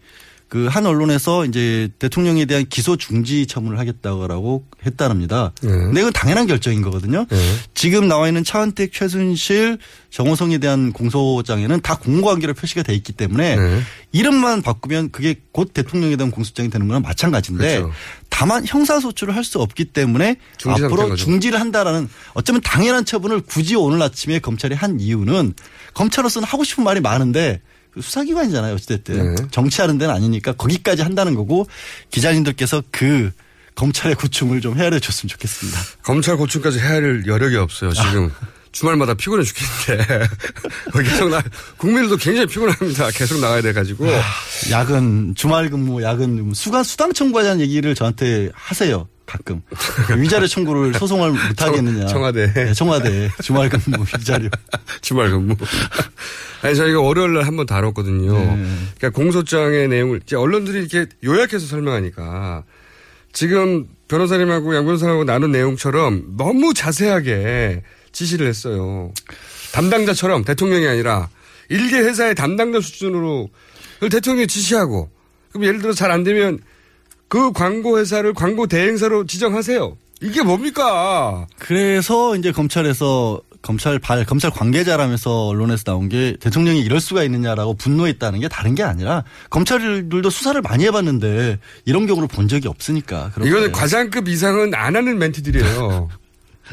[0.53, 5.53] 그 한 언론에서 이제 대통령에 대한 기소 중지 처분을 하겠다고 했다랍니다.
[5.63, 5.69] 네.
[5.71, 7.25] 근데 이건 당연한 결정인 거거든요.
[7.31, 7.39] 네.
[7.73, 9.79] 지금 나와 있는 차은택, 최순실,
[10.11, 13.81] 정호성에 대한 공소장에는 다 공무관계로 표시가 돼 있기 때문에 네.
[14.13, 17.95] 이름만 바꾸면 그게 곧 대통령에 대한 공소장이 되는 거랑 마찬가지인데 그렇죠.
[18.29, 21.17] 다만 형사소출을 할수 없기 때문에 중지 앞으로.
[21.17, 25.55] 중지를 한다라는 어쩌면 당연한 처분을 굳이 오늘 아침에 검찰이 한 이유는
[25.95, 27.63] 검찰로서는 하고 싶은 말이 많은데
[28.01, 28.75] 수사기관이잖아요.
[28.75, 29.43] 어찌됐든 네.
[29.51, 31.67] 정치하는 데는 아니니까 거기까지 한다는 거고
[32.11, 33.31] 기자님들께서 그
[33.75, 35.79] 검찰의 고충을 좀 헤아려 줬으면 좋겠습니다.
[36.03, 37.93] 검찰 고충까지 헤아릴 여력이 없어요.
[37.93, 38.31] 지금
[38.73, 40.27] 주말마다 피곤해 죽겠는데
[41.05, 41.43] 계속 나
[41.77, 43.11] 국민들도 굉장히 피곤합니다.
[43.11, 44.07] 계속 나가야 돼 가지고
[44.71, 49.07] 야근 주말 근무 야근 수강 수당 청구하자는 얘기를 저한테 하세요.
[49.27, 49.63] 가끔
[50.19, 52.07] 위자료 청구를 소송을 못 하겠느냐.
[52.07, 52.53] 청와대.
[52.53, 54.49] 네, 청와대 주말 근무 위자료.
[55.01, 55.55] 주말 근무.
[56.63, 58.33] 아니 저희가 월요일 날 한번 다뤘거든요.
[58.33, 58.67] 네.
[58.99, 62.65] 그러니까 공소장의 내용을 이제 언론들이 이렇게 요약해서 설명하니까
[63.33, 67.83] 지금 변호사님하고 양 변호사하고 나눈 내용처럼 너무 자세하게
[68.13, 69.13] 지시를 했어요.
[69.73, 71.29] 담당자처럼 대통령이 아니라
[71.71, 73.49] 일개 회사의 담당자 수준으로
[74.01, 75.11] 대통령이 지시하고
[75.51, 76.59] 그럼 예를 들어 잘 안 되면
[77.33, 79.97] 그 광고 회사를 광고 대행사로 지정하세요.
[80.21, 81.47] 이게 뭡니까?
[81.59, 88.41] 그래서 이제 검찰에서 검찰 발 검찰 관계자라면서 언론에서 나온 게 대통령이 이럴 수가 있느냐라고 분노했다는
[88.41, 93.31] 게 다른 게 아니라 검찰들도 수사를 많이 해봤는데 이런 경우를 본 적이 없으니까.
[93.43, 93.73] 이거는.
[93.73, 96.11] 과장급 이상은 안 하는 멘트들이에요.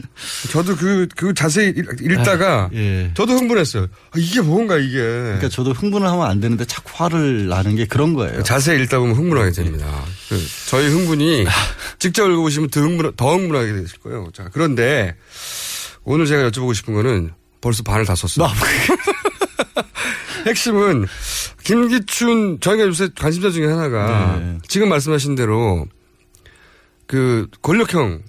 [0.52, 3.12] 저도 그, 그 자세히 읽- 읽다가 예.
[3.16, 3.84] 저도 흥분했어요.
[3.84, 4.98] 아, 이게 뭔가 이게.
[4.98, 8.44] 그러니까 저도 흥분을 하면 안 되는데 자꾸 화를 나는 게 그런 거예요.
[8.44, 10.04] 자세히 읽다 보면 흥분하게 됩니다.
[10.30, 11.46] 그 저희 흥분이
[12.00, 14.30] 직접 읽어보시면 더, 흥분, 더 흥분하게 되실 거예요.
[14.34, 15.16] 자, 그런데
[16.04, 17.32] 오늘 제가 여쭤보고 싶은 거는
[17.62, 18.48] 벌써 반을 다 썼어요.
[20.46, 21.06] 핵심은
[21.64, 24.58] 김기춘 저희가 요새 관심사 중에 하나가 네.
[24.68, 25.86] 지금 말씀하신 대로
[27.06, 28.22] 그 권력형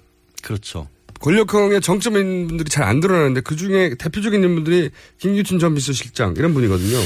[0.43, 0.87] 그렇죠.
[1.21, 4.89] 권력형의 정점인 분들이 잘 안 드러나는데 그 중에 대표적인 인물들이
[5.19, 6.97] 김기춘 전 비서실장 이런 분이거든요.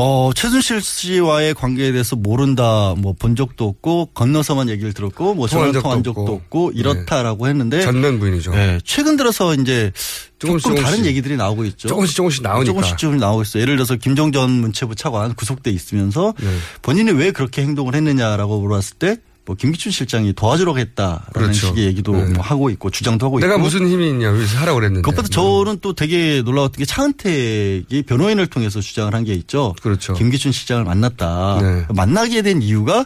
[0.00, 5.66] 어, 최순실 씨와의 관계에 대해서 모른다, 뭐 본 적도 없고 건너서만 얘기를 들었고 뭐 통한
[5.66, 6.32] 전화 적도 통한 적도 없고.
[6.34, 8.52] 없고 이렇다라고 했는데 전면 부인이죠.
[8.52, 9.92] 네, 최근 들어서 이제
[10.38, 11.06] 조금 조금씩 다른 조금씩.
[11.06, 11.88] 얘기들이 나오고 있죠.
[11.88, 12.64] 조금씩 조금씩 나오니까.
[12.64, 13.60] 조금씩 좀 나오고 있어요.
[13.62, 16.46] 예를 들어서 김종전 문체부 차관 구속돼 있으면서 네.
[16.80, 19.16] 본인이 왜 그렇게 행동을 했느냐라고 물어봤을 때
[19.48, 21.68] 뭐 김기춘 실장이 도와주려고 했다라는 그렇죠.
[21.68, 22.34] 식의 얘기도 네.
[22.34, 25.00] 뭐 하고 있고 주장도 하고 내가 있고 무슨 힘이 있냐 그래서 하라고 그랬는데.
[25.00, 29.74] 그것보다 저는 또 되게 놀라웠던 게 차은택이 변호인을 통해서 주장을 한 게 있죠.
[29.82, 30.12] 그렇죠.
[30.12, 31.58] 김기춘 시장을 만났다.
[31.62, 31.86] 네.
[31.94, 33.04] 만나게 된 이유가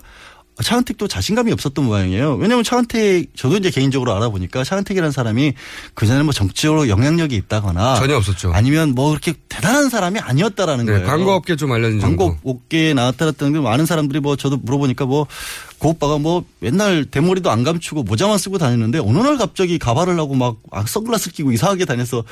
[0.63, 2.35] 차은택도 자신감이 없었던 모양이에요.
[2.35, 5.55] 왜냐하면 차은택 저도 이제 개인적으로 알아보니까 차은택이라는 사람이
[5.95, 8.53] 그 전에 뭐 정치적으로 영향력이 있다거나 전혀 없었죠.
[8.53, 11.07] 아니면 뭐 그렇게 대단한 사람이 아니었다라는 네, 거예요.
[11.07, 12.29] 광고 업계 좀 알려진 정도.
[12.35, 15.27] 광고 업계에 나왔다랬다는 게 많은 사람들이 뭐 저도 물어보니까 뭐
[15.83, 20.37] 그 오빠가 뭐 맨날 대머리도 안 감추고 모자만 쓰고 다녔는데 어느 날 갑자기 가발을 하고
[20.37, 22.23] 막 아, 선글라스를 끼고 이상하게 다녀서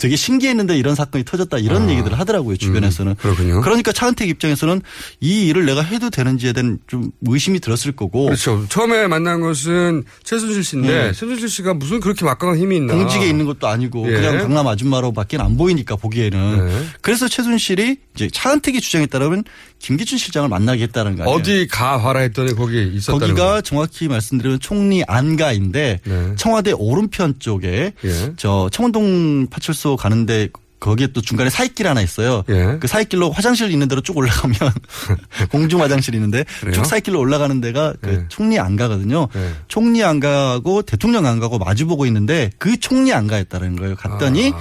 [0.00, 3.14] 되게 신기했는데 이런 사건이 터졌다 이런 아, 얘기들을 하더라고요 주변에서는.
[3.14, 3.60] 그렇군요.
[3.60, 4.82] 그러니까 차은택 입장에서는
[5.20, 8.24] 이 일을 내가 해도 되는지에 대한 좀 의심이 들었을 거고.
[8.24, 8.66] 그렇죠.
[8.68, 11.12] 처음에 만난 것은 최순실 씨인데 네.
[11.12, 12.94] 최순실 씨가 무슨 그렇게 막강한 힘이 있나.
[12.94, 14.14] 공직에 있는 것도 아니고 예.
[14.16, 16.84] 그냥 강남 아줌마로밖에 안 보이니까 보기에는 네.
[17.00, 19.44] 그래서 최순실이 이제 차은택이 주장에 따르면
[19.78, 21.36] 김기춘 실장을 만나게 했다는 거 아니에요?
[21.38, 23.60] 어디 가 봐라 했더니 거기 있었다는 거기가 거.
[23.60, 26.32] 정확히 말씀드리면 총리 안가인데 네.
[26.36, 28.32] 청와대 오른편 쪽에 예.
[28.36, 30.48] 저 청운동 파출소 가는데
[30.80, 32.44] 거기에 또 중간에 사이길 하나 있어요.
[32.48, 32.78] 예.
[32.80, 34.56] 그 사이길로 화장실 있는 데로 쭉 올라가면
[35.50, 36.74] 공중 화장실 있는데 그래요?
[36.74, 38.24] 쭉 사이길로 올라가는 데가 그 네.
[38.28, 39.28] 총리 안가거든요.
[39.34, 39.52] 네.
[39.66, 43.96] 총리 안가고 대통령 안가고 마주 보고 있는데 그 총리 안가였다는 거예요.
[43.96, 44.58] 갔더니 아.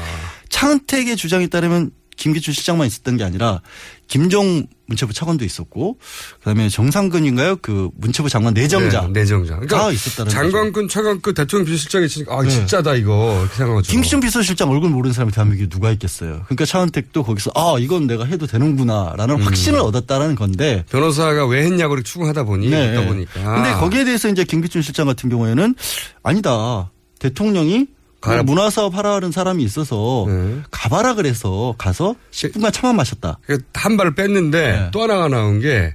[0.50, 3.62] 차은택의 주장에 따르면 김기춘 실장만 있었던 게 아니라
[4.08, 5.98] 김종 문체부 차관도 있었고
[6.40, 7.58] 그다음에 정상근인가요?
[7.58, 9.02] 그 문체부 장관 내정자.
[9.02, 9.56] 네, 내정자.
[9.56, 12.50] 그러니까 다 있었다는 장관급, 차관급 대통령 비서실장이 있으니까 아, 네.
[12.50, 13.38] 진짜다 이거.
[13.42, 13.92] 이렇게 생각하죠.
[13.92, 16.44] 김기춘 비서실장 얼굴 모르는 사람이 대한민국에 누가 있겠어요.
[16.46, 19.42] 그러니까 차은택도 거기서 아 이건 내가 해도 되는구나라는 음.
[19.42, 22.92] 확신을 얻었다는 건데 변호사가 왜 했냐고 이렇게 추궁하다 보니 네.
[22.92, 23.56] 그러다 보니까.
[23.56, 25.76] 근데 거기에 대해서 이제 김기춘 실장 같은 경우에는
[26.24, 26.92] 아니다.
[27.20, 27.88] 대통령이
[28.22, 30.62] 가라- 문화사업 하라는 사람이 있어서 네.
[30.72, 33.38] 가봐라 그래서 가서 10분간 차만 마셨다.
[33.74, 34.90] 한 발을 뺐는데 네.
[34.92, 35.94] 또 하나가 나온 게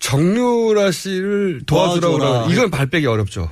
[0.00, 2.18] 정유라 씨를 도와주라고.
[2.18, 3.50] 그러고 이건 발 빼기 어렵죠.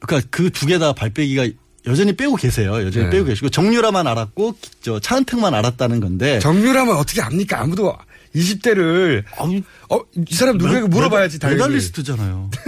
[0.00, 1.46] 그러니까 그 두 개 다 발빼기가
[1.86, 2.74] 여전히 빼고 계세요.
[2.84, 3.10] 여전히 네.
[3.10, 7.60] 빼고 계시고 정유라만 알았고 저 차은택만 알았다는 건데 정유라면 어떻게 압니까?
[7.60, 7.94] 아무도
[8.34, 9.24] 20대를
[9.90, 11.58] 어, 이 사람 누구에게 물어봐야지 당연히.
[11.60, 12.50] 메달리스트잖아요.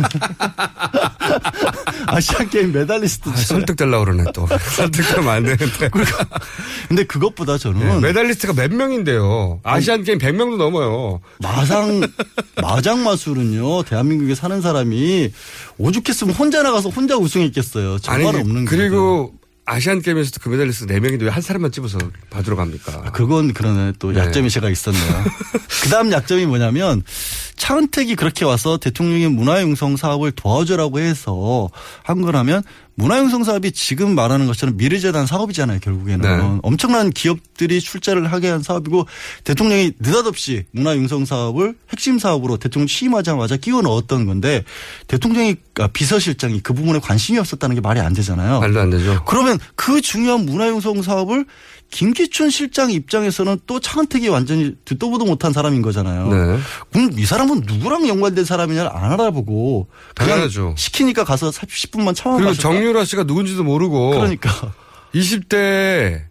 [2.14, 3.28] 아시안 게임 메달리스트.
[3.28, 4.46] 아, 설득되려고 그러네 또.
[4.76, 5.90] 설득되면 안 되는데.
[6.88, 9.60] 근데 그것보다 저는 네, 메달리스트가 몇 명인데요.
[9.62, 11.20] 아시안 게임 100명도 넘어요.
[11.40, 12.00] 마상
[12.60, 15.32] 마장 마술은요 대한민국에 사는 사람이
[15.78, 17.98] 오죽했으면 혼자 나가서 혼자 우승했겠어요.
[17.98, 19.32] 정말 없는 그리고
[19.70, 21.96] 아시안 게임에서도 그 메달리스트 4명인데 왜 한 사람만 집어서
[22.28, 23.12] 받으러 갑니까?
[23.12, 24.18] 그건 그러네 또 네.
[24.18, 25.24] 약점이 제가 있었네요.
[25.84, 27.02] 그 다음 약점이 뭐냐면
[27.56, 31.70] 차은택이 그렇게 와서 대통령의 문화융성 사업을 도와주라고 해서
[32.02, 32.62] 한 거라면
[32.94, 35.80] 문화융성 사업이 지금 말하는 것처럼 미래재단 사업이잖아요.
[35.80, 36.58] 결국에는 네.
[36.62, 39.06] 엄청난 기업들이 출자를 하게 한 사업이고
[39.44, 44.64] 대통령이 느닷없이 문화융성 사업을 핵심 사업으로 대통령 취임하자마자 끼워 넣었던 건데
[45.06, 48.60] 대통령이 아, 비서실장이 그 부분에 관심이 없었다는 게 말이 안 되잖아요.
[48.60, 49.24] 말도 안 되죠.
[49.26, 51.46] 그러면 그 중요한 문화융성 사업을
[51.90, 56.28] 김기춘 실장 입장에서는 또 차은택이 완전히 듣도 보도 못한 사람인 거잖아요.
[56.28, 56.58] 네.
[56.92, 60.74] 그럼 이 사람은 누구랑 연관된 사람이냐를 안 알아보고 그냥 당연하죠.
[60.78, 62.62] 시키니까 가서 10분만 참아 그리고 마셨다.
[62.62, 64.10] 정유라 씨가 누군지도 모르고.
[64.10, 64.72] 그러니까
[65.14, 66.22] 20대,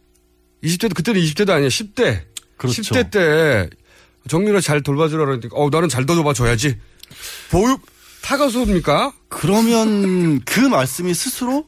[0.64, 1.68] 20대도 그때는 20대도 아니야.
[1.68, 2.22] 10대.
[2.58, 2.82] 그렇죠.
[2.82, 3.70] 10대 때
[4.28, 6.78] 정유라 잘 돌봐주라 그러니까 어 나는 잘 돌봐줘야지.
[7.52, 7.82] 보육
[8.22, 9.14] 타가소입니까?
[9.28, 11.68] 그러면 그 말씀이 스스로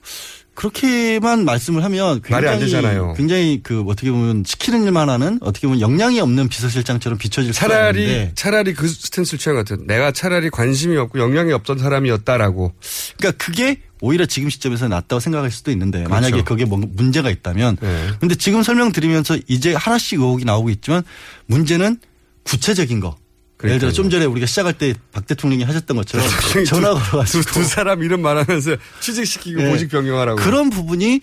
[0.53, 3.14] 그렇게만 말씀을 하면 말이 안 굉장히 되잖아요.
[3.14, 8.32] 굉장히 그 어떻게 보면 시키는 일만 하는 어떻게 보면 역량이 없는 비서실장처럼 비춰질 차라리 있는데
[8.36, 9.86] 차라리 그 스탠스를 취한 것 같아요.
[9.88, 12.73] 내가 차라리 관심이 없고 영향이 없던 사람이었다라고.
[13.18, 16.14] 그러니까 그게 오히려 지금 시점에서 낫다고 생각할 수도 있는데 그렇죠.
[16.14, 18.07] 만약에 그게 뭔가 문제가 있다면 네.
[18.19, 21.03] 근데 지금 설명드리면서 이제 하나씩 의혹이 나오고 있지만
[21.45, 21.98] 문제는
[22.44, 23.15] 구체적인 거.
[23.64, 26.26] 예를 들어 좀 전에 우리가 시작할 때 박 대통령이 하셨던 것처럼
[26.66, 29.70] 전화 걸어가지고 두, 두 사람 이름 말하면서 취직시키고 네.
[29.72, 30.42] 보직 변경하라고.
[30.42, 31.22] 그런 부분이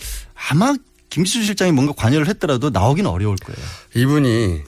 [0.51, 0.75] 아마
[1.11, 3.59] 김기춘 실장이 뭔가 관여를 했더라도 나오기는 어려울 거예요.
[3.95, 4.63] 이분이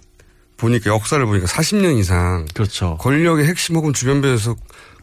[0.56, 2.96] 보니까 역사를 보니까 40년 이상 그렇죠.
[3.00, 4.56] 권력의 핵심 혹은 주변부에서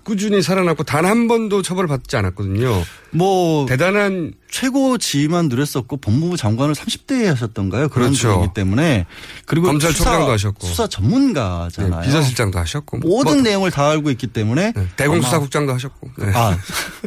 [0.08, 2.84] 꾸준히 살아남고 단 한 번도 처벌을 받지 않았거든요.
[3.12, 7.90] 뭐 대단한 최고 지위만 누렸었고 법무부 장관을 30대에 하셨던가요?
[7.90, 8.36] 그런 그렇죠.
[8.36, 9.06] 분이기 때문에
[9.46, 10.68] 그리고 검찰 총장도 수사, 하셨고.
[10.68, 12.02] 수사 전문가잖아요.
[12.02, 16.10] 네, 비서실장도 하셨고 모든 뭐, 내용을 다 알고 있기 때문에 대공수사국장도 하셨고.
[16.18, 16.32] 네.
[16.34, 16.58] 아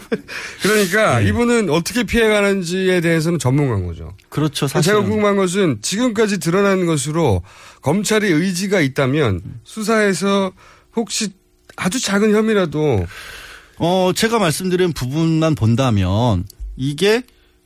[0.62, 4.14] 그러니까 이분은 어떻게 피해가는지에 대해서는 전문가인 거죠.
[4.28, 4.66] 그렇죠.
[4.66, 7.43] 제가 사실은 궁금한 것은 지금까지 드러난 것으로
[7.81, 10.52] 검찰이 의지가 있다면 수사에서
[10.97, 11.31] 혹시
[11.81, 13.07] 아주 작은 혐의라도
[13.78, 16.44] 어 제가 말씀드린 부분만 본다면
[16.77, 17.23] 이게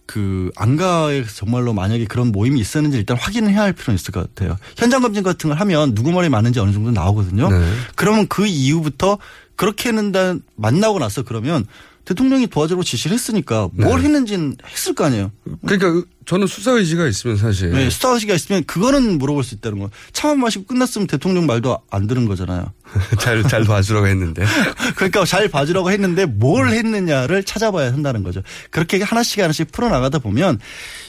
[0.06, 4.56] 그 안가에 정말로 만약에 그런 모임이 있었는지 일단 확인을 해야 할 필요는 있을 것 같아요.
[4.76, 7.50] 현장 검증 같은 걸 하면 누구 말이 맞는지 어느 정도 나오거든요.
[7.50, 7.72] 네.
[7.96, 9.18] 그러면 그 이후부터
[9.56, 11.66] 그렇게 했는다 만나고 나서 그러면
[12.04, 14.06] 대통령이 도와주라고 지시를 했으니까 뭘 네.
[14.06, 15.32] 했는지는 했을 거 아니에요.
[15.66, 19.90] 그러니까 저는 수사 의지가 있으면 사실 네, 수사의식가 있으면 그거는 물어볼 수 있다는 거.
[20.12, 22.72] 차만 마시고 끝났으면 대통령 말도 안 들은 거잖아요.
[23.20, 24.44] 잘, 잘 봐주라고 했는데.
[24.96, 28.42] 그러니까 잘 봐주라고 했는데 뭘 했느냐를 찾아봐야 한다는 거죠.
[28.70, 30.58] 그렇게 하나씩 하나씩 풀어나가다 보면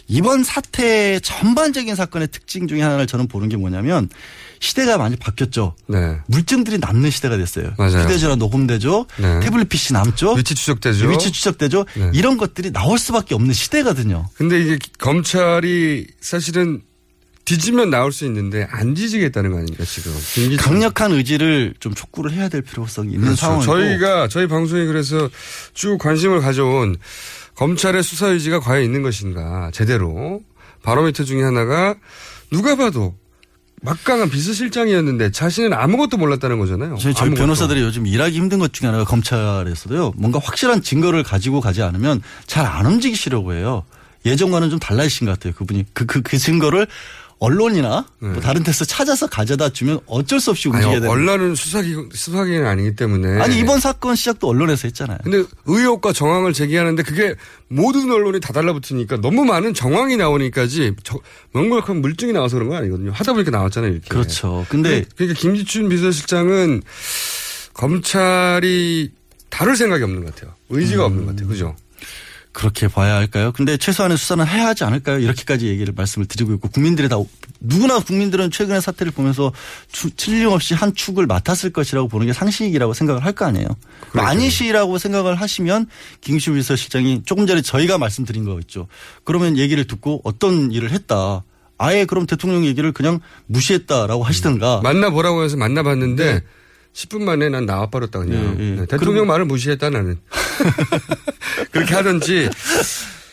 [0.07, 4.09] 이번 사태 전반적인 사건의 특징 중에 하나를 저는 보는 게 뭐냐면
[4.59, 5.75] 시대가 많이 바뀌었죠.
[5.87, 6.17] 네.
[6.27, 7.73] 물증들이 남는 시대가 됐어요.
[7.77, 8.03] 맞아요.
[8.03, 9.05] 휴대전화 녹음되죠.
[9.17, 9.39] 네.
[9.41, 10.33] 태블릿 PC 남죠.
[10.33, 11.09] 위치 추적되죠.
[11.09, 11.85] 위치 추적되죠.
[11.95, 12.11] 네.
[12.13, 14.27] 이런 것들이 나올 수밖에 없는 시대거든요.
[14.35, 16.81] 근데 이게 검찰이 사실은
[17.45, 20.11] 뒤지면 나올 수 있는데 안 뒤지겠다는 거 아닙니까 지금.
[20.57, 23.41] 강력한 의지를 좀 촉구를 해야 될 필요성이 있는 그렇죠.
[23.41, 25.29] 상황이고 저희가 저희 방송이 그래서
[25.75, 26.97] 쭉 관심을 가져온
[27.55, 30.41] 검찰의 수사 의지가 과연 있는 것인가 제대로
[30.83, 31.95] 바로미터 중에 하나가
[32.51, 33.15] 누가 봐도
[33.81, 36.97] 막강한 비서실장이었는데 자신은 아무것도 몰랐다는 거잖아요.
[36.99, 37.29] 저희, 저희.
[37.31, 40.13] 변호사들이 요즘 일하기 힘든 것 중에 하나가 검찰에서도요.
[40.15, 43.83] 뭔가 확실한 증거를 가지고 가지 않으면 잘 안 움직이시려고 해요.
[44.25, 45.53] 예전과는 좀 달라지신 것 같아요.
[45.53, 46.87] 그분이 그, 그, 그 증거를
[47.37, 50.99] 언론이나 뭐 다른 데서 찾아서 가져다 주면 어쩔 수 없이 움직여야 네.
[51.01, 53.41] 되는 언론은 수사기, 수사기는 아니기 때문에.
[53.41, 55.17] 아니 이번 사건 시작도 언론에서 했잖아요.
[55.23, 57.35] 근데 의혹과 정황을 제기하는데 그게
[57.67, 61.19] 모든 언론이 다 달라붙으니까 너무 많은 정황이 나오니까지 저-
[61.53, 63.11] 명백한 물증이 나와서 그런 건 아니거든요.
[63.11, 64.07] 하다 보니까 나왔잖아요, 이렇게.
[64.07, 64.65] 그렇죠.
[64.69, 66.81] 근데 그러니까 김기춘 비서실장은
[67.73, 69.11] 검찰이
[69.49, 70.53] 다룰 생각이 없는 것 같아요.
[70.69, 71.05] 의지가 음.
[71.05, 71.47] 없는 것 같아요.
[71.49, 71.75] 그죠?
[72.55, 73.51] 그렇게 봐야 할까요?
[73.53, 75.19] 근데 최소한의 수사는 해야 하지 않을까요?
[75.19, 77.17] 이렇게까지 얘기를 말씀을 드리고 있고 국민들이 다
[77.59, 79.51] 누구나 국민들은 최근의 사태를 보면서
[79.91, 83.67] 추- 틀림없이 한 축을 맡았을 것이라고 보는 게 상식이라고 생각을 할 거 아니에요.
[84.13, 85.87] 아니시라고 생각을 하시면
[86.21, 88.87] 김기춘 비서실장이 조금 전에 저희가 말씀드린 거 있죠.
[89.25, 91.43] 그러면 얘기를 듣고 어떤 일을 했다.
[91.77, 94.79] 아예 그럼 대통령 얘기를 그냥 무시했다라고 하시든가.
[94.81, 96.41] 만나보라고 해서 만나봤는데
[96.95, 98.55] 10분 만에 난 나와버렸다 그냥.
[98.59, 98.75] 예, 예.
[98.81, 100.17] 네, 대통령 말을 무시했다 나는.
[101.71, 102.49] 그렇게 하든지.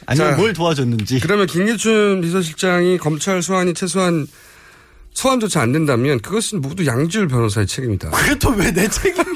[0.07, 1.21] 아니면 뭘 도와줬는지.
[1.21, 4.27] 그러면 김기춘 비서실장이 검찰 소환이 최소한
[5.15, 8.11] 소환조차 안 된다면 그것은 모두 양지열 변호사의 책임이다.
[8.11, 9.23] 그게 또 왜 내 책임?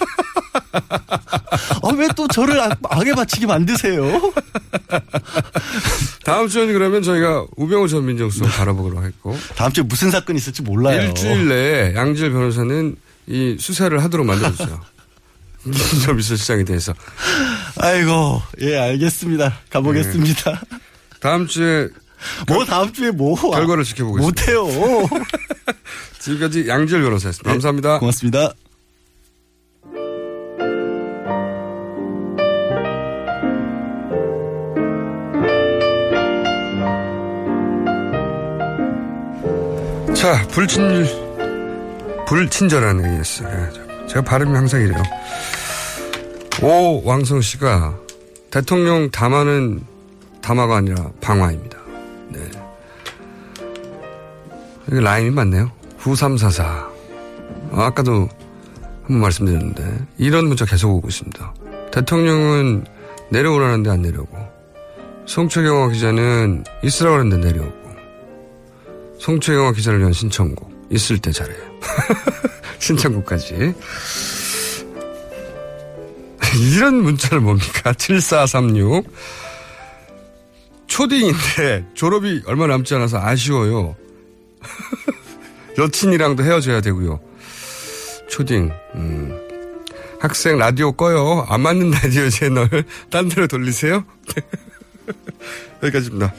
[0.73, 4.33] 아, 왜 또 저를 악- 악에 바치게 만드세요?
[6.25, 9.37] 다음 주에는 그러면 저희가 우병우 전 민정수석 바라보기로 했고.
[9.55, 11.01] 다음 주에 무슨 사건이 있을지 몰라요.
[11.03, 12.97] 일주일 내에 양지열 변호사는
[13.27, 14.81] 이 수사를 하도록 만들어주세요.
[15.65, 16.95] 김기춘 비서실장에 대해서.
[17.79, 19.59] 아이고, 예, 알겠습니다.
[19.71, 20.51] 가보겠습니다.
[20.71, 20.79] 네.
[21.21, 21.89] 다음 주에.
[22.47, 23.35] 뭐 다음 주에 뭐.
[23.51, 24.53] 결과를 지켜보겠습니다.
[24.53, 25.09] 못해요.
[26.21, 27.51] 지금까지 양지열 변호사였습니다.
[27.51, 27.99] 감사합니다.
[27.99, 28.53] 고맙습니다.
[40.15, 41.26] 자, 불친,
[42.27, 43.45] 불친절한 AS.
[43.45, 45.03] 예, 제가 발음이 항상 이래요.
[46.63, 47.97] 오 왕성 씨가
[48.51, 49.85] 대통령 담화는
[50.43, 51.79] 담화가 아니라 방화입니다.
[52.29, 52.41] 네.
[54.89, 55.71] 이게 라임이 맞네요.
[56.03, 56.65] 9344.
[57.73, 58.29] 아, 아까도
[59.03, 61.55] 한번 말씀드렸는데, 이런 문자 계속 오고 있습니다.
[61.93, 62.87] 대통령은
[63.31, 64.39] 내려오라는데 안 내려오고,
[65.27, 67.91] 송채경화 기자는 있으라고 하는데 내려오고,
[69.19, 70.76] 송채경화 기자를 위한 신청곡.
[70.91, 71.59] 있을 때 잘해요.
[72.79, 73.75] 신청곡까지.
[76.59, 77.93] 이런 문자를 뭡니까?
[77.93, 79.07] 7436.
[80.87, 83.97] 초딩인데 졸업이 얼마 남지 않아서 아쉬워요.
[85.79, 87.21] 여친이랑도 헤어져야 되고요.
[88.29, 89.47] 초딩, 음.
[90.21, 91.45] 학생 라디오 꺼요.
[91.49, 92.69] 안 맞는 라디오 채널
[93.11, 94.05] 딴 데로 돌리세요.
[95.83, 96.33] 여기까지입니다.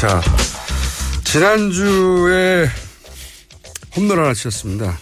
[0.00, 0.18] 자,
[1.24, 2.66] 지난주에
[3.94, 4.98] 홈런 하나 치셨습니다.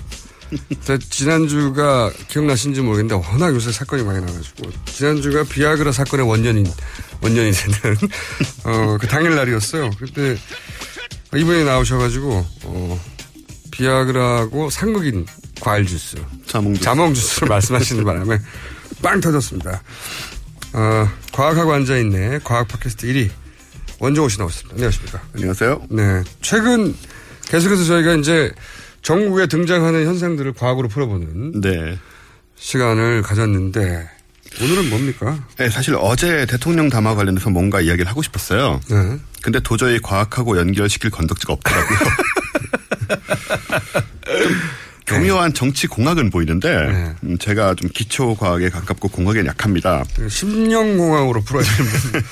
[1.09, 6.67] 지난주가 기억나신지 모르겠는데 워낙 요새 사건이 많이 나가지고 지난주가 비아그라 사건의 원년인
[7.21, 7.97] 원년이 되는
[8.65, 9.91] 어, 그 당일 날이었어요.
[10.01, 10.37] 그때
[11.33, 13.01] 이분이 나오셔가지고 어,
[13.71, 15.27] 비아그라하고 상극인
[15.61, 16.17] 과일 주스,
[16.49, 16.85] 자몽 주스.
[16.85, 18.41] 자몽 주스를 말씀하시는 바람에
[19.01, 19.81] 빵 터졌습니다.
[20.73, 23.31] 어, 과학하고 앉아있네 과학 팟캐스트 1위
[23.99, 24.75] 원종호 씨 나오셨습니다.
[24.75, 25.21] 안녕하십니까?
[25.35, 25.83] 안녕하세요.
[25.91, 26.23] 네.
[26.41, 26.95] 최근
[27.49, 28.53] 계속해서 저희가 이제
[29.03, 31.99] 전국에 등장하는 현상들을 과학으로 풀어보는 네.
[32.57, 34.09] 시간을 가졌는데
[34.61, 35.39] 오늘은 뭡니까?
[35.57, 38.81] 네, 사실 어제 대통령 담화 관련해서 뭔가 이야기를 하고 싶었어요.
[38.89, 39.19] 네.
[39.43, 41.99] 근데 도저히 과학하고 연결시킬 건덕지가 없더라고요.
[45.09, 50.05] 좀 교묘한 정치 공학은 보이는데 음, 제가 좀 기초 과학에 가깝고 공학에 약합니다.
[50.29, 52.23] 심령 공학으로 풀어야 되는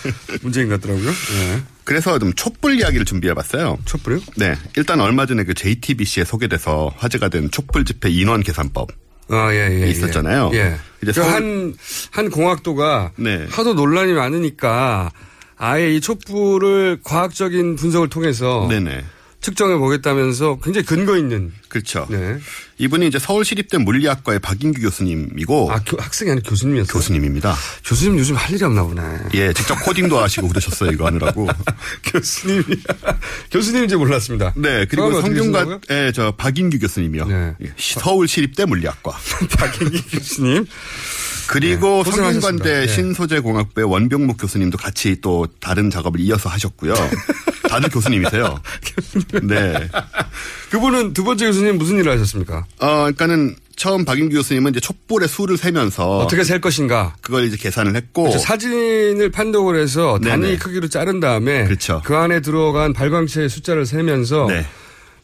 [0.43, 1.11] 문제인 것 같더라고요.
[1.11, 1.63] 네.
[1.85, 3.79] 그래서 좀 촛불 이야기를 준비해봤어요.
[3.85, 4.21] 촛불요?
[4.37, 4.55] 네.
[4.77, 8.91] 일단 얼마 전에 그 JTBC에 소개돼서 화제가 된 촛불 집회 인원 계산법.
[9.29, 9.91] 아, 예, 예.
[9.91, 10.51] 있었잖아요.
[10.55, 10.77] 예.
[11.03, 11.75] 이제 그 서울- 한,
[12.13, 13.47] 한 공학도가 네.
[13.51, 15.11] 하도 논란이 많으니까
[15.57, 19.05] 아예 이 촛불을 과학적인 분석을 통해서 네네.
[19.47, 21.53] 측정해 보겠다면서 굉장히 근거 있는.
[21.69, 22.05] 그렇죠.
[22.11, 22.37] 네.
[22.79, 25.71] 이분이 이제 서울시립대 물리학과의 박인규 교수님이고.
[25.71, 26.93] 아, 교- 학생이 아니라 교수님이었어요?
[26.93, 27.55] 교수님입니다.
[27.85, 29.03] 교수님 요즘 할 일이 없나 보네.
[29.35, 31.47] 예, 직접 코딩도 하시고 그러셨어요, 이거 하느라고.
[32.13, 32.65] 교수님이.
[33.53, 34.53] 교수님인지 몰랐습니다.
[34.57, 35.81] 네, 그리고 성균관?
[35.91, 37.29] 예, 저 박인규 교수님이요.
[37.31, 39.13] 예, 시- 서울시립대 물리학과.
[39.57, 40.67] 박인규 교수님.
[41.49, 42.11] 그리고 네.
[42.11, 42.87] 성균관대 네.
[42.87, 46.95] 신소재공학부의 원병목 교수님도 같이 또 다른 작업을 이어서 하셨고요.
[47.69, 48.61] 다들 교수님이세요.
[49.43, 49.89] 네.
[50.71, 52.65] 그분은 두 번째 교수님 무슨 일을 하셨습니까?
[52.79, 57.15] 어, 그러니까는 처음 박인규 교수님은 이제 촛불의 수를 세면서 어떻게 셀 것인가?
[57.21, 58.39] 그걸 이제 계산을 했고 그렇죠.
[58.39, 60.59] 사진을 판독을 해서 단위 네네.
[60.59, 62.01] 크기로 자른 다음에 그렇죠.
[62.05, 64.67] 그 안에 들어간 발광체의 숫자를 세면서 네.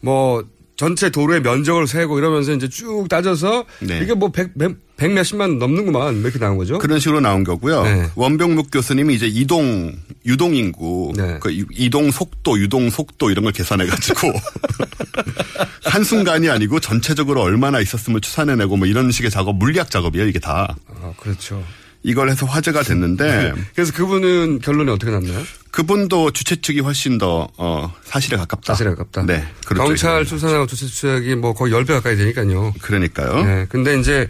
[0.01, 0.45] 뭐
[0.77, 4.01] 전체 도로의 면적을 세고 이러면서 이제 쭉 따져서 네.
[4.03, 6.79] 이게 뭐 백, 몇십만 넘는구만 이렇게 나온 거죠.
[6.79, 7.83] 그런 식으로 나온 거고요.
[7.85, 8.09] 네.
[8.15, 9.95] 원병묵 교수님이 이제 이동
[10.25, 14.33] 유동 인구, 그 이- 이동 속도, 유동 속도 이런 걸 계산해 가지고
[15.85, 20.75] 한 순간이 아니고 전체적으로 얼마나 있었음을 추산해내고 뭐 이런 식의 작업, 물리학 작업이에요 이게 다.
[21.03, 21.63] 아, 그렇죠.
[22.03, 25.43] 이걸 해서 화제가 됐는데 그래서 그분은 결론이 어떻게 났나요?
[25.71, 28.75] 그분도 주최 측이 훨씬 더 어, 사실에 가깝다.
[28.75, 29.23] 사실에 가깝다.
[29.27, 29.85] 네, 그렇죠.
[29.85, 32.75] 경찰 수사하고 조세 수사기 뭐 거의 10배 가까이 되니까요.
[32.83, 33.45] 그러니까요.
[33.45, 33.67] 네.
[33.69, 34.29] 근데 이제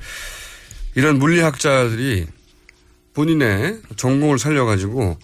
[0.95, 2.27] 이런 물리학자들이
[3.15, 5.19] 본인의 전공을 살려가지고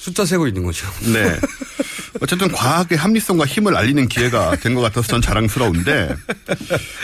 [0.00, 0.86] 숫자 세고 있는 거죠.
[1.12, 1.38] 네.
[2.22, 6.14] 어쨌든 과학의 합리성과 힘을 알리는 기회가 된 것 같아서 전 자랑스러운데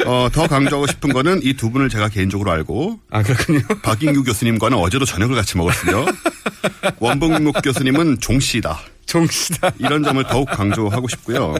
[0.06, 3.60] 어, 더 강조하고 싶은 거는 이 두 분을 제가 개인적으로 알고 아 그렇군요.
[3.82, 6.06] 박인규 교수님과는 어제도 저녁을 같이 먹었으며
[6.98, 8.80] 원봉묵 교수님은 종씨다.
[9.04, 9.72] 종씨다.
[9.78, 11.54] 이런 점을 더욱 강조하고 싶고요.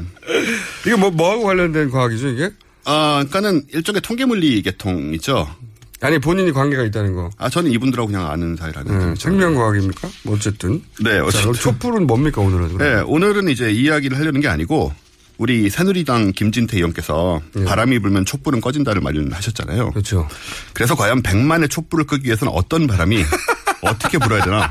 [0.87, 2.51] 이게 뭐 뭐하고 관련된 과학이죠 이게?
[2.87, 5.55] 아, 그러니까는 일종의 통계물리 계통이죠.
[6.03, 7.31] 아니 본인이 관계가 있다는 거.
[7.39, 8.99] 아 저는 이분들하고 그냥 아는 사이라는.
[8.99, 10.09] 네, 생명과학입니까?
[10.25, 10.83] 뭐 어쨌든.
[11.03, 11.41] 네, 자, 어쨌든.
[11.41, 12.79] 그럼 촛불은 뭡니까 오늘은?
[12.79, 14.93] 네, 오늘은 이제 이 이야기를 하려는 게 아니고
[15.39, 19.91] 우리 새누리당 김진태 의원께서 바람이 불면 촛불은 꺼진다를 마련하셨잖아요.
[19.91, 20.29] 그렇죠.
[20.75, 23.23] 그래서 과연 100만의 촛불을 끄기 위해서는 어떤 바람이
[23.83, 24.71] 어떻게 불어야 되나?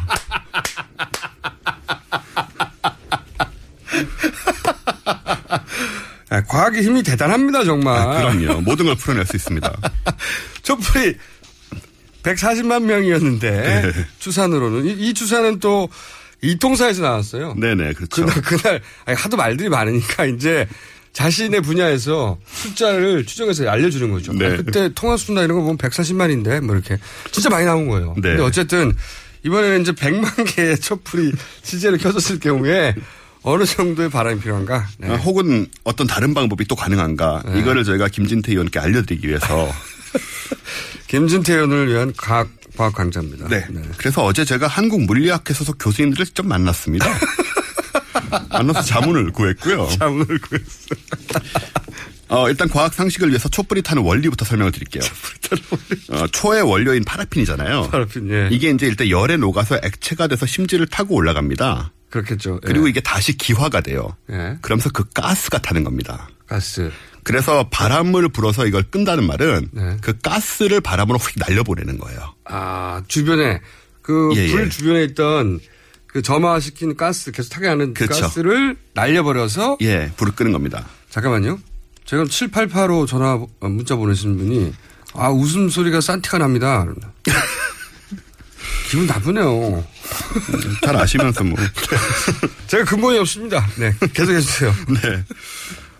[6.30, 7.98] 아, 과학의 힘이 대단합니다 정말.
[7.98, 8.62] 아, 그럼요.
[8.62, 9.72] 모든 걸 풀어낼 수 있습니다.
[10.66, 11.16] 촛불이
[12.24, 14.06] 140만 명이었는데 네.
[14.20, 15.88] 추산으로는 이, 이 추산은 또
[16.42, 17.56] 이통사에서 나왔어요.
[17.56, 18.26] 네네 그렇죠.
[18.26, 20.68] 그날 그날 아니, 하도 말들이 많으니까 이제
[21.14, 24.34] 자신의 분야에서 숫자를 추정해서 알려주는 거죠.
[24.34, 24.48] 네.
[24.48, 26.98] 아, 그때 통화 수나 이런 거 보면 140만인데 뭐 이렇게
[27.32, 28.16] 진짜 많이 나온 거예요.
[28.18, 28.30] 네.
[28.30, 28.94] 근데 어쨌든
[29.44, 31.32] 이번에는 이제 100만 개의 촛불이
[31.62, 32.96] 실제로 켜졌을 경우에
[33.44, 34.88] 어느 정도의 바람이 필요한가?
[34.98, 35.10] 네.
[35.10, 37.44] 아, 혹은 어떤 다른 방법이 또 가능한가?
[37.56, 39.72] 이거를 저희가 김진태 의원께 알려드리기 위해서.
[41.08, 43.48] 김진태 의원을 위한 과학, 과학 강좌입니다.
[43.48, 43.66] 네.
[43.98, 47.06] 그래서 어제 제가 한국 물리학회 소속 교수님들을 직접 만났습니다.
[48.50, 49.88] 만나서 자문을 구했고요.
[50.00, 51.00] 자문을 구했어요.
[52.28, 55.04] 어, 일단 과학 상식을 위해서 촛불이 타는 원리부터 설명을 드릴게요.
[56.10, 57.90] 어, 초의 원료인 파라핀이잖아요.
[57.92, 58.50] 파라핀, 예.
[58.52, 61.92] 이게 이제 일단 열에 녹아서 액체가 돼서 심지를 타고 올라갑니다.
[62.10, 62.60] 그렇겠죠.
[62.64, 62.68] 예.
[62.68, 64.16] 그리고 이게 다시 기화가 돼요.
[64.32, 64.58] 예.
[64.62, 66.28] 그러면서 그 가스가 타는 겁니다.
[66.48, 66.92] 가스.
[67.26, 69.98] 그래서 바람을 불어서 이걸 끈다는 말은 네.
[70.02, 72.36] 그 가스를 바람으로 휙 날려보내는 거예요.
[72.46, 73.62] 아, 주변에
[74.04, 74.70] 그불 예, 예.
[74.70, 75.60] 주변에 있던
[76.06, 78.22] 그 점화시킨 가스 계속 타게 하는 그 그렇죠.
[78.22, 80.86] 가스를 날려버려서 예, 불을 끄는 겁니다.
[81.10, 81.58] 잠깐만요.
[82.06, 84.72] 제가 7885 전화 어, 문자 보내신 분이
[85.16, 86.86] 아 웃음소리가 싼티가 납니다.
[88.88, 89.84] 기분 나쁘네요.
[90.84, 91.58] 잘 아시면서 뭐.
[92.68, 93.68] 제가 근본이 없습니다.
[93.80, 93.92] 네.
[94.14, 94.76] 계속해 주세요.
[94.88, 95.24] 네.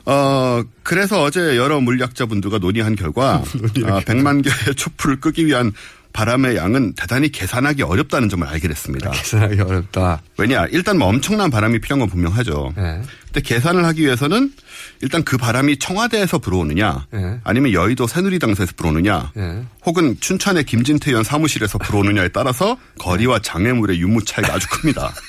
[0.06, 3.44] 어, 그래서 어제 여러 물리학자분들과 논의한 결과,
[3.86, 5.72] 아, 100만 개의 촛불을 끄기 위한
[6.14, 9.12] 바람의 양은 대단히 계산하기 어렵다는 점을 알게 됐습니다.
[9.12, 10.22] 계산하기 어렵다.
[10.38, 12.74] 왜냐, 일단 뭐 엄청난 바람이 필요한 건 분명하죠.
[12.78, 13.02] 네.
[13.26, 14.54] 근데 계산을 하기 위해서는
[15.02, 17.40] 일단 그 바람이 청와대에서 불어오느냐, 네.
[17.44, 19.66] 아니면 여의도 새누리당에서 불어오느냐, 네.
[19.86, 25.14] 혹은 춘천의 김진태 의원 사무실에서 불어오느냐에 따라서 거리와 장애물의 유무 차이가 아주 큽니다.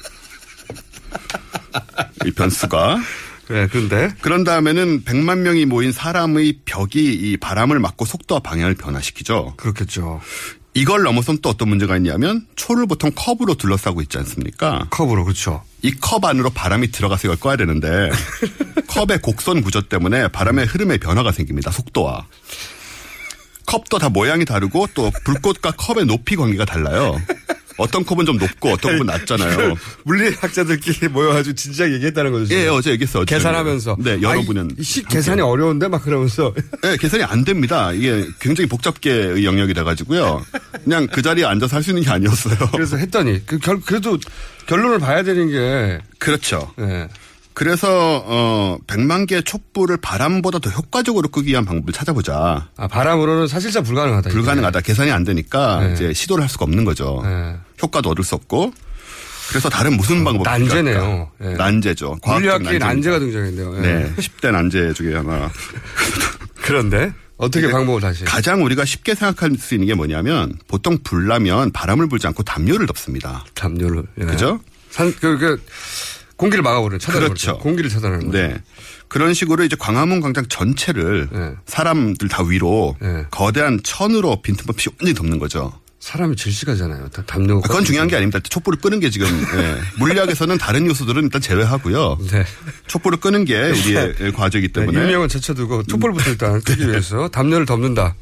[2.27, 2.99] 이 변수가.
[3.49, 9.55] 네, 그런데 그런 다음에는 100만 명이 모인 사람의 벽이 이 바람을 막고 속도와 방향을 변화시키죠.
[9.57, 10.21] 그렇겠죠.
[10.75, 14.87] 이걸 넘어선 또 어떤 문제가 있냐면 초를 보통 컵으로 둘러싸고 있지 않습니까?
[14.91, 15.63] 컵으로 그렇죠.
[15.83, 18.11] 이 컵 안으로 바람이 들어가서 이걸 꺼야 되는데
[18.89, 21.71] 컵의 곡선 구조 때문에 바람의 흐름의 변화가 생깁니다.
[21.71, 22.27] 속도와.
[23.67, 27.21] 컵도 다 모양이 다르고 또 불꽃과 컵의 높이 관계가 달라요.
[27.79, 29.75] 어떤 컵은 좀 높고 어떤 컵은 낮잖아요.
[30.05, 32.55] 물리학자들끼리 모여가지고 진지하게 얘기했다는 거죠.
[32.55, 33.23] 예, 어제 얘기했어요.
[33.23, 33.35] 어제.
[33.35, 33.97] 계산하면서.
[34.01, 34.71] 네, 여러 분은.
[34.83, 36.55] 시 계산이 어려운데 막 그러면서.
[36.83, 37.93] 네, 계산이 안 됩니다.
[37.93, 40.45] 이게 굉장히 복잡계의 영역이 돼가지고요.
[40.85, 42.57] 그냥 그 자리에 앉아서 할 수 있는 게 아니었어요.
[42.73, 44.19] 그래서 했더니 그 결, 그래도
[44.67, 46.01] 결론을 봐야 되는 게.
[46.19, 46.73] 그렇죠.
[46.77, 47.07] 네.
[47.57, 52.69] 그래서 어 100만 개의 촛불을 바람보다 더 효과적으로 끄기 위한 방법을 찾아보자.
[52.77, 54.29] 아, 바람으로는 사실상 불가능하다.
[54.29, 54.37] 이게.
[54.37, 54.83] 불가능하다.
[54.83, 55.95] 계산이 안 되니까 네.
[55.95, 57.23] 이제 시도를 할 수가 없는 거죠.
[57.25, 57.57] 네.
[57.83, 58.75] 효과도 얻을 수 없고.
[59.49, 61.31] 그래서 다른 무슨 방법이 난제네요.
[61.39, 61.55] 네.
[61.55, 62.19] 난제죠.
[62.23, 62.89] 난제입니다.
[62.89, 63.77] 난제가 등장했네요.
[63.79, 63.81] 예.
[63.81, 64.15] 네.
[64.19, 65.51] 10대 난제 중에 하나.
[66.61, 68.25] 그런데 어떻게 방법을 다시?
[68.25, 73.47] 가장 우리가 쉽게 생각할 수 있는 게 뭐냐면 보통 불나면 바람을 불지 않고 담요를 덮습니다.
[73.55, 74.03] 담요를.
[74.21, 74.25] 예.
[74.27, 74.61] 그죠?
[74.91, 75.59] 산, 그, 그,
[76.37, 77.59] 공기를 막아버리는, 차단을 그렇죠.
[77.59, 78.39] 공기를 차단하는 거죠.
[78.39, 78.57] 네.
[79.09, 81.53] 그런 식으로 이제 광화문 광장 전체를 네.
[81.67, 83.25] 사람들 다 위로 네.
[83.31, 85.73] 거대한 천으로 빈틈없이 완전히 덮는 거죠.
[85.99, 87.09] 사람이 질식하잖아요.
[87.09, 87.61] 다- 담요.
[87.63, 88.39] 그건 중요한 게 아닙니다.
[88.41, 89.77] 촛불을 끄는 게 지금 예.
[89.99, 92.19] 물리학에서는 다른 요소들은 일단 제외하고요.
[92.87, 98.15] 촛불을 끄는 게 우리의 과제이기 때문에 네, 일명은 제쳐두고 촛불부터 일단 끄기 위해서 담요를 덮는다.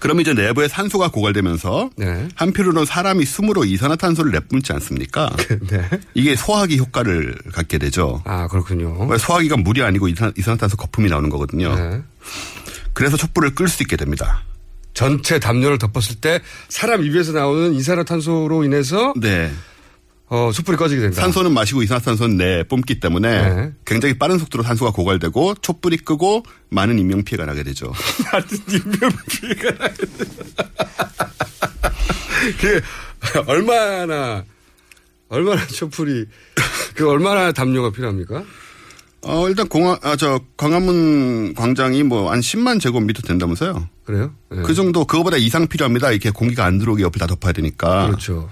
[0.00, 2.28] 그럼 이제 내부에 산소가 고갈되면서 네.
[2.34, 5.34] 한편으로는 사람이 숨으로 이산화탄소를 내뿜지 않습니까?
[6.14, 8.22] 이게 소화기 효과를 갖게 되죠.
[8.24, 9.08] 아 그렇군요.
[9.18, 11.74] 소화기가 물이 아니고 이산, 이산화탄소 거품이 나오는 거거든요.
[11.74, 12.02] 네.
[12.92, 14.42] 그래서 촛불을 끌 수 있게 됩니다.
[14.94, 19.52] 전체 담요를 덮었을 때 사람 입에서 나오는 이산화탄소로 인해서 네.
[20.30, 21.22] 어, 촛불이 꺼지게 된다.
[21.22, 23.72] 산소는 마시고 이산화탄소는 내 뿜기 때문에 네.
[23.86, 27.92] 굉장히 빠른 속도로 산소가 고갈되고 촛불이 끄고 많은 인명 피해가 나게 되죠.
[32.60, 32.80] 그
[33.46, 34.44] 얼마나
[35.28, 36.26] 얼마나 촛불이
[36.94, 38.44] 그 얼마나 담요가 필요합니까?
[39.22, 43.88] 어, 일단 공항, 아, 저, 광화문 광장이 뭐, 한 10만 제곱미터 된다면서요?
[44.04, 44.32] 그래요?
[44.48, 44.62] 네.
[44.62, 46.12] 그 정도, 그거보다 이상 필요합니다.
[46.12, 48.06] 이렇게 공기가 안 들어오게 옆을 다 덮어야 되니까.
[48.06, 48.48] 그렇죠.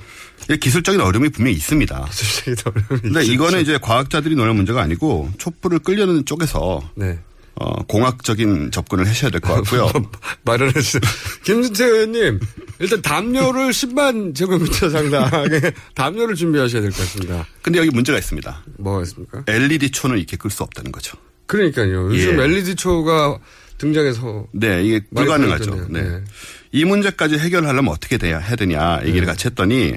[0.60, 2.04] 기술적인 어려움이 분명히 있습니다.
[2.12, 3.32] 기술적인 어려움이 근데 있죠.
[3.32, 7.18] 이거는 이제 과학자들이 논할 문제가 아니고, 촛불을 끌려는 쪽에서, 네.
[7.58, 9.90] 어, 공학적인 접근을 하셔야 될 것 같고요.
[10.44, 11.00] 말을 해주세요.
[11.44, 12.38] 김진태 의원님,
[12.80, 17.46] 일단 담요를 10만 제곱미터 상당의 담요를 준비하셔야 될 것 같습니다.
[17.62, 18.64] 근데 여기 문제가 있습니다.
[18.78, 19.42] 뭐가 있습니까?
[19.48, 21.16] LED 초는 이렇게 끌 수 없다는 거죠.
[21.46, 22.12] 그러니까요.
[22.12, 22.44] 요즘 예.
[22.44, 23.38] LED초가
[23.78, 24.46] 등장해서.
[24.52, 25.86] 네, 이게 불가능하죠.
[25.88, 26.02] 네.
[26.02, 26.24] 네.
[26.72, 29.26] 이 문제까지 해결하려면 어떻게 돼야 해야 되냐 얘기를 네.
[29.26, 29.94] 같이 했더니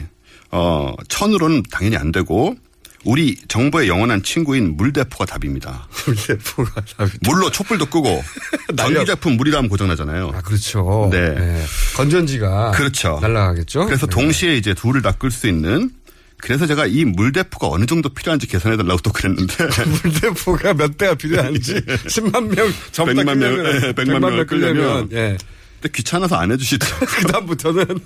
[0.52, 2.56] 어 천으로는 당연히 안 되고
[3.06, 5.88] 우리 정부의 영원한 친구인 물대포가 답입니다.
[6.06, 7.12] 물대포가 답이.
[7.22, 8.22] 물로 촛불도 끄고
[8.78, 10.32] 전기 제품 물이라면 고장나잖아요.
[10.36, 11.08] 아, 그렇죠.
[11.12, 11.30] 네.
[11.34, 11.64] 네.
[11.96, 12.72] 건전지가.
[12.72, 13.20] 그렇죠.
[13.22, 13.86] 날아가겠죠.
[13.86, 14.12] 그래서 네.
[14.16, 15.92] 동시에 이제 둘을 다 끌 수 있는
[16.42, 19.56] 그래서 제가 이 물대포가 어느 정도 필요한지 계산해달라고 또 그랬는데.
[20.04, 24.46] 물대포가 몇 대가 필요한지 10만 명 전부 다 100만 명, 끌려면, 예, 100만 100만 명을
[24.48, 25.10] 끌려면.
[25.12, 25.38] 예.
[25.82, 26.86] 근데 귀찮아서 안 해주시죠.
[27.06, 27.86] 그다음부터는.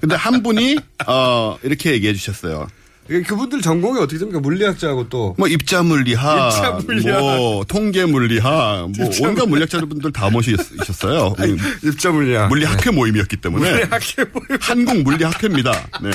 [0.00, 0.76] 근데 한 분이,
[1.06, 2.66] 어, 이렇게 얘기해 주셨어요.
[3.26, 4.38] 그분들 전공이 어떻게 됩니까?
[4.38, 5.34] 물리학자하고 또.
[5.38, 7.20] 뭐 입자 물리학, 입자 물리학.
[7.20, 11.34] 뭐 통계 물리학, 뭐 입자물- 온갖 물리학자분들 다 모시셨어요.
[11.84, 12.50] 입자 물리학.
[12.50, 14.46] 물리학회 모임이었기 때문에 물리학회 모임.
[14.60, 15.72] 한국 물리학회입니다.
[16.02, 16.10] 네,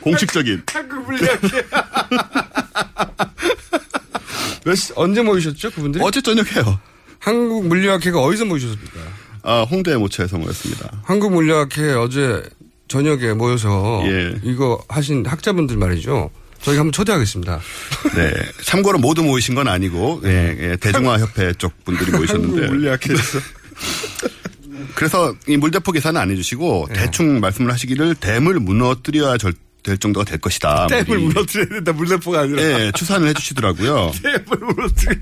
[0.00, 0.64] 공식적인.
[0.74, 1.62] 한국 물리학회.
[4.64, 6.02] 몇 시, 언제 모이셨죠, 그분들이?
[6.04, 6.80] 어제 저녁에요.
[7.20, 8.98] 한국 물리학회가 어디서 모이셨습니까?
[9.42, 11.02] 아, 홍대 모처에서 모였습니다.
[11.04, 12.42] 한국 물리학회 어제
[12.88, 14.34] 저녁에 모여서 예.
[14.42, 16.30] 이거 하신 학자분들 말이죠.
[16.60, 17.60] 저희 한번 초대하겠습니다.
[18.14, 18.32] 네,
[18.64, 22.60] 참고로 모두 모이신 건 아니고 예, 예, 대중화협회 쪽 분들이 모이셨는데.
[22.60, 23.40] 한국 물리학회에서.
[24.94, 26.94] 그래서 이 물대포 계산은 안 해주시고 예.
[26.94, 30.86] 대충 말씀을 하시기를 댐을 무너뜨려야 절- 될 정도가 될 것이다.
[30.86, 31.92] 댐을 뭐 이- 무너뜨려야 된다.
[31.92, 32.62] 물대포가 아니라.
[32.62, 34.12] 예, 추산을 해주시더라고요.
[34.22, 35.16] 댐을 무너뜨려.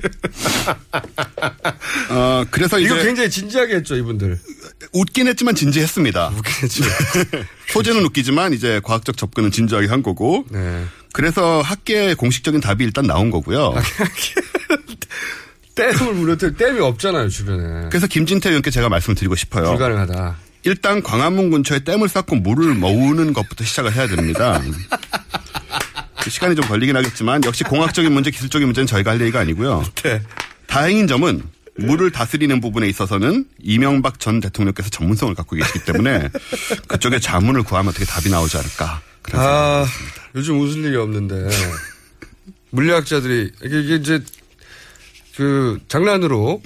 [2.11, 4.39] 어, 그래서 이거 굉장히 진지하게 했죠, 이분들.
[4.93, 6.29] 웃긴 했지만 진지했습니다.
[6.37, 6.85] 웃긴 했죠.
[7.69, 10.45] 소재는 웃기지만 이제 과학적 접근은 진지하게 한 거고.
[10.51, 10.85] 네.
[11.13, 13.75] 그래서 학계의 공식적인 답이 일단 나온 거고요.
[15.75, 16.53] 댐을 무너뜨려.
[16.57, 17.89] 댐이 없잖아요, 주변에.
[17.89, 19.65] 그래서 김진태 의원께 제가 말씀을 드리고 싶어요.
[19.71, 20.37] 불가능하다.
[20.63, 24.61] 일단 광화문 근처에 댐을 쌓고 물을 모으는 것부터 시작을 해야 됩니다.
[26.29, 29.85] 시간이 좀 걸리긴 하겠지만 역시 공학적인 문제, 기술적인 문제는 저희가 할 얘기가 아니고요.
[30.03, 30.23] 네.
[30.67, 31.43] 다행인 점은
[31.77, 36.29] 물을 다스리는 부분에 있어서는 이명박 전 대통령께서 전문성을 갖고 계시기 때문에
[36.89, 39.01] 그쪽에 자문을 구하면 어떻게 답이 나오지 않을까.
[39.23, 39.87] 그런 아,
[40.35, 41.49] 요즘 웃을 일이 없는데.
[42.71, 44.23] 물리학자들이, 이게, 이게 이제,
[45.37, 46.63] 그, 장난으로,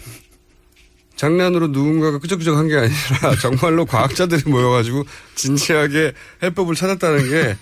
[1.24, 7.56] 장난으로 누군가가 끄적끄적 한 게 아니라 정말로 과학자들이 모여가지고 진지하게 해법을 찾았다는 게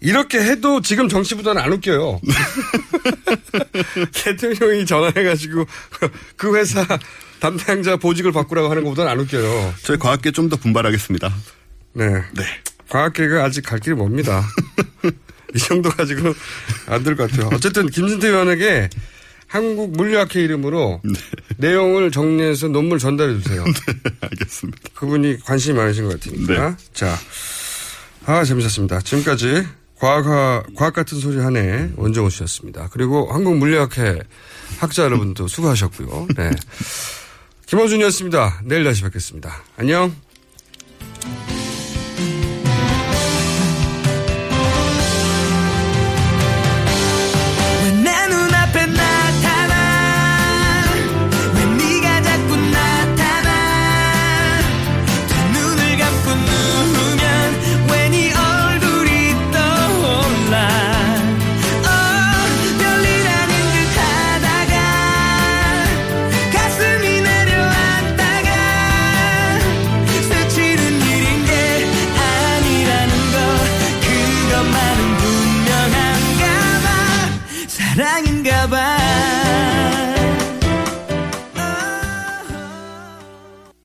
[0.00, 2.20] 이렇게 해도 지금 정치보다는 안 웃겨요.
[4.12, 5.66] 대통령이 전화해가지고
[6.36, 6.84] 그 회사
[7.40, 9.74] 담당자 보직을 바꾸라고 하는 것보다는 안 웃겨요.
[9.82, 11.32] 저희 과학계 좀 더 분발하겠습니다.
[11.94, 12.06] 네.
[12.34, 12.44] 네.
[12.88, 14.42] 과학계가 아직 갈 길이 멉니다.
[15.54, 16.34] 이 정도 가지고
[16.86, 17.50] 안될 것 같아요.
[17.52, 18.88] 어쨌든 김진태 의원에게
[19.48, 21.00] 한국 물리학회 이름으로
[21.56, 23.64] 내용을 정리해서 논문 전달해 주세요.
[24.20, 24.78] 알겠습니다.
[24.94, 26.76] 그분이 관심이 많으신 것 같으니까.
[26.92, 27.16] 자,
[28.26, 29.00] 아 재밌었습니다.
[29.00, 29.66] 지금까지
[29.96, 32.88] 과학 과학 같은 소리 하네 원정우 씨였습니다.
[32.92, 34.20] 그리고 한국 물리학회
[34.78, 36.28] 학자 여러분도 수고하셨고요.
[36.36, 36.50] 네.
[37.66, 38.62] 김호준이었습니다.
[38.64, 39.62] 내일 다시 뵙겠습니다.
[39.76, 40.14] 안녕.